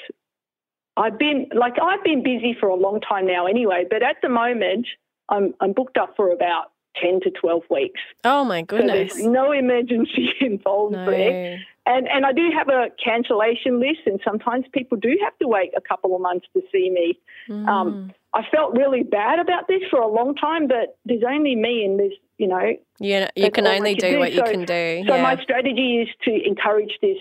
I've 0.98 1.20
been 1.20 1.48
like 1.54 1.76
I've 1.80 2.04
been 2.04 2.24
busy 2.24 2.56
for 2.60 2.70
a 2.70 2.76
long 2.76 3.00
time 3.02 3.28
now 3.28 3.46
anyway, 3.46 3.86
but 3.88 4.02
at 4.02 4.18
the 4.24 4.30
moment 4.30 4.88
I'm 5.30 5.54
I'm 5.62 5.74
booked 5.74 5.98
up 5.98 6.16
for 6.16 6.32
about 6.32 6.72
ten 7.02 7.20
to 7.22 7.32
twelve 7.32 7.64
weeks. 7.70 8.02
Oh 8.24 8.44
my 8.44 8.62
goodness! 8.62 9.12
So 9.12 9.18
there's 9.18 9.28
no 9.28 9.52
emergency 9.52 10.34
involved 10.42 10.94
no. 10.94 11.10
there, 11.10 11.60
and 11.86 12.08
and 12.08 12.26
I 12.26 12.34
do 12.34 12.50
have 12.58 12.70
a 12.70 12.88
cancellation 13.04 13.80
list, 13.80 14.02
and 14.06 14.20
sometimes 14.24 14.66
people 14.72 14.98
do 14.98 15.18
have 15.24 15.38
to 15.40 15.48
wait 15.48 15.72
a 15.76 15.82
couple 15.82 16.16
of 16.16 16.22
months 16.22 16.48
to 16.54 16.62
see 16.72 16.90
me. 16.90 17.20
Mm. 17.50 17.68
Um, 17.68 18.14
I 18.34 18.44
felt 18.52 18.74
really 18.74 19.04
bad 19.04 19.40
about 19.40 19.68
this 19.68 19.82
for 19.90 20.00
a 20.00 20.08
long 20.08 20.36
time, 20.36 20.68
but 20.68 20.98
there's 21.06 21.24
only 21.28 21.56
me, 21.56 21.86
and 21.86 22.00
there's 22.00 22.14
you 22.38 22.48
know 22.48 22.74
you 23.00 23.26
you 23.36 23.52
can 23.52 23.68
only 23.68 23.96
do, 23.96 24.12
do, 24.12 24.20
what 24.20 24.34
so, 24.34 24.36
you 24.36 24.44
can 24.44 24.66
do. 24.66 25.04
So 25.08 25.16
yeah. 25.16 25.22
my 25.22 25.42
strategy 25.42 26.02
is 26.02 26.10
to 26.24 26.48
encourage 26.48 26.98
this 27.02 27.18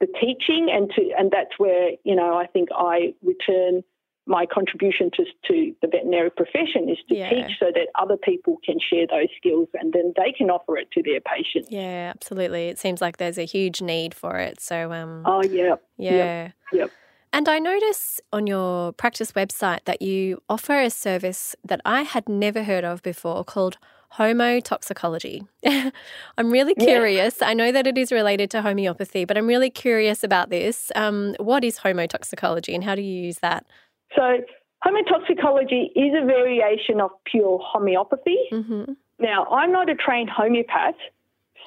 the 0.00 0.06
teaching 0.20 0.68
and 0.72 0.90
to 0.90 1.10
and 1.18 1.30
that's 1.30 1.58
where 1.58 1.90
you 2.04 2.14
know 2.14 2.36
I 2.36 2.46
think 2.46 2.68
I 2.74 3.14
return 3.22 3.82
my 4.28 4.46
contribution 4.46 5.10
to, 5.14 5.24
to 5.46 5.74
the 5.80 5.88
veterinary 5.88 6.30
profession 6.30 6.88
is 6.88 6.98
to 7.08 7.16
yeah. 7.16 7.30
teach 7.30 7.58
so 7.58 7.66
that 7.74 7.88
other 7.98 8.16
people 8.16 8.58
can 8.64 8.76
share 8.78 9.06
those 9.06 9.28
skills 9.36 9.68
and 9.74 9.92
then 9.92 10.12
they 10.16 10.32
can 10.32 10.50
offer 10.50 10.76
it 10.76 10.90
to 10.92 11.02
their 11.02 11.20
patients. 11.20 11.68
Yeah, 11.70 12.12
absolutely. 12.14 12.68
It 12.68 12.78
seems 12.78 13.00
like 13.00 13.16
there's 13.16 13.38
a 13.38 13.46
huge 13.46 13.80
need 13.80 14.14
for 14.14 14.36
it. 14.36 14.60
So 14.60 14.92
um 14.92 15.22
Oh 15.26 15.42
yeah. 15.42 15.76
Yeah. 15.96 16.44
Yep. 16.44 16.52
yep. 16.72 16.90
And 17.32 17.48
I 17.48 17.58
notice 17.58 18.20
on 18.32 18.46
your 18.46 18.92
practice 18.92 19.32
website 19.32 19.84
that 19.84 20.00
you 20.00 20.42
offer 20.48 20.80
a 20.80 20.90
service 20.90 21.56
that 21.64 21.80
I 21.84 22.02
had 22.02 22.28
never 22.28 22.64
heard 22.64 22.84
of 22.84 23.02
before 23.02 23.44
called 23.44 23.78
homotoxicology. 24.14 25.46
I'm 26.38 26.50
really 26.50 26.74
curious. 26.74 27.36
Yeah. 27.40 27.48
I 27.48 27.54
know 27.54 27.70
that 27.72 27.86
it 27.86 27.98
is 27.98 28.10
related 28.10 28.50
to 28.52 28.62
homeopathy, 28.62 29.26
but 29.26 29.36
I'm 29.36 29.46
really 29.46 29.70
curious 29.70 30.24
about 30.24 30.48
this. 30.48 30.90
Um, 30.96 31.34
what 31.38 31.64
is 31.64 31.80
homotoxicology 31.80 32.74
and 32.74 32.84
how 32.84 32.94
do 32.94 33.02
you 33.02 33.22
use 33.24 33.38
that? 33.40 33.66
So, 34.16 34.40
homotoxicology 34.84 35.86
is 35.94 36.14
a 36.20 36.24
variation 36.24 37.00
of 37.00 37.10
pure 37.24 37.58
homeopathy. 37.62 38.38
Mm-hmm. 38.52 38.92
Now, 39.18 39.46
I'm 39.46 39.72
not 39.72 39.90
a 39.90 39.94
trained 39.94 40.30
homeopath, 40.30 40.94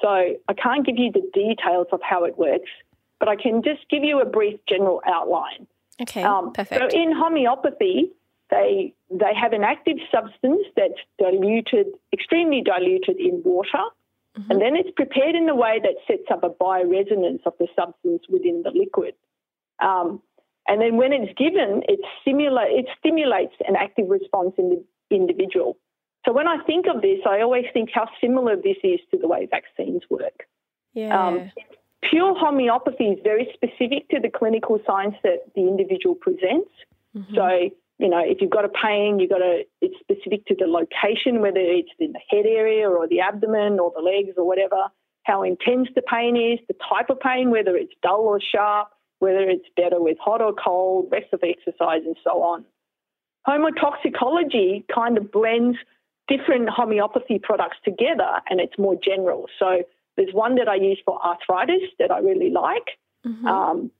so 0.00 0.08
I 0.08 0.54
can't 0.54 0.84
give 0.86 0.98
you 0.98 1.12
the 1.12 1.28
details 1.34 1.86
of 1.92 2.00
how 2.02 2.24
it 2.24 2.38
works, 2.38 2.70
but 3.20 3.28
I 3.28 3.36
can 3.36 3.62
just 3.62 3.88
give 3.90 4.02
you 4.02 4.20
a 4.20 4.24
brief 4.24 4.58
general 4.68 5.02
outline. 5.06 5.66
Okay, 6.00 6.22
um, 6.22 6.52
perfect. 6.52 6.92
So, 6.92 6.98
in 6.98 7.12
homeopathy, 7.12 8.10
they 8.50 8.94
they 9.10 9.34
have 9.34 9.52
an 9.52 9.64
active 9.64 9.98
substance 10.10 10.62
that's 10.76 11.00
diluted, 11.18 11.86
extremely 12.12 12.62
diluted 12.62 13.16
in 13.18 13.42
water, 13.44 13.84
mm-hmm. 14.36 14.50
and 14.50 14.60
then 14.60 14.76
it's 14.76 14.90
prepared 14.90 15.34
in 15.34 15.48
a 15.48 15.54
way 15.54 15.80
that 15.82 15.96
sets 16.06 16.30
up 16.30 16.42
a 16.44 16.50
bioresonance 16.50 17.40
of 17.46 17.54
the 17.58 17.68
substance 17.76 18.22
within 18.28 18.62
the 18.62 18.70
liquid. 18.70 19.14
Um, 19.80 20.22
and 20.68 20.80
then 20.80 20.96
when 20.96 21.12
it's 21.12 21.32
given, 21.36 21.82
it, 21.88 22.00
stimula- 22.20 22.70
it 22.70 22.86
stimulates 22.98 23.54
an 23.66 23.76
active 23.76 24.08
response 24.08 24.54
in 24.58 24.84
the 25.10 25.16
individual. 25.16 25.76
So 26.24 26.32
when 26.32 26.46
I 26.46 26.62
think 26.64 26.86
of 26.86 27.02
this, 27.02 27.18
I 27.28 27.40
always 27.40 27.64
think 27.72 27.90
how 27.92 28.08
similar 28.20 28.56
this 28.56 28.76
is 28.84 29.00
to 29.10 29.18
the 29.18 29.26
way 29.26 29.48
vaccines 29.50 30.02
work. 30.08 30.46
Yeah. 30.94 31.18
Um, 31.18 31.50
pure 32.08 32.34
homeopathy 32.38 33.04
is 33.04 33.18
very 33.24 33.48
specific 33.54 34.08
to 34.10 34.20
the 34.20 34.30
clinical 34.30 34.78
signs 34.86 35.14
that 35.24 35.40
the 35.54 35.62
individual 35.62 36.14
presents. 36.14 36.70
Mm-hmm. 37.16 37.34
So 37.34 37.70
you 37.98 38.08
know, 38.08 38.20
if 38.24 38.40
you've 38.40 38.50
got 38.50 38.64
a 38.64 38.68
pain, 38.68 39.20
you've 39.20 39.30
got 39.30 39.42
a 39.42 39.64
it's 39.80 39.94
specific 40.00 40.46
to 40.46 40.56
the 40.58 40.66
location, 40.66 41.40
whether 41.40 41.60
it's 41.60 41.90
in 42.00 42.12
the 42.12 42.20
head 42.28 42.46
area 42.46 42.88
or 42.88 43.06
the 43.06 43.20
abdomen 43.20 43.78
or 43.78 43.92
the 43.94 44.02
legs 44.02 44.34
or 44.36 44.46
whatever, 44.46 44.88
how 45.22 45.44
intense 45.44 45.88
the 45.94 46.02
pain 46.02 46.36
is, 46.36 46.58
the 46.66 46.74
type 46.74 47.10
of 47.10 47.20
pain, 47.20 47.50
whether 47.50 47.76
it's 47.76 47.92
dull 48.02 48.22
or 48.22 48.40
sharp, 48.40 48.88
whether 49.22 49.48
it's 49.48 49.68
better 49.76 50.00
with 50.00 50.18
hot 50.18 50.42
or 50.42 50.52
cold, 50.52 51.06
rest 51.12 51.32
of 51.32 51.44
exercise, 51.44 52.02
and 52.04 52.16
so 52.24 52.42
on. 52.42 52.64
Homotoxicology 53.46 54.84
kind 54.92 55.16
of 55.16 55.30
blends 55.30 55.78
different 56.26 56.68
homeopathy 56.68 57.38
products 57.40 57.76
together 57.84 58.40
and 58.50 58.60
it's 58.60 58.76
more 58.78 58.96
general. 58.96 59.46
So 59.60 59.84
there's 60.16 60.34
one 60.34 60.56
that 60.56 60.66
I 60.66 60.74
use 60.74 61.00
for 61.04 61.24
arthritis 61.24 61.88
that 62.00 62.10
I 62.10 62.18
really 62.18 62.50
like. 62.50 62.98
Mm-hmm. 63.24 63.46
Um, 63.46 63.90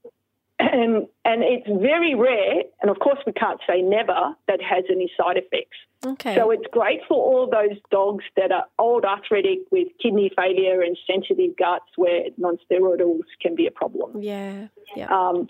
and 0.73 1.07
and 1.25 1.43
it's 1.43 1.67
very 1.67 2.15
rare, 2.15 2.63
and 2.81 2.91
of 2.91 2.99
course 2.99 3.19
we 3.27 3.33
can't 3.33 3.61
say 3.69 3.83
never 3.83 4.35
that 4.49 4.61
has 4.63 4.85
any 4.91 5.11
side 5.17 5.37
effects. 5.37 5.77
Okay. 6.05 6.35
So 6.35 6.51
it's 6.51 6.67
great 6.73 7.01
for 7.09 7.17
all 7.17 7.49
those 7.49 7.79
dogs 7.91 8.25
that 8.37 8.51
are 8.53 8.67
old 8.79 9.05
arthritic 9.05 9.61
with 9.71 9.89
kidney 10.03 10.31
failure 10.37 10.83
and 10.83 10.97
sensitive 11.07 11.57
guts 11.57 11.87
where 11.97 12.25
non-steroidals 12.37 13.23
can 13.41 13.55
be 13.55 13.67
a 13.67 13.71
problem. 13.71 14.21
Yeah. 14.21 14.67
Yeah. 14.97 15.07
Um, 15.07 15.49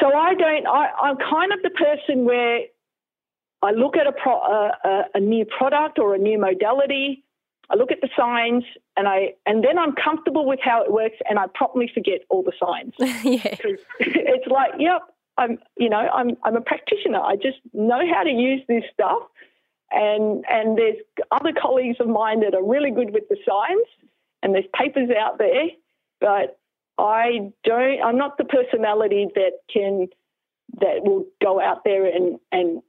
so 0.00 0.06
I 0.06 0.34
don't. 0.34 0.66
I, 0.66 0.90
I'm 1.02 1.16
kind 1.16 1.52
of 1.52 1.62
the 1.62 1.70
person 1.70 2.24
where 2.24 2.60
I 3.62 3.72
look 3.72 3.96
at 3.96 4.06
a, 4.06 4.12
pro, 4.12 4.34
a, 4.34 5.04
a 5.14 5.20
new 5.20 5.44
product 5.44 5.98
or 5.98 6.14
a 6.14 6.18
new 6.18 6.38
modality 6.38 7.24
I 7.70 7.76
look 7.76 7.92
at 7.92 8.00
the 8.00 8.08
signs 8.16 8.64
and 8.96 9.06
I 9.06 9.34
and 9.44 9.62
then 9.62 9.78
I'm 9.78 9.92
comfortable 9.92 10.46
with 10.46 10.60
how 10.62 10.82
it 10.82 10.92
works 10.92 11.16
and 11.28 11.38
I 11.38 11.46
promptly 11.54 11.90
forget 11.92 12.20
all 12.30 12.42
the 12.42 12.52
signs. 12.58 12.94
yeah. 13.24 13.56
It's 14.00 14.46
like, 14.46 14.72
yep, 14.78 15.02
I'm 15.36 15.58
you 15.76 15.88
know, 15.88 15.98
I'm 15.98 16.36
I'm 16.44 16.56
a 16.56 16.60
practitioner. 16.60 17.20
I 17.20 17.36
just 17.36 17.58
know 17.72 18.00
how 18.12 18.22
to 18.22 18.30
use 18.30 18.62
this 18.68 18.84
stuff. 18.92 19.22
And 19.90 20.44
and 20.48 20.78
there's 20.78 20.96
other 21.30 21.52
colleagues 21.52 21.96
of 22.00 22.08
mine 22.08 22.40
that 22.40 22.54
are 22.54 22.64
really 22.64 22.90
good 22.90 23.12
with 23.12 23.28
the 23.28 23.36
signs 23.46 23.86
and 24.42 24.54
there's 24.54 24.66
papers 24.74 25.10
out 25.10 25.38
there, 25.38 25.68
but 26.20 26.58
I 26.98 27.52
don't 27.64 28.02
I'm 28.02 28.16
not 28.16 28.38
the 28.38 28.44
personality 28.44 29.28
that 29.34 29.52
can 29.72 30.08
that 30.80 31.02
will 31.02 31.24
go 31.42 31.60
out 31.60 31.84
there 31.84 32.04
and, 32.04 32.38
and 32.52 32.82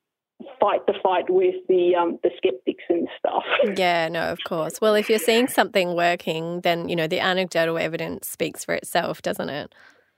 fight 0.59 0.85
the 0.87 0.93
fight 1.03 1.29
with 1.29 1.55
the 1.67 1.95
um, 1.95 2.19
the 2.23 2.31
skeptics 2.37 2.83
and 2.89 3.07
stuff. 3.17 3.43
Yeah, 3.77 4.07
no, 4.07 4.31
of 4.31 4.39
course. 4.45 4.81
Well, 4.81 4.95
if 4.95 5.09
you're 5.09 5.19
seeing 5.19 5.47
something 5.47 5.95
working, 5.95 6.61
then 6.61 6.89
you 6.89 6.95
know 6.95 7.07
the 7.07 7.19
anecdotal 7.19 7.77
evidence 7.77 8.27
speaks 8.27 8.65
for 8.65 8.73
itself, 8.73 9.21
doesn't 9.21 9.49
it? 9.49 9.73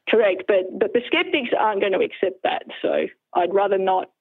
Correct, 0.09 0.43
but 0.47 0.79
but 0.79 0.93
the 0.93 1.01
skeptics 1.07 1.49
aren't 1.57 1.81
going 1.81 1.93
to 1.93 1.99
accept 1.99 2.43
that. 2.43 2.63
So 2.81 3.07
I'd 3.33 3.53
rather 3.53 3.77
not. 3.77 4.11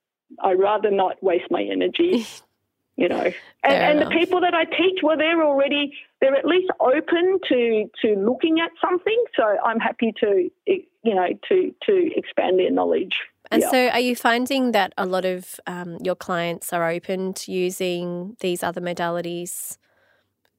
I'd 0.43 0.59
rather 0.59 0.91
not 0.91 1.23
waste 1.23 1.51
my 1.51 1.63
energy. 1.63 2.27
you 3.01 3.09
know. 3.09 3.33
And, 3.65 4.01
and 4.01 4.01
the 4.01 4.11
people 4.11 4.41
that 4.43 4.55
I 4.55 4.65
teach, 4.65 5.01
well, 5.03 5.17
they're 5.17 5.43
already 5.43 5.93
they're 6.21 6.37
at 6.37 6.45
least 6.45 6.71
open 6.81 7.41
to 7.49 7.91
to 8.03 8.15
looking 8.15 8.61
at 8.61 8.71
something. 8.81 9.25
So 9.35 9.43
I'm 9.65 9.81
happy 9.81 10.13
to 10.21 10.51
you 10.67 11.15
know 11.15 11.29
to 11.49 11.75
to 11.87 12.11
expand 12.15 12.59
their 12.59 12.71
knowledge. 12.71 13.17
And 13.51 13.63
yeah. 13.63 13.71
so, 13.71 13.89
are 13.89 14.01
you 14.01 14.15
finding 14.15 14.73
that 14.73 14.93
a 14.97 15.07
lot 15.07 15.25
of 15.25 15.59
um, 15.67 15.99
your 16.03 16.15
clients 16.15 16.73
are 16.73 16.89
open 16.89 17.35
to 17.35 17.53
using 17.53 18.37
these 18.41 18.63
other 18.63 18.81
modalities, 18.81 19.77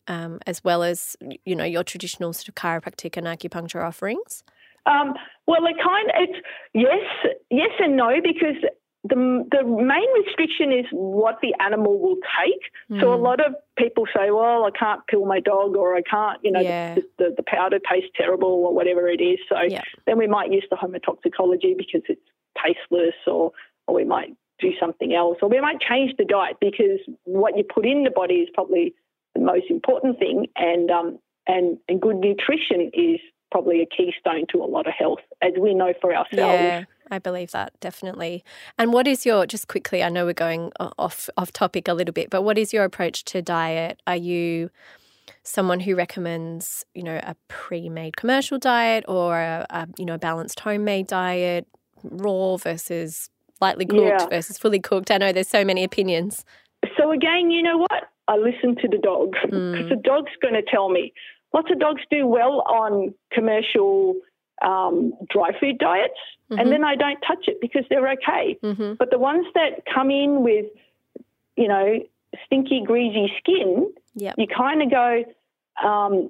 um, 0.07 0.39
as 0.45 0.63
well 0.63 0.83
as 0.83 1.15
you 1.45 1.55
know 1.55 1.63
your 1.63 1.83
traditional 1.83 2.33
sort 2.33 2.49
of 2.49 2.55
chiropractic 2.55 3.15
and 3.15 3.27
acupuncture 3.27 3.81
offerings? 3.81 4.43
Um, 4.85 5.13
well, 5.47 5.65
it 5.65 5.77
kind 5.81 6.09
of, 6.09 6.15
it's 6.17 6.47
yes, 6.73 7.33
yes 7.49 7.69
and 7.79 7.95
no 7.95 8.19
because 8.21 8.57
the 9.03 9.15
the 9.51 9.63
main 9.63 10.25
restriction 10.25 10.71
is 10.71 10.85
what 10.91 11.39
the 11.41 11.55
animal 11.59 11.99
will 11.99 12.17
take. 12.39 12.61
Mm. 12.91 13.01
So 13.01 13.13
a 13.13 13.17
hmm. 13.17 13.23
lot 13.23 13.39
of 13.39 13.55
people 13.77 14.05
say, 14.15 14.29
"Well, 14.29 14.65
I 14.65 14.71
can't 14.77 15.05
pill 15.07 15.25
my 15.25 15.39
dog," 15.39 15.75
or 15.75 15.95
"I 15.95 16.01
can't," 16.01 16.39
you 16.43 16.51
know, 16.51 16.59
yeah. 16.59 16.95
the, 16.95 17.03
the, 17.17 17.33
the, 17.37 17.43
powder 17.43 17.79
tastes 17.79 18.11
terrible, 18.15 18.49
or 18.49 18.73
whatever 18.73 19.07
it 19.07 19.21
is. 19.21 19.39
So 19.49 19.55
yeah. 19.61 19.81
then 20.05 20.17
we 20.17 20.27
might 20.27 20.51
use 20.51 20.65
the 20.69 20.75
homotoxicology 20.75 21.75
because 21.75 22.01
it's 22.09 22.21
tasteless, 22.63 23.15
or 23.27 23.51
or 23.87 23.95
we 23.95 24.05
might 24.05 24.35
do 24.59 24.71
something 24.79 25.13
else, 25.13 25.37
or 25.41 25.49
we 25.49 25.59
might 25.59 25.79
change 25.81 26.13
the 26.17 26.25
diet 26.25 26.57
because 26.61 26.99
what 27.23 27.57
you 27.57 27.63
put 27.63 27.85
in 27.85 28.03
the 28.03 28.11
body 28.11 28.35
is 28.35 28.49
probably 28.53 28.93
the 29.35 29.41
most 29.41 29.65
important 29.69 30.19
thing, 30.19 30.47
and 30.55 30.89
um 30.91 31.19
and 31.47 31.77
and 31.87 32.01
good 32.01 32.17
nutrition 32.17 32.91
is 32.93 33.19
probably 33.51 33.81
a 33.81 33.85
keystone 33.85 34.45
to 34.49 34.63
a 34.63 34.65
lot 34.65 34.87
of 34.87 34.93
health, 34.97 35.19
as 35.41 35.51
we 35.59 35.73
know 35.73 35.93
for 35.99 36.15
ourselves. 36.15 36.33
Yeah. 36.37 36.85
I 37.13 37.19
believe 37.19 37.51
that 37.51 37.77
definitely. 37.81 38.41
And 38.79 38.93
what 38.93 39.05
is 39.05 39.25
your 39.25 39.45
just 39.45 39.67
quickly? 39.67 40.01
I 40.01 40.07
know 40.07 40.25
we're 40.25 40.33
going 40.33 40.71
off 40.79 41.29
off 41.35 41.51
topic 41.51 41.89
a 41.89 41.93
little 41.93 42.13
bit, 42.13 42.29
but 42.29 42.43
what 42.43 42.57
is 42.57 42.71
your 42.71 42.85
approach 42.85 43.25
to 43.25 43.41
diet? 43.41 44.01
Are 44.07 44.15
you 44.15 44.69
someone 45.43 45.81
who 45.81 45.95
recommends 45.95 46.85
you 46.93 47.03
know 47.03 47.19
a 47.23 47.35
pre-made 47.47 48.15
commercial 48.15 48.57
diet 48.57 49.03
or 49.07 49.39
a, 49.39 49.65
a 49.69 49.87
you 49.97 50.05
know 50.05 50.13
a 50.13 50.19
balanced 50.19 50.61
homemade 50.61 51.07
diet, 51.07 51.67
raw 52.03 52.57
versus 52.57 53.29
lightly 53.59 53.85
cooked 53.85 54.21
yeah. 54.21 54.27
versus 54.27 54.57
fully 54.57 54.79
cooked? 54.79 55.11
I 55.11 55.17
know 55.17 55.31
there's 55.31 55.47
so 55.47 55.63
many 55.63 55.83
opinions. 55.83 56.45
So 56.97 57.11
again, 57.11 57.51
you 57.51 57.61
know 57.61 57.77
what? 57.77 58.09
I 58.27 58.37
listen 58.37 58.75
to 58.77 58.87
the 58.87 58.97
dog 58.97 59.33
because 59.43 59.51
mm. 59.51 59.89
the 59.89 59.95
dog's 59.95 60.31
going 60.41 60.53
to 60.53 60.63
tell 60.63 60.89
me. 60.89 61.13
Lots 61.53 61.69
of 61.71 61.79
dogs 61.79 62.01
do 62.09 62.25
well 62.25 62.61
on 62.61 63.13
commercial 63.31 64.15
um, 64.61 65.13
dry 65.29 65.49
food 65.59 65.77
diets, 65.79 66.13
mm-hmm. 66.49 66.59
and 66.59 66.71
then 66.71 66.83
I 66.83 66.95
don't 66.95 67.19
touch 67.21 67.45
it 67.47 67.59
because 67.59 67.83
they're 67.89 68.09
okay. 68.11 68.57
Mm-hmm. 68.63 68.93
But 68.93 69.09
the 69.11 69.19
ones 69.19 69.45
that 69.53 69.83
come 69.91 70.11
in 70.11 70.43
with, 70.43 70.67
you 71.57 71.67
know, 71.67 71.99
stinky, 72.45 72.83
greasy 72.85 73.31
skin, 73.39 73.91
yep. 74.15 74.35
you 74.37 74.47
kind 74.47 74.81
of 74.81 74.91
go, 74.91 75.23
um, 75.83 76.29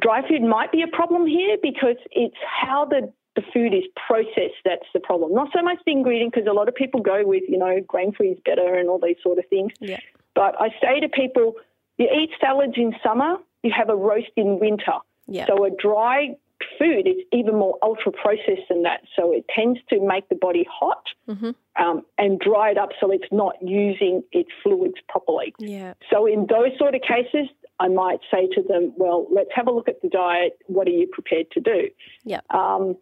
dry 0.00 0.26
food 0.26 0.42
might 0.42 0.72
be 0.72 0.82
a 0.82 0.88
problem 0.88 1.26
here 1.26 1.56
because 1.62 1.96
it's 2.10 2.36
how 2.44 2.86
the 2.86 3.12
the 3.40 3.52
food 3.52 3.74
is 3.74 3.84
processed 4.06 4.60
that's 4.64 4.86
the 4.92 5.00
problem. 5.00 5.34
Not 5.34 5.48
so 5.54 5.62
much 5.62 5.78
the 5.86 5.92
ingredient 5.92 6.34
because 6.34 6.46
a 6.48 6.52
lot 6.52 6.68
of 6.68 6.74
people 6.74 7.00
go 7.00 7.22
with, 7.24 7.42
you 7.48 7.58
know, 7.58 7.80
grain 7.86 8.12
free 8.12 8.30
is 8.30 8.38
better 8.44 8.74
and 8.74 8.88
all 8.88 9.00
these 9.02 9.16
sort 9.22 9.38
of 9.38 9.46
things. 9.48 9.72
Yeah. 9.80 9.98
But 10.34 10.60
I 10.60 10.68
say 10.80 11.00
to 11.00 11.08
people, 11.08 11.54
you 11.98 12.06
eat 12.06 12.30
salads 12.40 12.74
in 12.76 12.94
summer, 13.02 13.36
you 13.62 13.72
have 13.76 13.88
a 13.88 13.96
roast 13.96 14.30
in 14.36 14.58
winter. 14.58 14.98
Yeah. 15.26 15.46
So 15.46 15.64
a 15.64 15.70
dry 15.70 16.36
food 16.78 17.06
is 17.06 17.16
even 17.32 17.54
more 17.54 17.78
ultra 17.82 18.12
processed 18.12 18.68
than 18.68 18.82
that. 18.82 19.00
So 19.16 19.32
it 19.32 19.46
tends 19.54 19.80
to 19.90 20.00
make 20.00 20.28
the 20.28 20.34
body 20.34 20.66
hot 20.70 21.04
mm-hmm. 21.28 21.50
um, 21.82 22.02
and 22.18 22.38
dry 22.38 22.70
it 22.70 22.78
up 22.78 22.90
so 23.00 23.10
it's 23.10 23.30
not 23.32 23.56
using 23.62 24.22
its 24.32 24.50
fluids 24.62 24.96
properly. 25.08 25.54
Yeah. 25.58 25.94
So 26.10 26.26
in 26.26 26.46
those 26.46 26.76
sort 26.78 26.94
of 26.94 27.02
cases, 27.02 27.48
I 27.78 27.88
might 27.88 28.20
say 28.30 28.46
to 28.54 28.62
them, 28.62 28.92
well, 28.96 29.26
let's 29.30 29.50
have 29.54 29.66
a 29.66 29.70
look 29.70 29.88
at 29.88 30.02
the 30.02 30.08
diet. 30.08 30.58
What 30.66 30.86
are 30.86 30.90
you 30.90 31.06
prepared 31.06 31.50
to 31.52 31.60
do? 31.60 31.88
Yeah. 32.24 32.40
Um, 32.50 32.96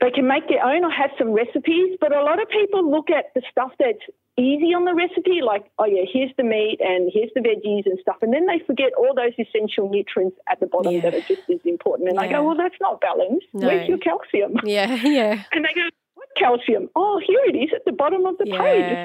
they 0.00 0.10
can 0.10 0.28
make 0.28 0.48
their 0.48 0.64
own 0.64 0.84
or 0.84 0.90
have 0.90 1.10
some 1.18 1.32
recipes, 1.32 1.96
but 2.00 2.14
a 2.14 2.22
lot 2.22 2.40
of 2.40 2.48
people 2.48 2.88
look 2.88 3.10
at 3.10 3.34
the 3.34 3.42
stuff 3.50 3.72
that's 3.78 4.02
easy 4.38 4.70
on 4.72 4.84
the 4.84 4.94
recipe, 4.94 5.42
like, 5.42 5.66
oh 5.78 5.84
yeah, 5.84 6.04
here's 6.10 6.30
the 6.36 6.44
meat 6.44 6.78
and 6.80 7.10
here's 7.12 7.30
the 7.34 7.40
veggies 7.40 7.84
and 7.84 7.98
stuff. 8.00 8.16
And 8.22 8.32
then 8.32 8.46
they 8.46 8.62
forget 8.64 8.92
all 8.96 9.12
those 9.14 9.34
essential 9.36 9.90
nutrients 9.90 10.38
at 10.48 10.60
the 10.60 10.66
bottom 10.66 10.92
yeah. 10.92 11.00
that 11.00 11.14
are 11.14 11.26
just 11.26 11.42
as 11.50 11.58
important. 11.64 12.08
And 12.08 12.16
yeah. 12.16 12.22
I 12.22 12.28
go, 12.30 12.44
well, 12.44 12.56
that's 12.56 12.78
not 12.80 13.00
balanced. 13.00 13.46
No. 13.52 13.66
Where's 13.66 13.88
your 13.88 13.98
calcium? 13.98 14.54
Yeah, 14.64 14.94
yeah. 15.02 15.42
And 15.52 15.64
they 15.64 15.74
go, 15.74 15.88
what 16.14 16.28
calcium? 16.36 16.88
Oh, 16.94 17.20
here 17.24 17.40
it 17.46 17.56
is 17.56 17.70
at 17.74 17.84
the 17.84 17.92
bottom 17.92 18.26
of 18.26 18.38
the 18.38 18.46
yeah. 18.46 18.62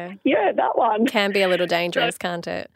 page. 0.09 0.19
Yeah, 0.23 0.51
that 0.51 0.77
one. 0.77 1.07
Can 1.07 1.31
be 1.31 1.41
a 1.41 1.47
little 1.47 1.67
dangerous, 1.79 2.15
so, 2.15 2.19
can't 2.19 2.45
it? 2.47 2.69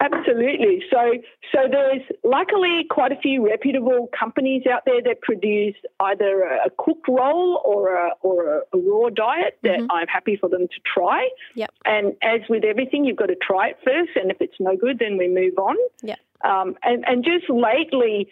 Absolutely. 0.00 0.82
So, 0.90 1.12
so 1.52 1.60
there's 1.70 2.02
luckily 2.24 2.84
quite 2.90 3.12
a 3.12 3.16
few 3.16 3.46
reputable 3.46 4.08
companies 4.18 4.62
out 4.70 4.82
there 4.86 5.02
that 5.02 5.20
produce 5.22 5.76
either 6.00 6.42
a 6.42 6.70
cooked 6.78 7.08
roll 7.08 7.60
or 7.64 7.94
a, 7.94 8.10
or 8.22 8.58
a, 8.58 8.60
a 8.72 8.78
raw 8.78 9.08
diet 9.10 9.58
that 9.62 9.78
mm-hmm. 9.78 9.90
I'm 9.90 10.08
happy 10.08 10.36
for 10.36 10.48
them 10.48 10.68
to 10.68 10.80
try. 10.94 11.28
Yep. 11.54 11.70
And 11.84 12.14
as 12.22 12.40
with 12.48 12.64
everything, 12.64 13.04
you've 13.04 13.16
got 13.16 13.26
to 13.26 13.36
try 13.36 13.68
it 13.68 13.78
first, 13.84 14.10
and 14.16 14.30
if 14.30 14.38
it's 14.40 14.56
no 14.60 14.76
good, 14.76 14.98
then 14.98 15.16
we 15.16 15.28
move 15.28 15.58
on. 15.58 15.76
Yeah. 16.02 16.16
Um, 16.44 16.76
and, 16.82 17.04
and 17.06 17.24
just 17.24 17.48
lately, 17.48 18.28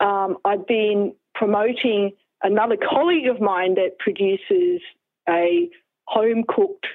um, 0.00 0.38
I've 0.44 0.66
been 0.66 1.14
promoting 1.34 2.12
another 2.42 2.76
colleague 2.76 3.28
of 3.28 3.40
mine 3.40 3.74
that 3.74 3.98
produces 3.98 4.80
a 5.28 5.70
home 6.04 6.44
cooked, 6.46 6.86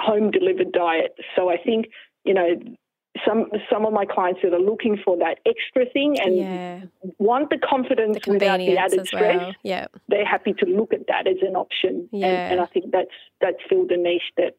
home 0.00 0.30
delivered 0.30 0.72
diet. 0.72 1.14
So 1.36 1.48
I 1.48 1.56
think 1.56 1.86
you 2.24 2.34
know, 2.34 2.56
some 3.26 3.50
some 3.70 3.84
of 3.84 3.92
my 3.92 4.04
clients 4.04 4.40
that 4.42 4.54
are 4.54 4.60
looking 4.60 4.96
for 5.04 5.16
that 5.18 5.38
extra 5.46 5.84
thing 5.92 6.18
and 6.20 6.36
yeah. 6.36 6.80
want 7.18 7.50
the 7.50 7.58
confidence 7.58 8.18
the 8.24 8.32
without 8.32 8.58
the 8.58 8.76
added 8.76 9.06
stress. 9.06 9.36
Well. 9.36 9.52
Yeah. 9.62 9.86
They're 10.08 10.24
happy 10.24 10.54
to 10.54 10.66
look 10.66 10.92
at 10.92 11.06
that 11.08 11.26
as 11.26 11.36
an 11.42 11.54
option. 11.54 12.08
Yeah. 12.10 12.26
And, 12.26 12.52
and 12.52 12.60
I 12.60 12.66
think 12.66 12.90
that's 12.90 13.10
that's 13.40 13.58
filled 13.68 13.90
a 13.90 13.96
niche 13.96 14.22
that 14.38 14.56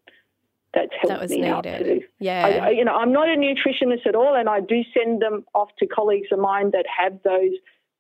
that's 0.74 0.92
helped 1.02 1.22
that 1.22 1.30
me 1.30 1.38
needed. 1.38 1.52
out 1.52 1.64
too. 1.64 2.02
Yeah. 2.20 2.46
I, 2.46 2.68
I, 2.68 2.70
you 2.70 2.86
know, 2.86 2.94
I'm 2.96 3.12
not 3.12 3.28
a 3.28 3.36
nutritionist 3.36 4.06
at 4.08 4.16
all 4.16 4.36
and 4.36 4.50
I 4.50 4.60
do 4.60 4.82
send 4.94 5.22
them 5.22 5.46
off 5.54 5.70
to 5.80 5.88
colleagues 5.88 6.28
of 6.32 6.40
mine 6.40 6.72
that 6.72 6.86
have 7.00 7.22
those 7.24 7.52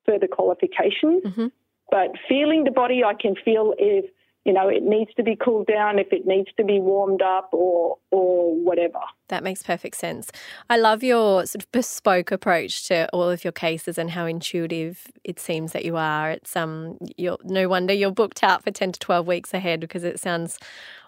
further 0.06 0.28
qualifications. 0.28 1.24
Mm-hmm. 1.24 1.48
But 1.92 2.12
feeling 2.28 2.64
the 2.64 2.72
body 2.72 3.04
I 3.04 3.14
can 3.14 3.36
feel 3.36 3.74
if 3.78 4.06
you 4.46 4.52
know, 4.52 4.68
it 4.68 4.84
needs 4.84 5.14
to 5.16 5.24
be 5.24 5.38
cooled 5.38 5.68
down, 5.68 6.00
if 6.00 6.12
it 6.12 6.26
needs 6.26 6.50
to 6.58 6.66
be 6.66 6.80
warmed 6.80 7.22
up 7.22 7.50
or 7.54 7.98
or 8.12 8.54
whatever. 8.56 9.00
That 9.30 9.44
makes 9.44 9.64
perfect 9.64 9.96
sense. 9.96 10.32
I 10.70 10.78
love 10.78 11.02
your 11.02 11.46
sort 11.46 11.64
of 11.64 11.72
bespoke 11.72 12.32
approach 12.32 12.86
to 12.88 13.10
all 13.14 13.30
of 13.30 13.44
your 13.44 13.54
cases 13.54 13.98
and 13.98 14.12
how 14.12 14.26
intuitive 14.26 15.08
it 15.24 15.40
seems 15.40 15.72
that 15.72 15.86
you 15.86 15.96
are. 15.96 16.32
It's 16.32 16.56
um 16.58 16.98
you're 17.18 17.38
no 17.44 17.70
wonder 17.70 17.94
you're 17.94 18.12
booked 18.12 18.44
out 18.44 18.64
for 18.64 18.72
10 18.72 18.94
to 18.94 19.00
12 19.00 19.28
weeks 19.28 19.54
ahead 19.54 19.80
because 19.80 20.04
it 20.04 20.20
sounds 20.20 20.60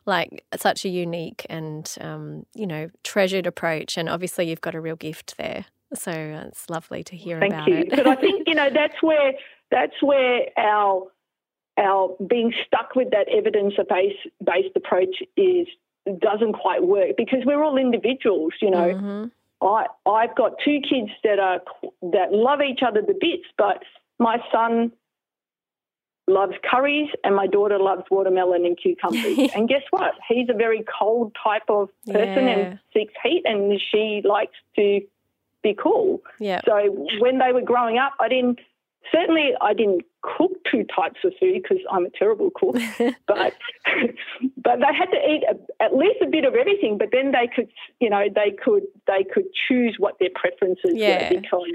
like 0.05 0.45
such 0.55 0.86
a 0.86 0.89
unique 0.89 1.45
and 1.49 1.93
um, 1.99 2.45
you 2.53 2.67
know, 2.67 2.89
treasured 3.03 3.47
approach 3.47 3.97
and 3.97 4.07
obviously 4.07 4.49
you've 4.49 4.61
got 4.61 4.75
a 4.75 4.81
real 4.81 4.95
gift 4.95 5.36
there. 5.38 5.65
So 5.93 6.11
it's 6.11 6.69
lovely 6.69 7.03
to 7.03 7.15
hear 7.15 7.38
about. 7.38 7.65
Thank 7.65 7.67
about 7.67 7.67
you. 7.69 7.77
it. 7.77 7.89
but 7.89 8.07
I 8.07 8.15
think, 8.15 8.43
you 8.47 8.55
know, 8.55 8.69
that's 8.73 9.01
where 9.01 9.33
that's 9.71 10.01
where 10.01 10.45
our 10.57 11.07
our 11.78 12.15
being 12.26 12.53
stuck 12.65 12.95
with 12.95 13.11
that 13.11 13.28
evidence 13.30 13.73
based 13.89 14.28
based 14.43 14.76
approach 14.76 15.17
is 15.36 15.67
doesn't 16.19 16.53
quite 16.53 16.84
work 16.84 17.17
because 17.17 17.39
we're 17.45 17.63
all 17.63 17.78
individuals, 17.78 18.53
you 18.61 18.69
know. 18.69 18.93
Mm-hmm. 18.93 19.26
I 19.61 19.86
I've 20.09 20.36
got 20.36 20.53
two 20.63 20.80
kids 20.88 21.09
that 21.23 21.39
are 21.39 21.61
that 22.01 22.32
love 22.32 22.61
each 22.61 22.82
other 22.86 23.01
to 23.01 23.13
bits, 23.19 23.45
but 23.57 23.84
my 24.19 24.38
son 24.51 24.91
loves 26.28 26.53
curries 26.69 27.09
and 27.23 27.36
my 27.36 27.47
daughter 27.47 27.78
loves 27.78 28.03
watermelon 28.09 28.65
and 28.65 28.78
cucumbers. 28.78 29.51
and 29.55 29.67
guess 29.67 29.84
what? 29.91 30.13
He's 30.28 30.49
a 30.49 30.53
very 30.53 30.84
cold 30.99 31.36
type 31.41 31.69
of 31.69 31.89
person 32.05 32.47
yeah. 32.47 32.57
and 32.57 32.80
seeks 32.93 33.13
heat, 33.23 33.43
and 33.45 33.80
she 33.91 34.21
likes 34.23 34.55
to 34.76 35.01
be 35.63 35.76
cool. 35.78 36.21
Yeah. 36.39 36.61
So 36.65 37.07
when 37.19 37.39
they 37.39 37.51
were 37.51 37.61
growing 37.61 37.97
up, 37.97 38.13
I 38.19 38.30
didn't 38.30 38.59
certainly 39.12 39.51
I 39.62 39.74
didn't 39.74 40.03
cook 40.22 40.51
two 40.70 40.86
types 40.95 41.20
of 41.24 41.34
food 41.39 41.62
because 41.62 41.78
I'm 41.91 42.06
a 42.06 42.10
terrible 42.10 42.49
cook, 42.53 42.76
but 43.28 43.53
but 44.58 44.80
they 44.80 44.93
had 44.93 45.12
to 45.12 45.18
eat 45.18 45.43
a, 45.49 45.84
at 45.84 45.95
least 45.95 46.22
a 46.22 46.28
bit 46.28 46.45
of 46.45 46.56
everything. 46.56 46.97
But 46.97 47.10
then 47.12 47.32
they 47.32 47.49
could, 47.53 47.70
you 47.99 48.10
know, 48.10 48.26
they 48.34 48.51
could 48.51 48.84
they 49.08 49.24
could 49.24 49.45
choose 49.68 49.95
what 49.99 50.18
their 50.20 50.30
preferences 50.34 50.93
yeah. 50.93 51.34
were 51.34 51.41
because 51.41 51.41
because 51.41 51.72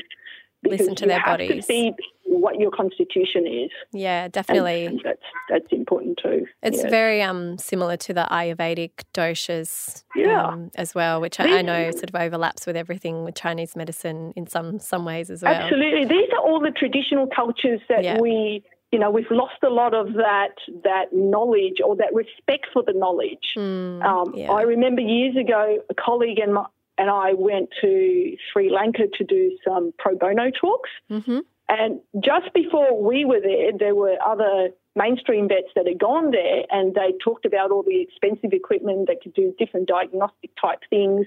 listen 0.64 0.94
to 0.96 1.06
their 1.06 1.22
bodies. 1.24 1.66
To 1.66 1.92
what 2.24 2.58
your 2.60 2.70
constitution 2.70 3.46
is. 3.46 3.70
Yeah, 3.92 4.28
definitely. 4.28 4.86
And, 4.86 4.96
and 4.96 5.02
that's 5.04 5.22
that's 5.48 5.72
important 5.72 6.20
too. 6.22 6.46
It's 6.62 6.82
very 6.82 7.22
um 7.22 7.58
similar 7.58 7.96
to 7.98 8.14
the 8.14 8.26
Ayurvedic 8.30 8.90
doshas 9.12 10.04
yeah. 10.14 10.46
Um, 10.46 10.70
as 10.76 10.94
well, 10.94 11.20
which 11.20 11.40
I, 11.40 11.58
I, 11.58 11.62
know 11.62 11.90
sort 11.90 12.08
of 12.08 12.14
overlaps 12.14 12.66
with 12.66 12.76
everything 12.76 13.24
with 13.24 13.34
Chinese 13.34 13.74
medicine 13.76 14.32
in 14.36 14.46
some 14.46 14.78
some 14.78 15.04
ways 15.04 15.30
as 15.30 15.42
well. 15.42 15.52
Absolutely, 15.52 16.04
these 16.04 16.28
are 16.32 16.38
all 16.38 16.60
the 16.60 16.70
traditional 16.70 17.26
cultures 17.26 17.80
that 17.88 18.04
yeah. 18.04 18.18
we 18.20 18.62
you 18.92 18.98
know, 18.98 19.10
we've 19.10 19.30
lost 19.30 19.62
a 19.62 19.68
lot 19.68 19.94
of 19.94 20.14
that 20.14 20.54
that 20.82 21.12
knowledge 21.12 21.80
or 21.84 21.94
that 21.96 22.12
respect 22.12 22.66
for 22.72 22.82
the 22.82 22.92
knowledge. 22.92 23.54
Mm, 23.56 24.04
Um, 24.04 24.34
yeah. 24.34 24.50
I 24.50 24.62
remember 24.62 25.00
years 25.00 25.36
ago, 25.36 25.78
a 25.88 25.94
colleague 25.94 26.40
and 26.40 26.54
my, 26.54 26.66
and 27.00 27.08
I 27.08 27.32
went 27.32 27.70
to 27.80 28.36
Sri 28.52 28.70
Lanka 28.70 29.04
to 29.16 29.24
do 29.24 29.56
some 29.66 29.92
pro 29.98 30.14
bono 30.16 30.50
talks. 30.50 30.90
hmm 31.08 31.38
And 31.68 32.00
just 32.22 32.52
before 32.52 33.02
we 33.02 33.24
were 33.24 33.40
there, 33.40 33.72
there 33.76 33.94
were 33.94 34.16
other 34.24 34.68
mainstream 34.94 35.48
vets 35.48 35.72
that 35.76 35.86
had 35.86 35.98
gone 35.98 36.30
there 36.30 36.64
and 36.70 36.94
they 36.94 37.14
talked 37.24 37.46
about 37.46 37.70
all 37.70 37.82
the 37.82 38.00
expensive 38.02 38.52
equipment 38.52 39.06
that 39.08 39.22
could 39.22 39.32
do 39.32 39.54
different 39.58 39.88
diagnostic 39.88 40.50
type 40.60 40.80
things. 40.90 41.26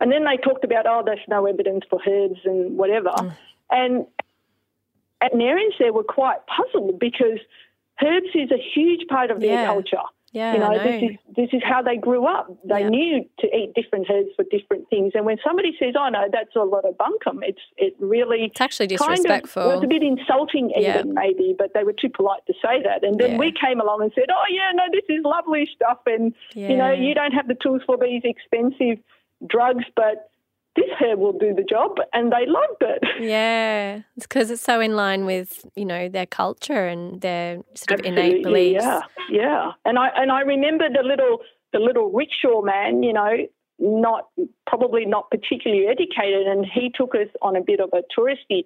And 0.00 0.12
then 0.12 0.22
they 0.24 0.36
talked 0.36 0.62
about, 0.62 0.86
oh, 0.86 1.02
there's 1.04 1.28
no 1.28 1.46
evidence 1.46 1.84
for 1.90 1.98
herbs 2.06 2.40
and 2.44 2.78
whatever. 2.78 3.34
And 3.70 4.06
veterinarians 5.20 5.74
there 5.80 5.92
were 5.92 6.04
quite 6.04 6.38
puzzled 6.46 7.00
because 7.00 7.40
herbs 8.00 8.32
is 8.34 8.50
a 8.52 8.62
huge 8.74 9.08
part 9.08 9.32
of 9.32 9.40
their 9.40 9.60
Yeah. 9.62 9.66
culture. 9.66 10.06
Yeah, 10.32 10.52
you 10.52 10.58
know, 10.60 10.72
know. 10.72 10.82
this 10.84 11.02
is 11.10 11.16
this 11.36 11.48
is 11.54 11.62
how 11.64 11.80
they 11.82 11.96
grew 11.96 12.26
up. 12.26 12.48
They 12.64 12.80
Yeah. 12.80 12.88
knew 12.90 13.24
to 13.40 13.46
eat 13.56 13.72
different 13.74 14.10
herbs 14.10 14.28
for 14.36 14.44
different 14.50 14.88
things. 14.90 15.12
And 15.14 15.24
when 15.24 15.38
somebody 15.42 15.74
says, 15.78 15.94
"Oh 15.98 16.08
no, 16.10 16.28
that's 16.30 16.54
a 16.54 16.60
lot 16.64 16.84
of 16.84 16.96
bunkum," 16.98 17.40
it's 17.42 17.62
it 17.78 17.94
really 17.98 18.44
it's 18.44 18.60
actually 18.60 18.88
kind 18.88 19.00
of 19.12 19.16
disrespectful. 19.16 19.62
was 19.68 19.82
a 19.82 19.86
bit 19.86 20.02
insulting 20.02 20.70
Yeah. 20.76 20.98
even 20.98 21.14
maybe, 21.14 21.54
but 21.58 21.72
they 21.72 21.82
were 21.82 21.94
too 21.94 22.10
polite 22.10 22.44
to 22.46 22.52
say 22.62 22.82
that. 22.82 23.04
And 23.04 23.18
then 23.18 23.32
Yeah. 23.32 23.38
we 23.38 23.52
came 23.52 23.80
along 23.80 24.02
and 24.02 24.12
said, 24.14 24.26
"Oh 24.30 24.44
yeah, 24.50 24.70
no, 24.74 24.84
this 24.92 25.04
is 25.08 25.24
lovely 25.24 25.64
stuff, 25.66 26.00
and 26.06 26.34
you 26.54 26.76
know, 26.76 26.90
you 26.90 27.14
don't 27.14 27.32
have 27.32 27.48
the 27.48 27.54
tools 27.54 27.82
for 27.86 27.96
these 27.96 28.22
expensive 28.24 28.98
drugs, 29.46 29.84
but 29.96 30.30
this 30.76 30.90
hair 30.98 31.16
will 31.16 31.32
do 31.32 31.54
the 31.54 31.62
job," 31.62 31.96
and 32.12 32.32
they 32.32 32.46
loved 32.46 32.82
it. 32.82 33.02
Yeah, 33.20 34.02
it's 34.16 34.26
because 34.26 34.50
it's 34.50 34.62
so 34.62 34.80
in 34.80 34.94
line 34.94 35.24
with 35.24 35.64
you 35.74 35.84
know 35.84 36.08
their 36.08 36.26
culture 36.26 36.86
and 36.86 37.20
their 37.20 37.58
sort 37.74 38.00
of 38.00 38.06
innate 38.06 38.36
Absolutely, 38.36 38.42
beliefs. 38.42 38.84
Yeah, 38.84 39.00
yeah. 39.30 39.72
And 39.84 39.98
I 39.98 40.08
and 40.14 40.30
I 40.30 40.40
remember 40.42 40.88
the 40.88 41.02
little 41.02 41.38
the 41.72 41.78
little 41.80 42.10
rickshaw 42.10 42.62
man, 42.62 43.02
you 43.02 43.12
know, 43.12 43.36
not 43.78 44.28
probably 44.66 45.04
not 45.04 45.30
particularly 45.30 45.86
educated, 45.86 46.46
and 46.46 46.64
he 46.64 46.90
took 46.94 47.14
us 47.14 47.28
on 47.42 47.56
a 47.56 47.60
bit 47.60 47.80
of 47.80 47.90
a 47.92 48.02
touristy 48.16 48.64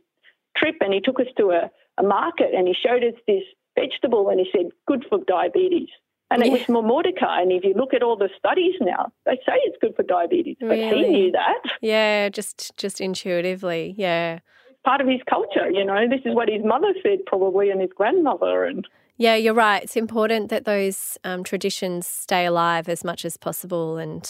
trip, 0.56 0.76
and 0.80 0.92
he 0.92 1.00
took 1.00 1.18
us 1.20 1.26
to 1.38 1.50
a, 1.50 1.70
a 1.98 2.02
market, 2.02 2.50
and 2.54 2.68
he 2.68 2.74
showed 2.74 3.02
us 3.02 3.14
this 3.26 3.42
vegetable, 3.78 4.28
and 4.28 4.40
he 4.40 4.48
said, 4.52 4.70
"Good 4.86 5.04
for 5.08 5.18
diabetes." 5.26 5.88
And 6.32 6.42
it 6.42 6.46
Yeah. 6.46 6.52
was 6.52 6.62
Momordica, 6.68 7.28
and 7.40 7.52
if 7.52 7.64
you 7.64 7.74
look 7.74 7.92
at 7.94 8.02
all 8.02 8.16
the 8.16 8.30
studies 8.38 8.74
now, 8.80 9.12
they 9.26 9.36
say 9.46 9.56
it's 9.66 9.76
good 9.80 9.94
for 9.96 10.02
diabetes. 10.02 10.56
But 10.60 10.78
he 10.78 11.02
knew 11.02 11.32
that. 11.32 11.62
Yeah, 11.80 12.28
just 12.28 12.76
just 12.76 13.00
intuitively. 13.00 13.94
Yeah, 13.96 14.38
Part 14.84 15.00
of 15.00 15.06
his 15.08 15.20
culture, 15.28 15.70
you 15.70 15.84
know. 15.84 16.08
This 16.08 16.20
is 16.24 16.34
what 16.34 16.48
his 16.48 16.64
mother 16.64 16.92
said, 17.02 17.24
probably, 17.26 17.70
and 17.70 17.80
his 17.80 17.90
grandmother, 17.94 18.64
and 18.64 18.86
yeah, 19.16 19.36
you're 19.36 19.54
right. 19.54 19.82
It's 19.82 19.96
important 19.96 20.48
that 20.50 20.64
those 20.64 21.18
um, 21.22 21.44
traditions 21.44 22.06
stay 22.06 22.46
alive 22.46 22.88
as 22.88 23.04
much 23.04 23.24
as 23.24 23.36
possible. 23.36 23.96
And 23.98 24.26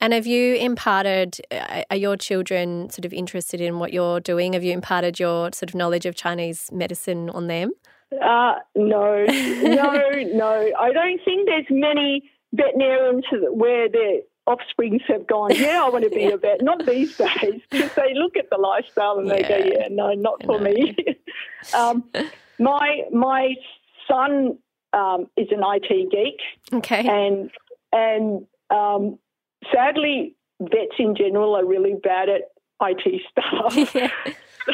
and 0.00 0.12
have 0.12 0.26
you 0.26 0.54
imparted? 0.54 1.40
uh, 1.50 1.82
Are 1.90 1.96
your 1.96 2.16
children 2.16 2.88
sort 2.90 3.04
of 3.04 3.12
interested 3.12 3.60
in 3.60 3.78
what 3.78 3.92
you're 3.92 4.20
doing? 4.20 4.52
Have 4.54 4.64
you 4.64 4.72
imparted 4.72 5.18
your 5.20 5.50
sort 5.52 5.70
of 5.70 5.74
knowledge 5.74 6.06
of 6.06 6.14
Chinese 6.14 6.70
medicine 6.72 7.28
on 7.30 7.46
them? 7.48 7.72
Uh, 8.20 8.54
no, 8.74 9.24
no, 9.26 10.10
no. 10.32 10.70
I 10.78 10.92
don't 10.92 11.20
think 11.24 11.46
there's 11.46 11.66
many 11.70 12.30
veterinarians 12.52 13.24
where 13.50 13.88
their 13.88 14.20
offsprings 14.46 15.02
have 15.08 15.26
gone, 15.26 15.50
yeah, 15.54 15.82
I 15.84 15.88
want 15.88 16.04
to 16.04 16.10
be 16.10 16.24
a 16.24 16.36
vet. 16.36 16.62
Not 16.62 16.84
these 16.84 17.16
days, 17.16 17.60
because 17.70 17.94
they 17.94 18.12
look 18.14 18.36
at 18.36 18.50
the 18.50 18.58
lifestyle 18.58 19.18
and 19.18 19.30
they 19.30 19.42
go, 19.42 19.56
Yeah. 19.56 19.72
yeah, 19.82 19.88
no, 19.90 20.12
not 20.14 20.42
for 20.44 20.58
No. 20.60 20.64
me. 20.64 20.96
um, 21.74 22.04
my 22.58 23.02
my 23.12 23.54
son 24.08 24.58
um, 24.92 25.28
is 25.36 25.48
an 25.50 25.62
IT 25.64 26.10
geek, 26.10 26.40
Okay. 26.78 27.06
and 27.08 27.50
and 27.92 28.46
um, 28.70 29.18
sadly, 29.72 30.34
vets 30.60 30.96
in 30.98 31.14
general 31.14 31.54
are 31.56 31.64
really 31.64 31.94
bad 32.02 32.28
at 32.28 32.42
IT 32.82 33.22
stuff. 33.30 33.94
yeah. 33.94 34.10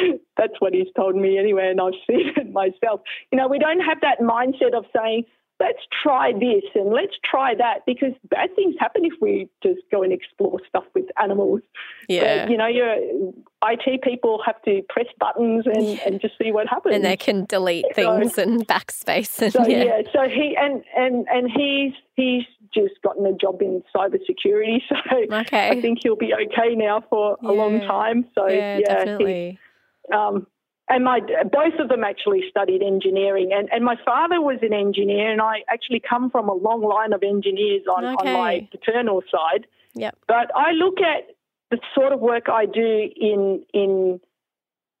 So 0.00 0.18
that's 0.36 0.54
what 0.60 0.72
he's 0.72 0.86
told 0.96 1.16
me 1.16 1.38
anyway, 1.38 1.68
and 1.70 1.80
I've 1.80 1.92
seen 2.08 2.32
it 2.36 2.52
myself. 2.52 3.00
You 3.30 3.38
know, 3.38 3.48
we 3.48 3.58
don't 3.58 3.80
have 3.80 4.00
that 4.00 4.20
mindset 4.20 4.74
of 4.74 4.86
saying, 4.96 5.24
let's 5.60 5.78
try 6.02 6.32
this 6.32 6.64
and 6.74 6.90
let's 6.90 7.12
try 7.30 7.54
that, 7.54 7.84
because 7.86 8.12
bad 8.30 8.54
things 8.56 8.74
happen 8.80 9.04
if 9.04 9.12
we 9.20 9.48
just 9.62 9.80
go 9.90 10.02
and 10.02 10.12
explore 10.12 10.58
stuff 10.68 10.84
with 10.94 11.04
animals. 11.22 11.60
Yeah. 12.08 12.44
But, 12.46 12.50
you 12.50 12.56
know, 12.56 12.66
your 12.66 12.96
IT 13.64 14.02
people 14.02 14.40
have 14.46 14.60
to 14.62 14.80
press 14.88 15.06
buttons 15.18 15.66
and, 15.66 15.84
Yeah. 15.86 15.98
and 16.06 16.20
just 16.20 16.34
see 16.42 16.50
what 16.50 16.66
happens. 16.66 16.94
and 16.96 17.04
they 17.04 17.16
can 17.16 17.44
delete 17.44 17.84
So- 17.94 18.18
things 18.18 18.38
and 18.38 18.66
backspace 18.66 19.40
and 19.42 19.52
So 19.52 19.64
yeah. 19.68 19.84
yeah. 19.84 20.02
so 20.12 20.28
he 20.28 20.56
and 20.58 20.82
and 20.96 21.26
and 21.30 21.50
he's 21.54 21.92
he's 22.16 22.44
just 22.74 22.94
gotten 23.02 23.26
a 23.26 23.32
job 23.32 23.60
in 23.60 23.82
cybersecurity, 23.94 24.78
so 24.88 24.96
Okay. 25.42 25.68
I 25.70 25.80
think 25.80 25.98
he'll 26.02 26.16
be 26.16 26.32
okay 26.32 26.74
now 26.74 27.02
for 27.10 27.36
a 27.44 27.52
long 27.52 27.80
time. 27.80 28.26
So 28.34 28.48
yeah, 28.48 28.56
yeah, 28.56 28.76
he- 28.78 28.84
definitely. 28.84 29.58
um, 30.14 30.46
and 30.90 31.04
my 31.04 31.20
both 31.20 31.78
of 31.78 31.88
them 31.88 32.02
actually 32.02 32.42
studied 32.50 32.82
engineering, 32.82 33.52
and, 33.54 33.68
and 33.72 33.84
my 33.84 33.96
father 34.04 34.40
was 34.40 34.58
an 34.62 34.74
engineer, 34.74 35.30
and 35.30 35.40
I 35.40 35.62
actually 35.68 36.00
come 36.00 36.30
from 36.30 36.48
a 36.48 36.52
long 36.52 36.82
line 36.82 37.12
of 37.12 37.22
engineers 37.22 37.82
on, 37.88 38.04
on 38.04 38.26
my 38.26 38.68
paternal 38.70 39.22
side. 39.30 39.66
Yep. 39.94 40.18
But 40.26 40.50
I 40.54 40.72
look 40.72 40.98
at 41.00 41.34
the 41.70 41.78
sort 41.94 42.12
of 42.12 42.18
work 42.20 42.48
I 42.48 42.66
do 42.66 43.08
in 43.16 43.64
in 43.72 44.20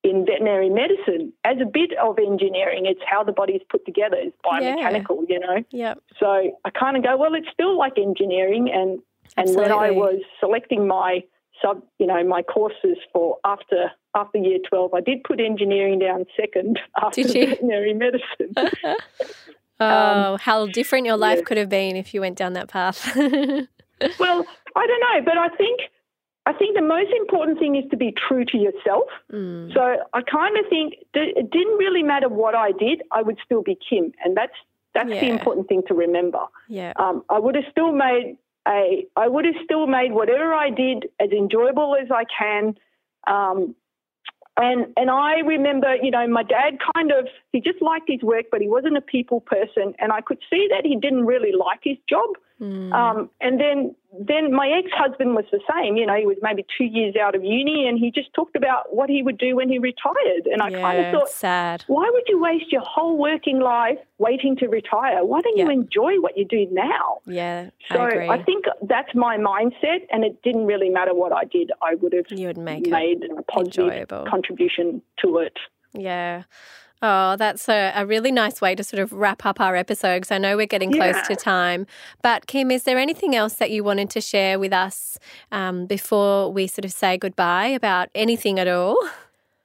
in 0.02 0.24
veterinary 0.24 0.70
medicine 0.70 1.32
as 1.44 1.56
a 1.60 1.66
bit 1.66 1.90
of 2.00 2.18
engineering. 2.18 2.86
It's 2.86 3.02
how 3.04 3.24
the 3.24 3.32
body 3.32 3.54
is 3.54 3.62
put 3.68 3.84
together. 3.84 4.16
It's 4.16 4.36
biomechanical, 4.44 5.28
you 5.28 5.40
know. 5.40 5.64
Yep. 5.70 6.02
So 6.18 6.58
I 6.64 6.70
kind 6.70 6.96
of 6.96 7.02
go, 7.02 7.16
well, 7.16 7.34
it's 7.34 7.48
still 7.52 7.76
like 7.76 7.98
engineering, 7.98 8.70
and 8.72 9.00
and 9.36 9.56
when 9.56 9.72
I 9.72 9.90
was 9.90 10.20
selecting 10.38 10.86
my 10.86 11.24
sub, 11.62 11.82
you 11.98 12.06
know, 12.06 12.22
my 12.24 12.42
courses 12.42 12.96
for 13.12 13.38
after 13.44 13.90
after 14.14 14.38
year 14.38 14.58
twelve, 14.68 14.92
I 14.94 15.00
did 15.00 15.22
put 15.24 15.40
engineering 15.40 15.98
down 15.98 16.24
second 16.38 16.78
after 17.02 17.22
veterinary 17.24 17.94
medicine. 17.94 18.54
Oh, 19.82 20.36
how 20.38 20.66
different 20.66 21.06
your 21.06 21.16
life 21.16 21.32
Um, 21.32 21.38
yeah. 21.38 21.44
could 21.44 21.56
have 21.56 21.68
been 21.70 21.96
if 21.96 22.12
you 22.12 22.20
went 22.20 22.36
down 22.36 22.52
that 22.52 22.68
path. 22.68 23.16
well, 23.16 24.46
I 24.76 24.86
don't 24.86 25.00
know, 25.00 25.22
but 25.24 25.38
I 25.38 25.48
think 25.56 25.80
I 26.46 26.52
think 26.52 26.76
the 26.76 26.82
most 26.82 27.10
important 27.16 27.58
thing 27.58 27.76
is 27.76 27.84
to 27.90 27.96
be 27.96 28.12
true 28.12 28.44
to 28.44 28.58
yourself. 28.58 29.04
Mm, 29.32 29.72
So 29.72 29.80
I 30.12 30.20
kind 30.22 30.58
of 30.58 30.66
think 30.68 30.94
that 31.14 31.28
it 31.34 31.50
didn't 31.50 31.78
really 31.78 32.02
matter 32.02 32.28
what 32.28 32.54
I 32.54 32.72
did; 32.72 33.02
I 33.10 33.22
would 33.22 33.38
still 33.44 33.62
be 33.62 33.74
Kim, 33.88 34.12
and 34.22 34.36
that's 34.36 34.52
that's 34.92 35.08
the 35.08 35.28
important 35.30 35.68
thing 35.68 35.82
to 35.88 35.94
remember. 35.94 36.40
yeah. 36.68 36.92
um, 36.96 37.24
I 37.30 37.38
would 37.38 37.54
have 37.54 37.64
still 37.70 37.92
made 37.92 38.36
a 38.68 39.06
I 39.16 39.28
would 39.28 39.44
have 39.44 39.54
still 39.64 39.86
made 39.86 40.12
whatever 40.12 40.52
I 40.52 40.70
did 40.70 41.06
as 41.18 41.30
enjoyable 41.30 41.96
as 42.00 42.08
I 42.10 42.24
can. 42.24 42.74
Um, 43.26 43.74
and 44.56 44.86
and 44.96 45.10
I 45.10 45.40
remember, 45.40 45.94
you 45.96 46.10
know, 46.10 46.26
my 46.28 46.42
dad 46.42 46.78
kind 46.94 47.12
of 47.12 47.28
he 47.52 47.60
just 47.60 47.80
liked 47.80 48.08
his 48.08 48.22
work, 48.22 48.46
but 48.50 48.60
he 48.60 48.68
wasn't 48.68 48.96
a 48.96 49.00
people 49.00 49.40
person, 49.40 49.94
and 49.98 50.12
I 50.12 50.20
could 50.20 50.38
see 50.50 50.68
that 50.70 50.84
he 50.84 50.96
didn't 50.96 51.26
really 51.26 51.52
like 51.52 51.80
his 51.82 51.96
job. 52.08 52.28
Mm, 52.60 52.92
Um, 52.92 53.30
and 53.40 53.58
then 53.58 53.94
then 54.26 54.52
my 54.52 54.68
ex 54.68 54.90
husband 54.92 55.34
was 55.36 55.44
the 55.52 55.60
same. 55.72 55.96
You 55.96 56.04
know, 56.04 56.16
he 56.16 56.26
was 56.26 56.36
maybe 56.42 56.66
two 56.76 56.84
years 56.84 57.14
out 57.16 57.34
of 57.36 57.44
uni, 57.44 57.86
and 57.88 57.96
he 57.96 58.10
just 58.10 58.34
talked 58.34 58.56
about 58.56 58.94
what 58.94 59.08
he 59.08 59.22
would 59.22 59.38
do 59.38 59.54
when 59.56 59.68
he 59.68 59.78
retired. 59.78 60.46
And 60.52 60.60
I 60.60 60.68
yeah, 60.68 60.80
kind 60.80 60.98
of 61.06 61.12
thought, 61.12 61.28
sad. 61.28 61.84
why 61.86 62.10
would 62.12 62.24
you 62.26 62.40
waste 62.40 62.72
your 62.72 62.82
whole 62.82 63.16
working 63.16 63.60
life 63.60 63.98
waiting 64.18 64.56
to 64.56 64.66
retire? 64.66 65.24
Why 65.24 65.40
don't 65.40 65.56
you 65.56 65.70
enjoy 65.70 66.16
what 66.20 66.36
you 66.36 66.44
do 66.44 66.66
now? 66.72 67.18
Yeah, 67.24 67.70
So 67.88 68.00
I. 68.00 68.34
I, 68.34 68.42
think 68.42 68.64
that's 68.82 69.14
my 69.14 69.38
mindset, 69.38 70.00
and 70.10 70.24
it 70.24 70.42
didn't 70.42 70.66
really 70.66 70.90
matter 70.90 71.14
what 71.14 71.32
I 71.32 71.44
did. 71.44 71.70
I 71.80 71.94
would 71.94 72.12
have 72.12 72.26
you 72.30 72.48
would 72.48 72.58
make 72.58 72.88
made 72.88 73.22
a 73.38 73.42
positive 73.42 73.84
enjoyable. 73.84 74.24
contribution 74.28 75.02
to 75.22 75.38
it. 75.38 75.56
Yeah. 75.92 76.42
Oh, 77.02 77.36
that's 77.36 77.68
a, 77.68 77.92
a 77.96 78.04
really 78.04 78.30
nice 78.30 78.60
way 78.60 78.74
to 78.74 78.84
sort 78.84 79.00
of 79.00 79.12
wrap 79.12 79.46
up 79.46 79.58
our 79.60 79.74
episode 79.74 80.16
because 80.16 80.30
I 80.30 80.38
know 80.38 80.56
we're 80.56 80.66
getting 80.66 80.92
close 80.92 81.16
Yeah. 81.16 81.22
to 81.22 81.36
time. 81.36 81.86
But, 82.22 82.46
Kim, 82.46 82.70
is 82.70 82.82
there 82.82 82.98
anything 82.98 83.34
else 83.34 83.54
that 83.54 83.70
you 83.70 83.82
wanted 83.82 84.10
to 84.10 84.20
share 84.20 84.58
with 84.58 84.72
us 84.72 85.18
um, 85.50 85.86
before 85.86 86.52
we 86.52 86.66
sort 86.66 86.84
of 86.84 86.92
say 86.92 87.16
goodbye 87.16 87.68
about 87.68 88.10
anything 88.14 88.58
at 88.58 88.68
all? 88.68 88.98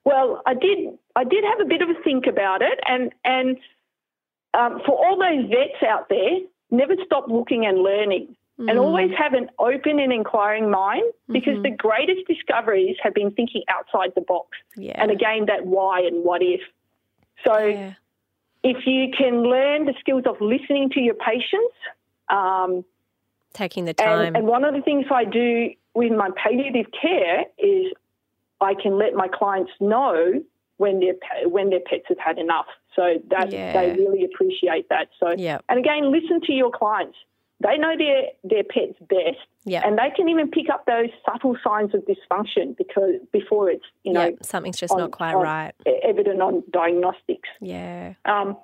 Well, 0.05 0.41
I 0.45 0.53
did. 0.53 0.97
I 1.17 1.23
did 1.23 1.43
have 1.43 1.59
a 1.59 1.65
bit 1.65 1.81
of 1.81 1.89
a 1.89 1.95
think 2.03 2.25
about 2.27 2.61
it, 2.61 2.79
and 2.87 3.11
and 3.25 3.57
um, 4.53 4.79
for 4.85 4.91
all 4.95 5.17
those 5.17 5.49
vets 5.49 5.81
out 5.85 6.07
there, 6.09 6.37
never 6.71 6.93
stop 7.05 7.25
looking 7.27 7.65
and 7.65 7.79
learning. 7.79 8.35
Mm. 8.59 8.69
And 8.69 8.79
always 8.79 9.11
have 9.17 9.33
an 9.33 9.49
open 9.59 9.99
and 9.99 10.13
inquiring 10.13 10.69
mind 10.71 11.03
because 11.29 11.57
Mhm. 11.57 11.63
the 11.63 11.71
greatest 11.71 12.25
discoveries 12.25 12.95
have 13.03 13.13
been 13.13 13.31
thinking 13.31 13.63
outside 13.67 14.13
the 14.15 14.21
box. 14.21 14.57
Yeah. 14.77 14.93
And 14.95 15.11
again, 15.11 15.47
that 15.47 15.65
why 15.65 15.99
and 16.01 16.23
what 16.23 16.41
if. 16.41 16.61
So 17.45 17.57
yeah. 17.57 17.93
if 18.63 18.85
you 18.85 19.11
can 19.17 19.43
learn 19.43 19.85
the 19.85 19.93
skills 19.99 20.23
of 20.25 20.35
listening 20.39 20.89
to 20.91 20.99
your 20.99 21.15
patients, 21.15 21.75
um, 22.29 22.85
Taking 23.53 23.85
the 23.85 23.93
time. 23.93 24.27
and, 24.27 24.37
and 24.37 24.47
one 24.47 24.65
of 24.65 24.73
the 24.73 24.81
things 24.81 25.05
I 25.09 25.23
do 25.23 25.69
with 25.93 26.11
my 26.11 26.29
palliative 26.35 26.87
care 27.01 27.45
is 27.57 27.93
I 28.59 28.73
can 28.73 28.97
let 28.97 29.13
my 29.13 29.27
clients 29.27 29.71
know 29.79 30.43
when 30.77 30.99
their 30.99 31.13
when 31.47 31.69
their 31.69 31.79
pets 31.79 32.03
have 32.09 32.17
had 32.19 32.37
enough. 32.37 32.65
So 32.95 33.21
that 33.29 33.51
Yeah. 33.51 33.73
they 33.73 33.91
really 33.91 34.25
appreciate 34.25 34.89
that. 34.89 35.09
So 35.19 35.35
Yeah. 35.37 35.59
and 35.69 35.79
again, 35.79 36.11
listen 36.11 36.41
to 36.41 36.53
your 36.53 36.71
clients. 36.71 37.17
They 37.61 37.77
know 37.77 37.95
their 37.97 38.23
their 38.43 38.63
pets 38.63 38.99
best, 38.99 39.39
Yeah. 39.63 39.81
and 39.85 39.97
they 39.97 40.11
can 40.15 40.27
even 40.27 40.49
pick 40.51 40.69
up 40.69 40.85
those 40.85 41.09
subtle 41.25 41.55
signs 41.63 41.93
of 41.93 42.01
dysfunction 42.05 42.75
because 42.77 43.15
before 43.31 43.69
it's 43.69 43.85
you 44.03 44.11
know 44.13 44.25
yeah. 44.25 44.35
Something's 44.41 44.77
just 44.77 44.91
on- 44.93 44.99
not 44.99 45.11
quite 45.11 45.35
right. 45.35 45.73
evident 46.03 46.41
on 46.41 46.63
diagnostics. 46.71 47.47
Yeah. 47.61 48.13
Um, 48.25 48.57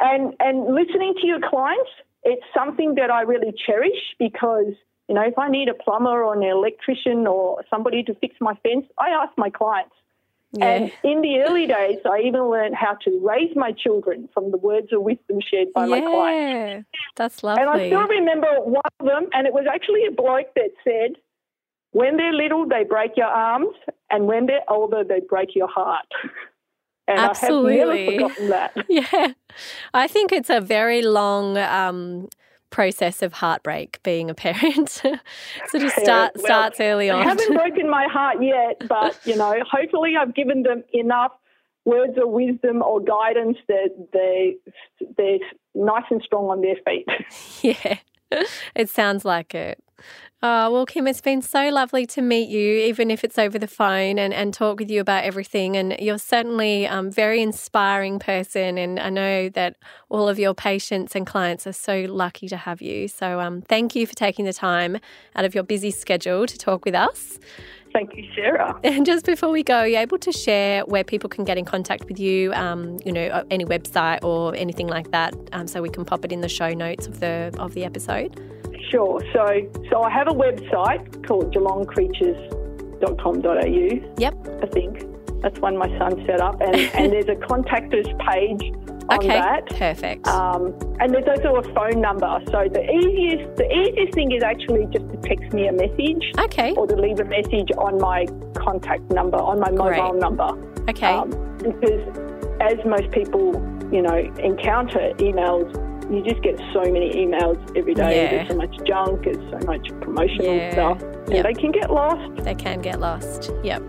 and 0.00 0.34
and 0.40 0.74
listening 0.74 1.14
to 1.20 1.26
your 1.26 1.38
clients, 1.40 1.90
it's 2.24 2.44
something 2.52 2.96
that 2.96 3.10
I 3.10 3.22
really 3.22 3.52
cherish 3.52 4.16
because 4.18 4.74
you 5.08 5.14
know 5.14 5.22
if 5.22 5.38
I 5.38 5.48
need 5.48 5.68
a 5.68 5.74
plumber 5.74 6.24
or 6.24 6.34
an 6.34 6.42
electrician 6.42 7.28
or 7.28 7.62
somebody 7.70 8.02
to 8.02 8.14
fix 8.14 8.34
my 8.40 8.54
fence, 8.64 8.86
I 8.98 9.10
ask 9.10 9.32
my 9.38 9.50
clients. 9.50 9.94
Yeah. 10.56 10.66
And 10.66 10.92
in 11.02 11.20
the 11.20 11.40
early 11.40 11.66
days, 11.66 11.98
I 12.04 12.20
even 12.20 12.48
learned 12.48 12.74
how 12.76 12.94
to 13.04 13.20
raise 13.22 13.54
my 13.56 13.72
children 13.72 14.28
from 14.32 14.52
the 14.52 14.56
words 14.56 14.92
of 14.92 15.02
wisdom 15.02 15.40
shared 15.40 15.72
by 15.72 15.86
my 15.86 16.00
clients. 16.00 16.86
yeah. 16.94 17.00
That's 17.16 17.42
lovely. 17.42 17.62
And 17.62 17.70
I 17.70 17.88
still 17.88 18.06
remember 18.06 18.48
one 18.60 18.82
of 19.00 19.06
them, 19.06 19.28
and 19.32 19.46
it 19.46 19.52
was 19.52 19.66
actually 19.72 20.06
a 20.06 20.12
bloke 20.12 20.54
that 20.54 20.70
said, 20.84 21.16
"When 21.90 22.16
they're 22.16 22.32
little, 22.32 22.66
they 22.66 22.84
break 22.84 23.16
your 23.16 23.26
arms, 23.26 23.74
and 24.10 24.26
when 24.26 24.46
they're 24.46 24.68
older, 24.68 25.02
they 25.02 25.20
break 25.20 25.54
your 25.54 25.68
heart." 25.68 26.06
And 27.06 27.20
I 27.20 27.26
Absolutely. 27.26 27.78
have 27.78 27.88
never 27.88 28.34
forgotten 28.34 28.48
that. 28.48 28.72
Yeah. 28.88 29.32
I 29.92 30.08
think 30.08 30.32
it's 30.32 30.48
a 30.48 30.60
very 30.60 31.02
long 31.02 31.58
um, 31.58 32.30
process 32.74 33.22
of 33.22 33.32
heartbreak 33.32 34.02
being 34.02 34.28
a 34.28 34.34
parent. 34.34 34.88
sort 35.68 35.84
of 35.84 35.92
start, 35.92 36.32
well, 36.34 36.44
starts 36.44 36.80
early 36.80 37.08
on. 37.08 37.20
I 37.20 37.28
haven't 37.28 37.54
broken 37.54 37.88
my 37.88 38.08
heart 38.10 38.38
yet, 38.42 38.88
but 38.88 39.16
you 39.24 39.36
know, 39.36 39.54
hopefully, 39.70 40.14
I've 40.20 40.34
given 40.34 40.64
them 40.64 40.82
enough 40.92 41.30
words 41.84 42.18
of 42.20 42.30
wisdom 42.30 42.82
or 42.82 43.00
guidance 43.00 43.58
that 43.68 43.90
they 44.12 44.56
they're 45.16 45.38
nice 45.76 46.02
and 46.10 46.20
strong 46.24 46.46
on 46.46 46.62
their 46.62 46.74
feet. 46.84 47.06
yeah. 47.62 47.98
It 48.74 48.90
sounds 48.90 49.24
like 49.24 49.54
it. 49.54 49.78
Oh, 50.42 50.70
well, 50.70 50.84
Kim, 50.84 51.06
it's 51.06 51.22
been 51.22 51.40
so 51.40 51.70
lovely 51.70 52.04
to 52.06 52.20
meet 52.20 52.50
you, 52.50 52.80
even 52.80 53.10
if 53.10 53.24
it's 53.24 53.38
over 53.38 53.58
the 53.58 53.66
phone, 53.66 54.18
and, 54.18 54.34
and 54.34 54.52
talk 54.52 54.78
with 54.78 54.90
you 54.90 55.00
about 55.00 55.24
everything. 55.24 55.74
And 55.74 55.96
you're 55.98 56.18
certainly 56.18 56.84
a 56.84 56.92
um, 56.92 57.10
very 57.10 57.40
inspiring 57.40 58.18
person. 58.18 58.76
And 58.76 59.00
I 59.00 59.08
know 59.08 59.48
that 59.48 59.76
all 60.10 60.28
of 60.28 60.38
your 60.38 60.52
patients 60.52 61.14
and 61.16 61.26
clients 61.26 61.66
are 61.66 61.72
so 61.72 62.04
lucky 62.08 62.46
to 62.48 62.58
have 62.58 62.82
you. 62.82 63.08
So 63.08 63.40
um, 63.40 63.62
thank 63.62 63.94
you 63.94 64.06
for 64.06 64.14
taking 64.14 64.44
the 64.44 64.52
time 64.52 64.98
out 65.34 65.46
of 65.46 65.54
your 65.54 65.64
busy 65.64 65.90
schedule 65.90 66.46
to 66.46 66.58
talk 66.58 66.84
with 66.84 66.94
us. 66.94 67.38
Thank 67.94 68.14
you, 68.16 68.24
Sarah. 68.34 68.78
And 68.84 69.06
just 69.06 69.24
before 69.24 69.50
we 69.50 69.62
go, 69.62 69.76
are 69.76 69.88
you 69.88 69.96
able 69.96 70.18
to 70.18 70.32
share 70.32 70.82
where 70.82 71.04
people 71.04 71.30
can 71.30 71.44
get 71.44 71.56
in 71.56 71.64
contact 71.64 72.04
with 72.06 72.18
you, 72.18 72.52
um, 72.52 72.98
you 73.06 73.12
know, 73.12 73.44
any 73.50 73.64
website 73.64 74.22
or 74.22 74.54
anything 74.56 74.88
like 74.88 75.10
that, 75.12 75.32
um, 75.52 75.66
so 75.68 75.80
we 75.80 75.88
can 75.88 76.04
pop 76.04 76.24
it 76.24 76.32
in 76.32 76.40
the 76.40 76.48
show 76.48 76.74
notes 76.74 77.06
of 77.06 77.20
the 77.20 77.54
of 77.58 77.72
the 77.74 77.84
episode? 77.84 78.38
Sure. 78.94 79.18
So, 79.32 79.44
so 79.90 80.02
I 80.02 80.10
have 80.10 80.28
a 80.28 80.32
website 80.32 81.26
called 81.26 81.52
geelongcreatures.com.au. 81.52 84.14
Yep. 84.18 84.34
I 84.62 84.66
think 84.68 85.02
that's 85.42 85.58
one 85.58 85.76
my 85.76 85.88
son 85.98 86.24
set 86.26 86.40
up, 86.40 86.60
and, 86.60 86.76
and 86.94 87.12
there's 87.12 87.28
a 87.28 87.34
contact 87.34 87.92
us 87.92 88.06
page 88.30 88.72
on 89.10 89.18
Okay. 89.18 89.26
that. 89.28 89.66
Perfect. 89.66 90.28
Um, 90.28 90.72
and 91.00 91.12
there's 91.12 91.26
also 91.26 91.56
a 91.56 91.62
phone 91.74 92.00
number. 92.00 92.40
So 92.46 92.68
the 92.72 92.88
easiest, 92.88 93.56
the 93.56 93.68
easiest 93.68 94.14
thing 94.14 94.30
is 94.30 94.44
actually 94.44 94.86
just 94.86 95.10
to 95.10 95.16
text 95.28 95.52
me 95.52 95.66
a 95.66 95.72
message 95.72 96.30
okay. 96.38 96.72
or 96.76 96.86
to 96.86 96.94
leave 96.94 97.18
a 97.18 97.24
message 97.24 97.72
on 97.76 97.98
my 97.98 98.26
contact 98.54 99.10
number, 99.10 99.38
on 99.38 99.58
my 99.58 99.72
mobile 99.72 100.12
Great. 100.12 100.20
number. 100.20 100.56
Okay. 100.88 101.12
Um, 101.12 101.30
because 101.58 102.00
as 102.60 102.78
most 102.86 103.10
people, 103.10 103.54
you 103.92 104.02
know, 104.02 104.18
encounter 104.38 105.12
emails, 105.18 105.74
you 106.10 106.22
just 106.22 106.42
get 106.42 106.58
so 106.72 106.80
many 106.82 107.12
emails 107.14 107.58
every 107.76 107.94
day. 107.94 108.22
Yeah. 108.24 108.30
There's 108.30 108.48
so 108.48 108.56
much 108.56 108.76
junk, 108.86 109.24
there's 109.24 109.36
so 109.50 109.66
much 109.66 109.88
promotional 110.00 110.54
Yeah. 110.56 110.72
stuff, 110.72 111.02
and 111.02 111.32
Yep. 111.34 111.44
they 111.44 111.54
can 111.54 111.72
get 111.72 111.90
lost. 111.90 112.44
they 112.44 112.54
can 112.54 112.80
get 112.80 113.00
lost. 113.00 113.50
Yep. 113.62 113.82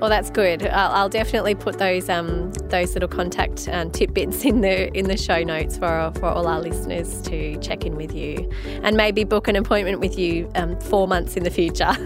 Well, 0.00 0.10
that's 0.10 0.30
good. 0.30 0.66
I'll, 0.66 0.90
I'll 0.92 1.08
definitely 1.08 1.54
put 1.54 1.78
those 1.78 2.08
um, 2.08 2.50
those 2.70 2.92
little 2.94 3.08
contact 3.08 3.68
um, 3.70 3.88
tidbits 3.92 4.44
in 4.44 4.60
the 4.60 4.92
in 4.98 5.06
the 5.06 5.16
show 5.16 5.44
notes 5.44 5.78
for 5.78 6.10
for 6.18 6.26
all 6.26 6.48
our 6.48 6.60
listeners 6.60 7.22
to 7.22 7.56
check 7.58 7.86
in 7.86 7.94
with 7.94 8.12
you, 8.12 8.50
and 8.82 8.96
maybe 8.96 9.22
book 9.22 9.46
an 9.46 9.54
appointment 9.54 10.00
with 10.00 10.18
you 10.18 10.50
um, 10.56 10.76
four 10.80 11.06
months 11.06 11.36
in 11.36 11.44
the 11.44 11.50
future. 11.50 11.92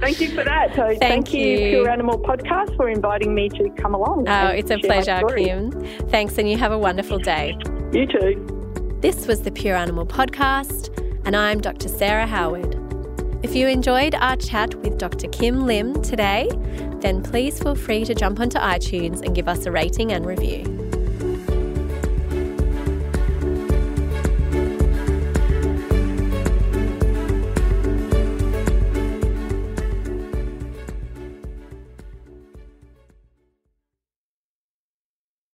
Thank 0.00 0.20
you 0.20 0.30
for 0.30 0.42
that. 0.44 0.74
So 0.74 0.96
thank, 0.98 1.34
you, 1.34 1.46
you. 1.46 1.68
Pure 1.70 1.90
Animal 1.90 2.18
Podcast, 2.18 2.74
for 2.76 2.88
inviting 2.88 3.34
me 3.34 3.50
to 3.50 3.68
come 3.76 3.94
along. 3.94 4.26
Oh, 4.28 4.46
it's 4.46 4.70
a 4.70 4.78
pleasure. 4.78 5.20
Kim. 5.36 5.70
Thanks, 6.08 6.38
and 6.38 6.50
you 6.50 6.56
have 6.56 6.72
a 6.72 6.78
wonderful 6.78 7.18
day. 7.18 7.54
You 7.92 8.06
too. 8.06 8.98
This 9.02 9.26
was 9.26 9.42
the 9.42 9.50
Pure 9.50 9.76
Animal 9.76 10.06
Podcast, 10.06 10.88
and 11.26 11.36
I'm 11.36 11.60
Dr. 11.60 11.88
Sarah 11.88 12.26
Howard. 12.26 12.78
If 13.42 13.54
you 13.54 13.68
enjoyed 13.68 14.14
our 14.14 14.36
chat 14.36 14.74
with 14.76 14.96
Dr. 14.96 15.28
Kim 15.28 15.66
Lim 15.66 16.00
today, 16.00 16.48
then 17.00 17.22
please 17.22 17.62
feel 17.62 17.74
free 17.74 18.06
to 18.06 18.14
jump 18.14 18.40
onto 18.40 18.58
iTunes 18.58 19.20
and 19.20 19.34
give 19.34 19.48
us 19.48 19.66
a 19.66 19.70
rating 19.70 20.12
and 20.12 20.24
review. 20.24 20.81